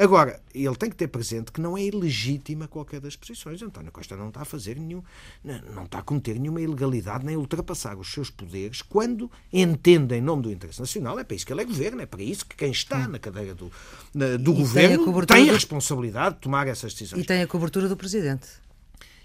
Agora, 0.00 0.40
ele 0.54 0.74
tem 0.76 0.88
que 0.88 0.96
ter 0.96 1.08
presente 1.08 1.52
que 1.52 1.60
não 1.60 1.76
é 1.76 1.82
ilegítima 1.82 2.66
qualquer 2.66 3.00
das 3.00 3.16
posições. 3.16 3.60
António 3.60 3.92
Costa 3.92 4.16
não 4.16 4.28
está 4.28 4.40
a 4.40 4.44
fazer 4.46 4.78
nenhum, 4.78 5.02
não 5.44 5.84
está 5.84 5.98
a 5.98 6.02
cometer 6.02 6.38
nenhuma 6.38 6.58
ilegalidade 6.58 7.26
nem 7.26 7.34
a 7.34 7.38
ultrapassar 7.38 7.98
os 7.98 8.10
seus 8.10 8.30
poderes 8.30 8.80
quando 8.80 9.30
entende 9.52 10.14
em 10.14 10.22
nome 10.22 10.44
do 10.44 10.50
interesse 10.50 10.80
nacional. 10.80 11.18
É 11.18 11.24
para 11.24 11.36
isso 11.36 11.44
que 11.44 11.52
ele 11.52 11.60
é 11.60 11.64
governo, 11.66 12.00
é 12.00 12.06
para 12.06 12.22
isso 12.22 12.46
que 12.46 12.56
quem 12.56 12.70
está 12.70 13.06
na 13.06 13.18
cadeira 13.18 13.54
do, 13.54 13.70
na, 14.14 14.38
do 14.38 14.54
governo 14.54 15.04
tem 15.04 15.22
a, 15.22 15.26
tem 15.26 15.50
a 15.50 15.52
responsabilidade 15.52 16.36
de 16.36 16.40
tomar 16.40 16.66
essas 16.66 16.94
decisões. 16.94 17.22
E 17.22 17.26
tem 17.26 17.42
a 17.42 17.46
cobertura 17.46 17.86
do 17.86 17.96
presidente 17.96 18.48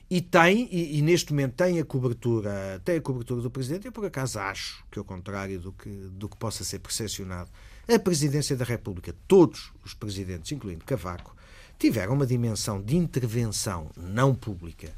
e 0.09 0.21
tem, 0.21 0.67
e, 0.71 0.99
e, 0.99 1.01
neste 1.01 1.31
momento 1.31 1.53
tem 1.53 1.79
a 1.79 1.85
cobertura, 1.85 2.79
tem 2.85 2.97
a 2.97 3.01
cobertura 3.01 3.41
do 3.41 3.49
Presidente, 3.49 3.87
eu 3.87 3.91
por 3.91 4.05
acaso 4.05 4.37
acho 4.37 4.83
que 4.91 4.99
ao 4.99 5.05
contrário 5.05 5.59
do 5.59 5.71
que, 5.71 5.89
do 5.89 6.29
que 6.29 6.37
possa 6.37 6.63
ser 6.63 6.77
percepcionado, 6.77 7.49
a 7.87 7.99
Presidência 7.99 8.55
da 8.55 8.65
República, 8.65 9.15
todos 9.27 9.71
os 9.83 9.93
presidentes, 9.93 10.51
incluindo 10.51 10.83
Cavaco, 10.85 11.35
tiveram 11.77 12.13
uma 12.13 12.25
dimensão 12.25 12.81
de 12.81 12.95
intervenção 12.95 13.89
não 13.95 14.33
pública 14.33 14.91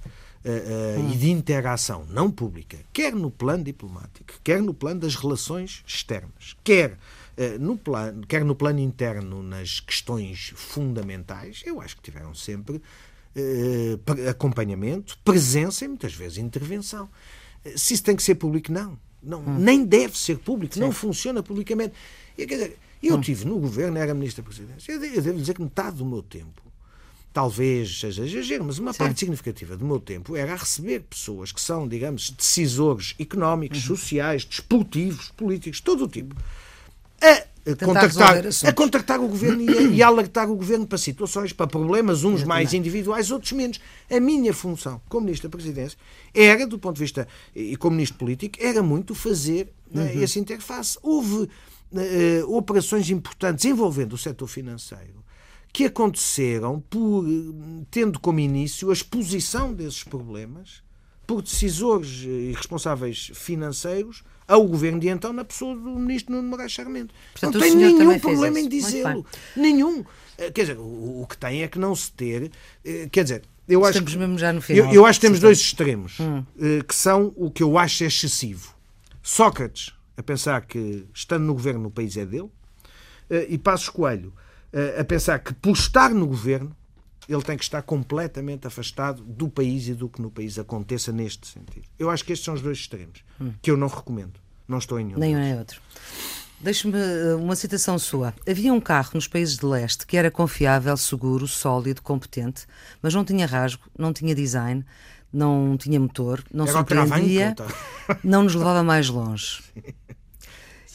uh, 0.46 1.00
uh, 1.00 1.02
hum. 1.02 1.12
e 1.12 1.18
de 1.18 1.30
interação 1.30 2.06
não 2.10 2.32
pública, 2.32 2.78
quer 2.94 3.14
no 3.14 3.32
plano 3.32 3.64
diplomático, 3.64 4.34
quer 4.44 4.62
no 4.62 4.74
plano 4.74 5.02
das 5.02 5.16
relações 5.16 5.84
externas, 5.86 6.56
quer, 6.64 6.94
uh, 6.94 7.60
no, 7.60 7.78
plano, 7.78 8.26
quer 8.26 8.46
no 8.46 8.56
plano 8.56 8.80
interno 8.80 9.44
nas 9.44 9.80
questões 9.80 10.54
fundamentais, 10.56 11.64
eu 11.66 11.82
acho 11.82 11.96
que 11.98 12.04
tiveram 12.04 12.34
sempre 12.34 12.82
acompanhamento, 14.28 15.16
presença 15.24 15.86
e 15.86 15.88
muitas 15.88 16.16
vezes 16.16 16.40
intervenção. 16.40 17.08
Se 17.76 17.94
isso 17.94 18.04
tem 18.04 18.16
que 18.16 18.24
ser 18.24 18.34
público, 18.34 18.72
não. 18.72 18.98
Não 19.22 19.40
hum. 19.40 19.58
Nem 19.60 19.84
deve 19.84 20.18
ser 20.18 20.38
público, 20.38 20.76
Sim. 20.76 20.82
não 20.82 20.92
funciona 20.92 21.42
publicamente. 21.44 21.94
E, 22.38 22.46
quer 22.46 22.56
dizer, 22.56 22.78
Eu 23.02 23.16
hum. 23.16 23.22
tive 23.22 23.46
no 23.46 23.60
governo, 23.60 23.98
era 23.98 24.14
ministro 24.14 24.44
da 24.44 24.50
Presidência. 24.50 24.92
Eu 24.92 25.00
devo 25.00 25.38
dizer 25.38 25.54
que 25.54 25.62
metade 25.62 25.98
do 25.98 26.06
meu 26.06 26.24
tempo, 26.24 26.62
talvez 27.32 28.00
seja 28.00 28.26
exagero, 28.26 28.66
mas 28.66 28.80
uma 28.80 28.94
Sim. 28.94 29.00
parte 29.00 29.20
significativa 29.20 29.78
do 29.78 29.86
meu 29.86 30.00
tempo 30.00 30.36
era 30.36 30.54
a 30.54 30.56
receber 30.56 31.02
pessoas 31.02 31.52
que 31.52 31.62
são, 31.62 31.88
digamos, 31.88 32.32
decisores 32.32 33.14
económicos, 33.20 33.88
uhum. 33.88 33.96
sociais, 33.96 34.44
desportivos, 34.44 35.30
políticos, 35.30 35.80
todo 35.80 36.06
o 36.06 36.08
tipo. 36.08 36.36
A 37.22 37.46
contactar, 37.76 38.44
a 38.66 38.74
contactar 38.74 39.20
o 39.20 39.28
governo 39.28 39.62
e 39.62 39.70
a, 39.70 39.82
e 39.82 40.04
alertar 40.04 40.50
o 40.50 40.56
governo 40.56 40.88
para 40.88 40.98
situações, 40.98 41.52
para 41.52 41.68
problemas, 41.68 42.24
uns 42.24 42.42
Eu 42.42 42.48
mais 42.48 42.70
também. 42.70 42.80
individuais, 42.80 43.32
outros 43.32 43.52
menos. 43.52 43.80
A 44.10 44.20
minha 44.20 44.54
função 44.54 45.02
como 45.10 45.26
Ministro 45.26 45.50
da 45.50 45.58
Presidência 45.58 45.98
era, 46.34 46.66
do 46.66 46.80
ponto 46.80 46.96
de 46.96 47.02
vista 47.02 47.28
e 47.56 47.76
como 47.76 47.96
Ministro 47.96 48.18
Político, 48.18 48.58
era 48.62 48.82
muito 48.82 49.14
fazer 49.14 49.74
né, 49.92 50.14
uhum. 50.14 50.24
essa 50.24 50.40
interface. 50.40 50.98
Houve 51.02 51.50
uh, 51.92 52.56
operações 52.56 53.10
importantes 53.10 53.66
envolvendo 53.66 54.14
o 54.14 54.18
setor 54.18 54.48
financeiro 54.48 55.26
que 55.74 55.86
aconteceram 55.86 56.80
por 56.90 57.26
tendo 57.92 58.20
como 58.20 58.40
início 58.40 58.90
a 58.90 58.94
exposição 58.94 59.74
desses 59.74 60.04
problemas 60.04 60.82
por 61.28 61.42
decisores 61.42 62.24
e 62.24 62.54
responsáveis 62.56 63.32
financeiros 63.36 64.24
ao 64.48 64.66
governo 64.66 65.00
de 65.00 65.10
então 65.10 65.34
na 65.34 65.44
pessoa 65.44 65.76
do 65.76 66.00
ministro 66.00 66.34
Nuno 66.34 66.48
Moraes 66.48 66.72
Charmento. 66.72 67.14
Portanto, 67.34 67.56
não 67.56 67.62
tem 67.62 67.76
nenhum 67.76 68.18
problema 68.18 68.60
em 68.60 68.70
dizê-lo. 68.70 69.26
Nenhum. 69.54 70.06
Eh, 70.38 70.50
quer 70.52 70.62
dizer, 70.62 70.78
o, 70.78 71.22
o, 71.22 71.28
que 71.30 71.38
tem 71.38 71.64
é 71.64 71.68
que 71.68 71.78
não 71.78 71.94
se 71.94 72.10
ter. 72.14 72.50
Eh, 72.86 73.10
quer 73.12 73.24
dizer, 73.24 73.44
eu 73.68 73.84
acho 73.84 73.98
Estamos 73.98 74.16
mesmo 74.16 74.40
já 74.40 74.54
no 74.54 74.62
final. 74.62 74.88
Eu, 74.88 74.94
eu 74.94 75.06
acho 75.06 75.20
que 75.20 75.26
temos 75.26 75.42
dois 75.42 75.60
extremos 75.60 76.18
hum. 76.22 76.46
Eh, 76.58 76.82
que 76.88 76.96
são 76.96 77.34
o 77.36 77.52
que 77.52 77.62
eu 77.62 77.78
acho 77.78 78.06
excessivo. 78.06 78.74
Sócrates 79.22 79.94
a 80.16 80.24
pensar 80.24 80.62
que 80.62 81.06
estando 81.14 81.44
no 81.44 81.54
governo 81.54 81.90
o 81.90 81.92
país 81.92 82.16
é 82.16 82.26
dele 82.26 82.50
e 83.50 83.58
Passos 83.58 83.90
Coelho 83.90 84.34
a 84.98 85.04
pensar 85.04 85.38
que 85.40 85.54
por 85.54 85.74
estar 85.74 86.12
no 86.12 86.26
governo 86.26 86.76
ele 87.28 87.42
tem 87.42 87.58
que 87.58 87.64
estar 87.64 87.82
completamente 87.82 88.66
afastado 88.68 89.24
do 89.24 89.50
país 89.50 89.88
e 89.88 89.94
do 89.94 90.08
que 90.08 90.22
no 90.22 90.32
país 90.32 90.58
aconteça 90.58 91.12
neste 91.12 91.48
sentido. 91.48 91.86
Eu 92.00 92.10
acho 92.10 92.24
que 92.24 92.32
estes 92.32 92.46
são 92.46 92.54
os 92.54 92.62
dois 92.62 92.78
extremos, 92.78 93.24
hum. 93.40 93.54
que 93.62 93.70
eu 93.70 93.78
não 93.78 93.88
recomendo. 93.88 94.40
Não 94.68 94.78
estou 94.78 95.00
em 95.00 95.06
nenhum. 95.06 95.20
Nenhum 95.20 95.40
nem 95.40 95.58
outro. 95.58 95.82
Deixe-me 96.60 96.98
eh, 96.98 97.36
uma 97.36 97.56
citação 97.56 98.00
sua. 98.00 98.34
Havia 98.50 98.74
um 98.74 98.82
carro 98.82 99.12
nos 99.14 99.28
países 99.28 99.58
de 99.58 99.66
leste 99.66 100.06
que 100.06 100.18
era 100.18 100.32
confiável, 100.32 100.98
seguro, 100.98 101.48
sólido, 101.48 102.02
competente, 102.02 102.66
mas 103.02 103.14
não 103.14 103.24
tinha 103.24 103.46
rasgo, 103.46 103.84
não 103.98 104.12
tinha 104.12 104.34
design, 104.34 104.84
não 105.32 105.78
tinha 105.78 106.00
motor, 106.00 106.44
não 106.52 106.66
era 106.66 106.74
surpreendia, 106.74 107.56
não 108.24 108.44
nos 108.44 108.56
levava 108.56 108.84
mais 108.84 109.08
longe. 109.08 109.62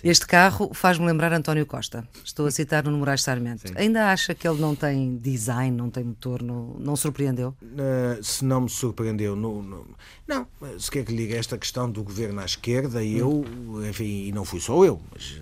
Este 0.03 0.27
carro 0.27 0.73
faz-me 0.75 1.07
lembrar 1.07 1.33
António 1.33 1.65
Costa. 1.65 2.07
Estou 2.25 2.47
a 2.47 2.51
citar 2.51 2.83
no 2.85 2.99
Moraes 2.99 3.23
Sarmento. 3.23 3.69
Sim. 3.69 3.75
Ainda 3.77 4.11
acha 4.11 4.35
que 4.35 4.49
ele 4.49 4.61
não 4.61 4.75
tem 4.75 5.17
design, 5.17 5.77
não 5.77 5.91
tem 5.91 6.03
motor, 6.03 6.43
não, 6.43 6.75
não 6.81 6.97
surpreendeu? 6.97 7.55
Uh, 7.62 8.23
se 8.23 8.45
não 8.45 8.62
me 8.62 8.69
surpreendeu, 8.69 9.37
não, 9.37 9.62
não, 9.62 9.87
não, 10.27 10.47
se 10.77 10.91
quer 10.91 11.05
que 11.05 11.15
ligue 11.15 11.35
esta 11.35 11.57
questão 11.57 11.88
do 11.88 12.03
governo 12.03 12.41
à 12.41 12.45
esquerda, 12.45 13.05
e 13.05 13.17
eu, 13.17 13.45
enfim, 13.88 14.27
e 14.27 14.33
não 14.33 14.45
fui 14.45 14.61
só 14.61 14.85
eu, 14.85 15.01
mas 15.12 15.41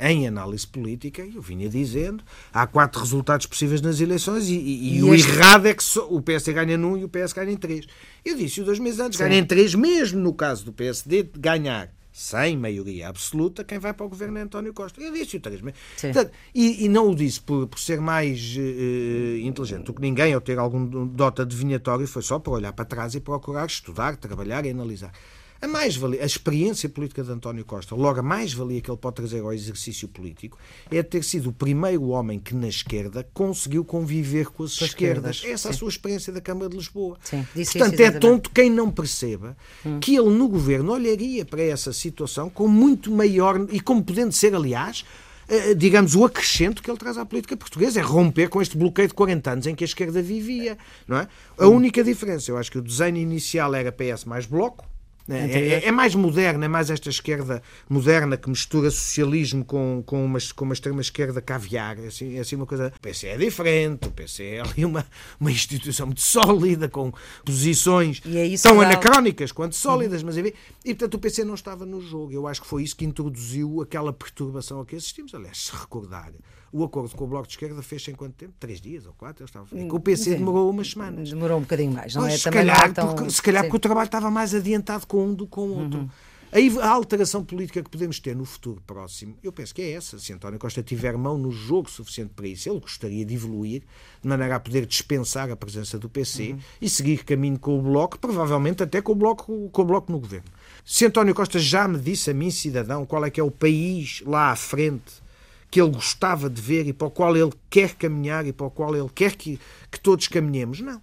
em 0.00 0.26
análise 0.26 0.66
política, 0.66 1.22
eu 1.22 1.40
vinha 1.40 1.68
dizendo, 1.68 2.24
há 2.52 2.66
quatro 2.66 3.00
resultados 3.00 3.46
possíveis 3.46 3.80
nas 3.80 4.00
eleições 4.00 4.48
e, 4.48 4.54
e, 4.54 4.96
e 4.96 5.02
o 5.04 5.14
este... 5.14 5.30
errado 5.30 5.66
é 5.66 5.74
que 5.74 5.84
só, 5.84 6.08
o 6.08 6.20
PSD 6.20 6.52
ganha 6.52 6.76
num 6.76 6.96
e 6.96 7.04
o 7.04 7.08
PS 7.08 7.32
ganha 7.32 7.52
em 7.52 7.56
três. 7.56 7.86
Eu 8.24 8.36
disse 8.36 8.62
dois 8.62 8.80
meses 8.80 8.98
antes, 8.98 9.18
ganha 9.18 9.38
em 9.38 9.44
três, 9.44 9.74
mesmo 9.74 10.18
no 10.18 10.34
caso 10.34 10.64
do 10.64 10.72
PSD, 10.72 11.30
ganhar 11.38 11.94
sem 12.16 12.56
maioria 12.56 13.10
absoluta, 13.10 13.62
quem 13.62 13.78
vai 13.78 13.92
para 13.92 14.06
o 14.06 14.08
governo 14.08 14.38
é 14.38 14.40
António 14.40 14.72
Costa. 14.72 14.98
Eu 15.02 15.12
disse 15.12 15.36
o 15.36 15.40
três 15.40 15.60
Portanto, 16.00 16.32
e, 16.54 16.86
e, 16.86 16.88
não 16.88 17.10
o 17.10 17.14
disse 17.14 17.38
por, 17.38 17.66
por 17.66 17.78
ser 17.78 18.00
mais 18.00 18.56
uh, 18.56 19.36
inteligente 19.42 19.84
do 19.84 19.92
que 19.92 20.00
ninguém 20.00 20.34
ou 20.34 20.40
ter 20.40 20.58
algum 20.58 21.06
dota 21.06 21.42
adivinhatório, 21.42 22.08
foi 22.08 22.22
só 22.22 22.38
para 22.38 22.54
olhar 22.54 22.72
para 22.72 22.86
trás 22.86 23.14
e 23.14 23.20
procurar 23.20 23.66
estudar, 23.66 24.16
trabalhar 24.16 24.64
e 24.64 24.70
analisar. 24.70 25.12
A 25.60 25.66
mais-valia, 25.66 26.22
a 26.22 26.26
experiência 26.26 26.88
política 26.88 27.22
de 27.22 27.30
António 27.30 27.64
Costa, 27.64 27.94
logo 27.94 28.20
a 28.20 28.22
mais-valia 28.22 28.80
que 28.80 28.90
ele 28.90 28.98
pode 28.98 29.16
trazer 29.16 29.40
ao 29.40 29.52
exercício 29.52 30.06
político, 30.06 30.58
é 30.90 31.02
ter 31.02 31.24
sido 31.24 31.48
o 31.48 31.52
primeiro 31.52 32.08
homem 32.08 32.38
que 32.38 32.54
na 32.54 32.68
esquerda 32.68 33.26
conseguiu 33.32 33.84
conviver 33.84 34.48
com 34.48 34.64
as 34.64 34.72
esquerdas. 34.72 35.36
esquerdas. 35.36 35.44
Essa 35.44 35.68
é 35.68 35.70
a 35.70 35.74
sua 35.74 35.88
experiência 35.88 36.32
da 36.32 36.40
Câmara 36.40 36.68
de 36.68 36.76
Lisboa. 36.76 37.16
Sim, 37.22 37.46
Portanto, 37.54 38.00
é 38.00 38.10
tonto 38.10 38.50
quem 38.50 38.68
não 38.70 38.90
perceba 38.90 39.56
hum. 39.84 39.98
que 39.98 40.14
ele 40.14 40.30
no 40.30 40.48
governo 40.48 40.92
olharia 40.92 41.44
para 41.44 41.62
essa 41.62 41.92
situação 41.92 42.50
com 42.50 42.68
muito 42.68 43.10
maior, 43.10 43.66
e 43.70 43.80
como 43.80 44.04
podendo 44.04 44.32
ser, 44.32 44.54
aliás, 44.54 45.04
eh, 45.48 45.74
digamos, 45.74 46.14
o 46.14 46.24
acrescento 46.24 46.82
que 46.82 46.90
ele 46.90 46.98
traz 46.98 47.16
à 47.16 47.24
política 47.24 47.56
portuguesa, 47.56 48.00
é 48.00 48.02
romper 48.02 48.48
com 48.48 48.60
este 48.60 48.76
bloqueio 48.76 49.08
de 49.08 49.14
40 49.14 49.50
anos 49.50 49.66
em 49.66 49.74
que 49.74 49.84
a 49.84 49.86
esquerda 49.86 50.20
vivia, 50.20 50.76
não 51.08 51.16
é? 51.16 51.28
A 51.56 51.66
hum. 51.66 51.76
única 51.76 52.04
diferença, 52.04 52.50
eu 52.50 52.58
acho 52.58 52.70
que 52.70 52.78
o 52.78 52.82
desenho 52.82 53.16
inicial 53.16 53.74
era 53.74 53.90
PS 53.90 54.24
mais 54.26 54.44
bloco, 54.44 54.84
é, 55.28 55.58
é, 55.58 55.84
é, 55.86 55.92
mais 55.92 56.14
moderna, 56.14 56.64
é 56.64 56.68
mais 56.68 56.88
esta 56.88 57.08
esquerda 57.08 57.62
moderna 57.88 58.36
que 58.36 58.48
mistura 58.48 58.90
socialismo 58.90 59.64
com, 59.64 60.02
com, 60.06 60.24
uma, 60.24 60.38
com 60.54 60.64
uma 60.64 60.74
extrema-esquerda 60.74 61.40
caviar. 61.40 61.98
É 61.98 62.06
assim, 62.06 62.36
é 62.36 62.40
assim 62.40 62.56
uma 62.56 62.66
coisa. 62.66 62.92
O 62.96 63.00
PC 63.00 63.28
é 63.28 63.36
diferente, 63.36 64.06
o 64.06 64.10
PC 64.10 64.44
é 64.44 64.60
ali 64.60 64.84
uma, 64.84 65.04
uma 65.40 65.50
instituição 65.50 66.06
muito 66.06 66.20
sólida, 66.20 66.88
com 66.88 67.12
posições 67.44 68.22
é 68.24 68.56
tão 68.62 68.80
anacrónicas 68.80 69.50
quanto 69.50 69.74
sólidas, 69.74 70.20
uhum. 70.20 70.26
mas 70.26 70.36
enfim. 70.36 70.52
E 70.84 70.94
portanto 70.94 71.14
o 71.14 71.18
PC 71.18 71.44
não 71.44 71.54
estava 71.54 71.84
no 71.84 72.00
jogo. 72.00 72.32
Eu 72.32 72.46
acho 72.46 72.62
que 72.62 72.66
foi 72.66 72.84
isso 72.84 72.96
que 72.96 73.04
introduziu 73.04 73.82
aquela 73.82 74.12
perturbação 74.12 74.80
a 74.80 74.86
que 74.86 74.94
assistimos. 74.94 75.34
Aliás, 75.34 75.58
se 75.58 75.72
recordar 75.72 76.32
o 76.72 76.84
acordo 76.84 77.14
com 77.16 77.24
o 77.24 77.26
Bloco 77.26 77.46
de 77.46 77.54
Esquerda 77.54 77.82
fez 77.82 78.06
em 78.08 78.14
quanto 78.14 78.34
tempo? 78.34 78.54
Três 78.58 78.80
dias 78.80 79.06
ou 79.06 79.12
quatro? 79.12 79.42
Eu 79.42 79.46
estava... 79.46 79.66
É 79.72 79.92
o 79.92 80.00
PC 80.00 80.24
Sim. 80.24 80.38
demorou 80.38 80.70
umas 80.70 80.90
semanas. 80.90 81.30
Demorou 81.30 81.58
um 81.58 81.62
bocadinho 81.62 81.92
mais, 81.92 82.14
não 82.14 82.26
é? 82.26 82.36
Se 82.36 82.44
Também 82.44 82.66
calhar, 82.66 82.92
tão... 82.92 83.14
porque, 83.14 83.30
se 83.30 83.42
calhar 83.42 83.62
porque 83.64 83.76
o 83.76 83.80
trabalho 83.80 84.06
estava 84.06 84.30
mais 84.30 84.54
adiantado 84.54 85.06
com 85.06 85.26
um 85.26 85.34
do 85.34 85.44
que 85.46 85.52
com 85.52 85.68
o 85.68 85.82
outro. 85.82 86.00
Uhum. 86.00 86.08
Aí 86.52 86.72
a 86.80 86.88
alteração 86.88 87.44
política 87.44 87.82
que 87.82 87.90
podemos 87.90 88.20
ter 88.20 88.34
no 88.34 88.44
futuro 88.44 88.80
próximo, 88.86 89.36
eu 89.42 89.52
penso 89.52 89.74
que 89.74 89.82
é 89.82 89.92
essa. 89.92 90.18
Se 90.18 90.32
António 90.32 90.58
Costa 90.58 90.82
tiver 90.82 91.16
mão 91.16 91.36
no 91.36 91.50
jogo 91.50 91.90
suficiente 91.90 92.32
para 92.34 92.46
isso, 92.46 92.68
ele 92.68 92.80
gostaria 92.80 93.24
de 93.24 93.34
evoluir 93.34 93.82
de 94.22 94.28
maneira 94.28 94.56
a 94.56 94.60
poder 94.60 94.86
dispensar 94.86 95.50
a 95.50 95.56
presença 95.56 95.98
do 95.98 96.08
PC 96.08 96.52
uhum. 96.52 96.58
e 96.80 96.88
seguir 96.88 97.24
caminho 97.24 97.58
com 97.58 97.78
o 97.78 97.82
Bloco, 97.82 98.18
provavelmente 98.18 98.82
até 98.82 99.02
com 99.02 99.12
o 99.12 99.14
Bloco, 99.14 99.68
com 99.70 99.82
o 99.82 99.84
bloco 99.84 100.10
no 100.12 100.20
governo. 100.20 100.46
Se 100.84 101.04
António 101.04 101.34
Costa 101.34 101.58
já 101.58 101.88
me 101.88 101.98
disse 101.98 102.30
a 102.30 102.34
mim, 102.34 102.50
cidadão, 102.50 103.04
qual 103.04 103.24
é 103.24 103.30
que 103.30 103.40
é 103.40 103.44
o 103.44 103.50
país 103.50 104.22
lá 104.24 104.50
à 104.50 104.56
frente 104.56 105.25
que 105.70 105.80
ele 105.80 105.90
gostava 105.90 106.48
de 106.48 106.60
ver 106.60 106.86
e 106.86 106.92
para 106.92 107.08
o 107.08 107.10
qual 107.10 107.36
ele 107.36 107.52
quer 107.68 107.94
caminhar 107.94 108.46
e 108.46 108.52
para 108.52 108.66
o 108.66 108.70
qual 108.70 108.94
ele 108.94 109.10
quer 109.14 109.36
que, 109.36 109.58
que 109.90 110.00
todos 110.00 110.28
caminhemos. 110.28 110.80
Não. 110.80 111.00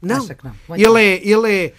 Não. 0.00 0.26
não. 0.42 0.76
Ele, 0.76 1.02
é, 1.02 1.28
ele 1.28 1.52
é 1.52 1.74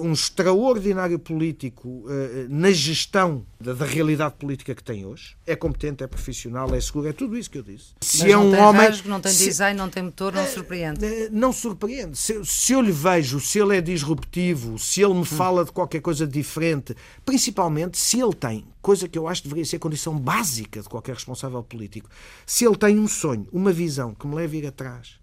um 0.00 0.12
extraordinário 0.12 1.18
político 1.18 1.88
uh, 1.88 2.08
na 2.48 2.70
gestão 2.70 3.44
da, 3.60 3.72
da, 3.72 3.84
realidade 3.84 4.34
política 4.38 4.74
que 4.74 4.82
tem 4.82 5.04
hoje. 5.04 5.36
É 5.46 5.56
competente, 5.56 6.04
é 6.04 6.06
profissional, 6.06 6.72
é 6.74 6.80
seguro, 6.80 7.08
é 7.08 7.12
tudo 7.12 7.36
isso 7.36 7.50
que 7.50 7.58
eu 7.58 7.62
disse. 7.62 7.94
Se 8.00 8.22
Mas 8.22 8.32
é 8.32 8.38
um 8.38 8.56
homem. 8.58 8.86
Rasgo, 8.86 9.08
não 9.08 9.20
tem 9.20 9.32
se, 9.32 9.46
design, 9.46 9.76
não 9.76 9.88
tem 9.88 10.02
motor, 10.02 10.32
não 10.32 10.44
uh, 10.44 10.48
surpreende. 10.48 11.00
não 11.32 11.52
surpreende. 11.52 12.16
Se, 12.16 12.44
se, 12.44 12.72
eu 12.72 12.80
lhe 12.80 12.92
vejo, 12.92 13.40
se 13.40 13.58
ele 13.58 13.76
é 13.76 13.80
disruptivo, 13.80 14.78
se 14.78 15.02
ele 15.02 15.14
me 15.14 15.20
hum. 15.20 15.24
fala 15.24 15.64
de 15.64 15.72
qualquer 15.72 16.00
coisa 16.00 16.26
diferente, 16.26 16.94
principalmente 17.24 17.98
se 17.98 18.20
ele 18.20 18.34
tem, 18.34 18.64
coisa 18.80 19.08
que 19.08 19.18
eu 19.18 19.26
acho 19.26 19.42
que 19.42 19.48
deveria 19.48 19.64
ser 19.64 19.78
condição 19.78 20.16
básica 20.16 20.80
de 20.80 20.88
qualquer 20.88 21.14
responsável 21.14 21.62
político, 21.62 22.08
se 22.46 22.64
ele 22.64 22.76
tem 22.76 22.98
um 22.98 23.08
sonho, 23.08 23.46
uma 23.52 23.72
visão 23.72 24.14
que 24.14 24.26
me 24.26 24.34
leve 24.34 24.58
a 24.58 24.60
ir 24.60 24.66
atrás 24.66 25.18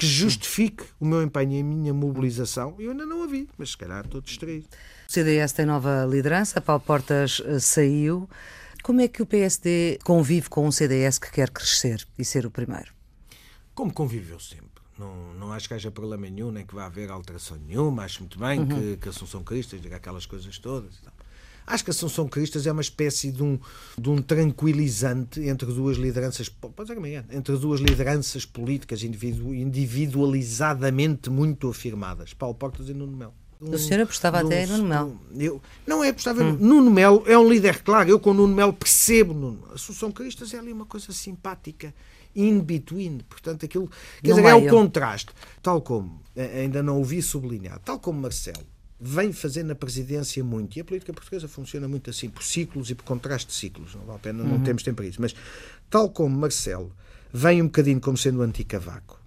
que 0.00 0.06
justifique 0.06 0.82
o 0.98 1.04
meu 1.04 1.22
empenho 1.22 1.52
e 1.52 1.60
a 1.60 1.62
minha 1.62 1.92
mobilização, 1.92 2.74
eu 2.78 2.90
ainda 2.90 3.04
não 3.04 3.22
a 3.22 3.26
vi, 3.26 3.46
mas 3.58 3.72
se 3.72 3.76
calhar 3.76 4.02
estou 4.02 4.22
distraído. 4.22 4.66
O 5.06 5.12
CDS 5.12 5.52
tem 5.52 5.66
nova 5.66 6.06
liderança, 6.08 6.58
Paulo 6.58 6.80
Portas 6.80 7.42
eh, 7.44 7.60
saiu. 7.60 8.26
Como 8.82 9.02
é 9.02 9.08
que 9.08 9.20
o 9.20 9.26
PSD 9.26 9.98
convive 10.02 10.48
com 10.48 10.66
um 10.66 10.72
CDS 10.72 11.18
que 11.18 11.30
quer 11.30 11.50
crescer 11.50 12.06
e 12.18 12.24
ser 12.24 12.46
o 12.46 12.50
primeiro? 12.50 12.94
Como 13.74 13.92
conviveu 13.92 14.40
sempre. 14.40 14.70
Não, 14.98 15.34
não 15.34 15.52
acho 15.52 15.68
que 15.68 15.74
haja 15.74 15.90
problema 15.90 16.30
nenhum, 16.30 16.50
nem 16.50 16.64
que 16.64 16.74
vá 16.74 16.86
haver 16.86 17.10
alteração 17.10 17.58
nenhuma. 17.58 18.04
Acho 18.04 18.20
muito 18.20 18.38
bem 18.38 18.60
uhum. 18.60 18.68
que, 18.68 18.96
que 18.96 19.08
Assunção 19.10 19.44
Cristas 19.44 19.82
diga 19.82 19.96
aquelas 19.96 20.24
coisas 20.24 20.58
todas. 20.58 20.94
Acho 21.66 21.84
que 21.84 21.90
a 21.90 21.92
Assunção 21.92 22.26
Cristas 22.28 22.66
é 22.66 22.72
uma 22.72 22.80
espécie 22.80 23.30
de 23.30 23.42
um, 23.42 23.58
de 23.96 24.10
um 24.10 24.20
tranquilizante 24.20 25.40
entre 25.40 25.66
duas 25.72 25.96
lideranças, 25.96 26.50
entre 27.30 27.56
duas 27.56 27.80
lideranças 27.80 28.44
políticas 28.44 29.02
individu, 29.02 29.54
individualizadamente 29.54 31.30
muito 31.30 31.68
afirmadas. 31.68 32.34
Paulo 32.34 32.54
Portas 32.54 32.88
e 32.88 32.94
Nuno 32.94 33.16
Melo. 33.16 33.34
Um, 33.60 33.74
o 33.74 33.78
senhor 33.78 34.02
apostava 34.02 34.40
até 34.40 34.64
em 34.64 34.66
Nuno 34.66 34.88
Melo. 34.88 35.20
Eu, 35.36 35.62
não 35.86 36.02
é 36.02 36.08
apostava 36.08 36.42
hum. 36.42 36.56
Nuno 36.58 36.90
Melo 36.90 37.24
é 37.26 37.38
um 37.38 37.48
líder 37.48 37.82
claro. 37.82 38.08
Eu 38.08 38.18
com 38.18 38.32
Nuno 38.32 38.54
Melo 38.54 38.72
percebo 38.72 39.34
Nuno. 39.34 39.64
A 39.70 39.74
Assunção 39.74 40.10
Cristas 40.10 40.54
é 40.54 40.58
ali 40.58 40.72
uma 40.72 40.86
coisa 40.86 41.12
simpática 41.12 41.94
in 42.34 42.60
between. 42.60 43.18
Portanto, 43.28 43.66
aquilo 43.66 43.90
quer 44.22 44.30
dizer, 44.30 44.44
é 44.44 44.54
o 44.54 44.66
contraste. 44.68 45.32
Tal 45.62 45.82
como, 45.82 46.22
ainda 46.36 46.82
não 46.82 46.98
ouvi 46.98 47.20
sublinhar, 47.20 47.78
tal 47.80 47.98
como 47.98 48.20
Marcelo 48.20 48.69
vem 49.00 49.32
fazer 49.32 49.62
na 49.62 49.74
presidência 49.74 50.44
muito, 50.44 50.76
e 50.76 50.80
a 50.80 50.84
política 50.84 51.12
portuguesa 51.12 51.48
funciona 51.48 51.88
muito 51.88 52.10
assim, 52.10 52.28
por 52.28 52.42
ciclos 52.42 52.90
e 52.90 52.94
por 52.94 53.04
contraste 53.04 53.48
de 53.48 53.54
ciclos, 53.54 53.94
não 53.94 54.02
vale 54.02 54.16
a 54.16 54.20
pena, 54.20 54.44
não 54.44 54.56
uhum. 54.56 54.62
temos 54.62 54.82
tempo 54.82 54.96
para 54.96 55.06
isso, 55.06 55.20
mas 55.20 55.34
tal 55.88 56.10
como 56.10 56.38
Marcelo 56.38 56.92
vem 57.32 57.62
um 57.62 57.66
bocadinho 57.66 58.00
como 58.00 58.16
sendo 58.16 58.42
anti-Cavaco, 58.42 59.18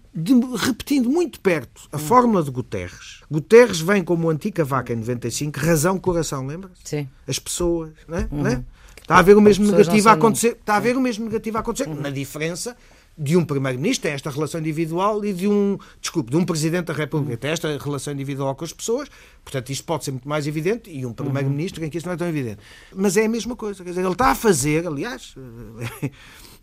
repetindo 0.58 1.10
muito 1.10 1.40
perto 1.40 1.88
a 1.90 1.98
fórmula 1.98 2.42
de 2.42 2.50
Guterres. 2.50 3.20
Guterres 3.28 3.80
vem 3.80 4.04
como 4.04 4.30
anti-Cavaco 4.30 4.92
em 4.92 4.96
95, 4.96 5.58
razão, 5.58 5.98
coração, 5.98 6.46
lembra? 6.46 6.70
Sim. 6.84 7.08
As 7.26 7.38
pessoas, 7.38 7.92
não 8.06 8.18
é? 8.18 8.28
Uhum. 8.30 8.42
Não 8.42 8.50
é? 8.50 8.64
Está 9.00 9.16
a 9.16 9.18
haver 9.18 9.36
o 9.36 9.40
mesmo 9.40 9.70
negativo 9.70 10.08
a 10.08 10.12
acontecer, 10.12 10.56
está 10.58 10.74
a 10.74 10.76
haver 10.76 10.96
o 10.96 11.00
mesmo 11.00 11.26
negativo 11.26 11.58
a 11.58 11.60
acontecer, 11.60 11.88
uhum. 11.88 12.00
na 12.00 12.10
diferença 12.10 12.76
de 13.16 13.36
um 13.36 13.44
primeiro-ministro, 13.44 14.02
tem 14.02 14.12
esta 14.12 14.30
relação 14.30 14.60
individual, 14.60 15.24
e 15.24 15.32
de 15.32 15.46
um, 15.48 15.78
desculpe, 16.00 16.30
de 16.30 16.36
um 16.36 16.44
presidente 16.44 16.86
da 16.86 16.94
República, 16.94 17.36
tem 17.36 17.50
esta 17.50 17.78
relação 17.78 18.12
individual 18.12 18.54
com 18.54 18.64
as 18.64 18.72
pessoas, 18.72 19.08
portanto 19.42 19.70
isto 19.70 19.84
pode 19.84 20.04
ser 20.04 20.10
muito 20.10 20.28
mais 20.28 20.46
evidente, 20.46 20.90
e 20.90 21.06
um 21.06 21.12
primeiro-ministro 21.12 21.84
em 21.84 21.90
que 21.90 21.98
isso 21.98 22.06
não 22.06 22.14
é 22.14 22.16
tão 22.16 22.28
evidente. 22.28 22.58
Mas 22.94 23.16
é 23.16 23.24
a 23.24 23.28
mesma 23.28 23.54
coisa, 23.54 23.82
quer 23.82 23.90
dizer, 23.90 24.02
ele 24.02 24.12
está 24.12 24.28
a 24.28 24.34
fazer, 24.34 24.86
aliás, 24.86 25.34
Eh, 26.02 26.10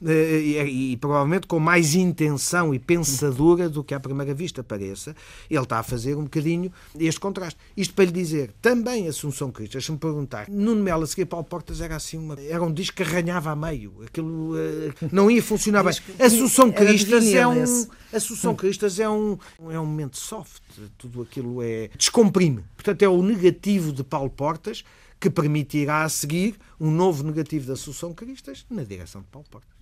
e, 0.04 0.92
e, 0.94 0.98
provavelmente 0.98 1.48
com 1.48 1.60
mais 1.60 1.94
intenção 1.94 2.74
e 2.74 2.80
pensadora 2.80 3.70
do 3.70 3.84
que 3.84 3.94
à 3.94 4.00
primeira 4.00 4.34
vista 4.34 4.64
pareça, 4.64 5.16
ele 5.50 5.62
está 5.62 5.80
a 5.80 5.84
fazer 5.84 6.16
um 6.16 6.24
bocadinho 6.24 6.72
este 7.00 7.20
contraste. 7.20 7.60
Isto 7.76 7.94
para 7.94 8.06
lhe 8.06 8.12
dizer, 8.12 8.52
também 8.62 9.08
Assunção 9.08 9.52
Cristo, 9.52 9.74
deixa-me 9.74 9.98
perguntar, 9.98 10.50
Nuno 10.50 10.82
Melo 10.82 11.04
a 11.04 11.08
seguir 11.08 11.26
Paulo 11.26 11.46
Portas 11.46 11.82
era 11.82 11.96
assim, 11.96 12.18
uma, 12.18 12.40
era 12.40 12.64
um 12.64 12.74
disco 12.74 12.98
que 12.98 13.04
arranhava 13.04 13.52
a 13.52 13.56
meio, 13.56 13.94
aquilo 14.06 14.56
uh, 14.56 14.94
não 15.12 15.30
ia 15.30 15.42
funcionar 15.44 15.84
bem. 15.84 15.94
Assunção 16.20 16.72
Cristas 16.72 17.28
é 17.34 17.48
um, 17.48 17.88
Assunção 18.14 18.56
Cristas 18.56 19.00
é 19.00 19.10
um, 19.10 19.38
é 19.70 19.80
um 19.80 19.86
momento 19.86 20.18
soft, 20.18 20.62
tudo 20.98 21.22
aquilo 21.22 21.62
é 21.62 21.90
descomprime. 21.98 22.64
Portanto, 22.76 23.02
é 23.04 23.08
o 23.08 23.22
negativo 23.22 23.92
de 23.92 24.04
Paulo 24.04 24.30
Portas 24.30 24.84
que 25.20 25.30
permitirá 25.30 26.04
a 26.04 26.10
seguir 26.10 26.56
um 26.80 26.90
novo 26.90 27.24
negativo 27.24 27.68
da 27.68 27.74
Assunção 27.74 28.12
Cristas 28.12 28.66
na 28.68 28.84
direção 28.84 29.22
de 29.22 29.28
Paulo 29.28 29.48
Portas. 29.50 29.81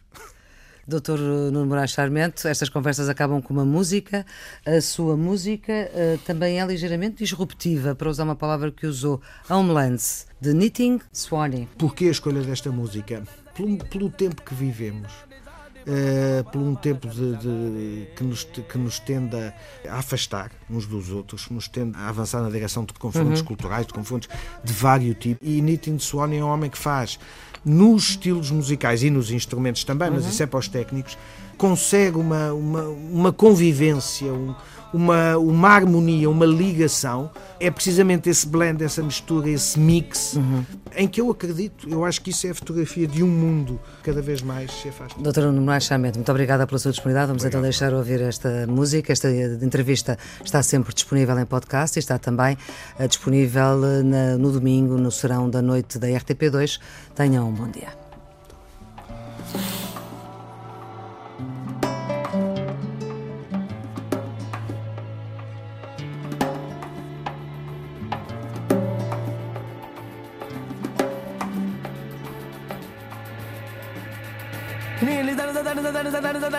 Doutor 0.90 1.20
Nuno 1.20 1.68
Moraes 1.68 1.92
Sarmento, 1.92 2.48
estas 2.48 2.68
conversas 2.68 3.08
acabam 3.08 3.40
com 3.44 3.54
uma 3.54 3.64
música. 3.64 4.26
A 4.66 4.82
sua 4.82 5.16
música 5.16 5.72
uh, 5.72 6.18
também 6.26 6.60
é 6.60 6.66
ligeiramente 6.66 7.18
disruptiva, 7.18 7.94
para 7.94 8.10
usar 8.10 8.24
uma 8.24 8.36
palavra 8.36 8.72
que 8.72 8.88
usou, 8.88 9.22
Homelands, 9.48 10.26
de 10.42 10.52
Knitting 10.52 11.00
Swanee. 11.14 11.68
Porquê 11.78 12.06
a 12.06 12.12
escolha 12.12 12.42
desta 12.42 12.72
música? 12.72 13.22
Pelo, 13.54 13.78
pelo 13.86 14.10
tempo 14.10 14.42
que 14.42 14.56
vivemos. 14.56 15.29
Uh, 15.90 16.44
por 16.52 16.62
um 16.62 16.76
tempo 16.76 17.08
de, 17.08 17.36
de, 17.38 18.08
que, 18.16 18.24
nos, 18.24 18.44
que 18.44 18.78
nos 18.78 19.00
tende 19.00 19.36
a 19.88 19.96
afastar 19.98 20.52
uns 20.70 20.86
dos 20.86 21.10
outros, 21.10 21.48
que 21.48 21.54
nos 21.54 21.68
tende 21.68 21.98
a 21.98 22.10
avançar 22.10 22.44
na 22.44 22.50
direção 22.50 22.86
de 22.86 22.94
confrontos 22.94 23.40
uhum. 23.40 23.46
culturais, 23.48 23.88
de 23.88 23.94
confrontos 23.94 24.30
de 24.64 24.72
vários 24.72 25.16
tipos. 25.18 25.48
E 25.48 25.60
Nitin 25.62 25.98
Swanee 25.98 26.38
é 26.38 26.44
um 26.44 26.50
homem 26.50 26.70
que 26.70 26.78
faz 26.78 27.18
nos 27.66 28.10
estilos 28.10 28.52
musicais 28.52 29.02
e 29.02 29.10
nos 29.10 29.32
instrumentos 29.32 29.84
também, 29.84 30.12
mas 30.12 30.26
uhum. 30.26 30.30
isso 30.30 30.44
é 30.44 30.46
para 30.46 30.60
os 30.60 30.68
técnicos, 30.68 31.18
consegue 31.58 32.18
uma, 32.18 32.54
uma, 32.54 32.84
uma 32.84 33.34
convivência, 33.34 34.32
um, 34.32 34.54
uma, 34.94 35.38
uma 35.38 35.70
harmonia, 35.70 36.30
uma 36.30 36.46
ligação. 36.46 37.32
É 37.60 37.70
precisamente 37.70 38.30
esse 38.30 38.48
blend, 38.48 38.84
essa 38.84 39.04
mistura, 39.04 39.50
esse 39.50 39.78
mix, 39.80 40.36
uhum. 40.36 40.64
em 40.96 41.08
que 41.08 41.20
eu 41.20 41.30
acredito, 41.30 41.90
eu 41.90 42.06
acho 42.06 42.22
que 42.22 42.30
isso 42.30 42.48
é 42.48 42.52
a 42.52 42.56
fotografia 42.56 43.06
de 43.06 43.22
um 43.22 43.28
mundo 43.28 43.80
cada 44.02 44.22
vez 44.22 44.42
mais 44.42 44.72
se 44.72 44.90
afasta. 44.90 45.22
Doutora 45.22 45.52
Nuno 45.52 45.70
muito 46.16 46.30
obrigada 46.30 46.66
pela 46.66 46.80
sua 46.80 46.92
disponibilidade. 46.92 47.28
Vamos 47.28 47.44
então 47.44 47.60
Obrigado. 47.60 47.74
então 47.74 47.90
deixar 47.90 47.94
ouvir 47.94 48.22
esta 48.22 48.68
música. 48.68 49.12
Esta 49.12 49.30
entrevista 49.30 50.18
está 50.44 50.64
sempre 50.64 50.94
disponível 50.94 51.38
em 51.40 51.46
podcast 51.46 51.98
e 51.98 52.00
está 52.00 52.18
também 52.18 52.58
uh, 53.00 53.08
disponível 53.08 53.78
uh, 53.78 54.04
na, 54.04 54.38
no 54.38 54.52
domingo, 54.52 54.98
no 54.98 55.12
serão 55.12 55.50
da 55.50 55.62
noite 55.62 56.00
da 56.00 56.08
RTP2. 56.08 56.80
Tenham 57.16 57.50
um 57.50 57.54
bom 57.54 57.70
dia. 57.70 58.09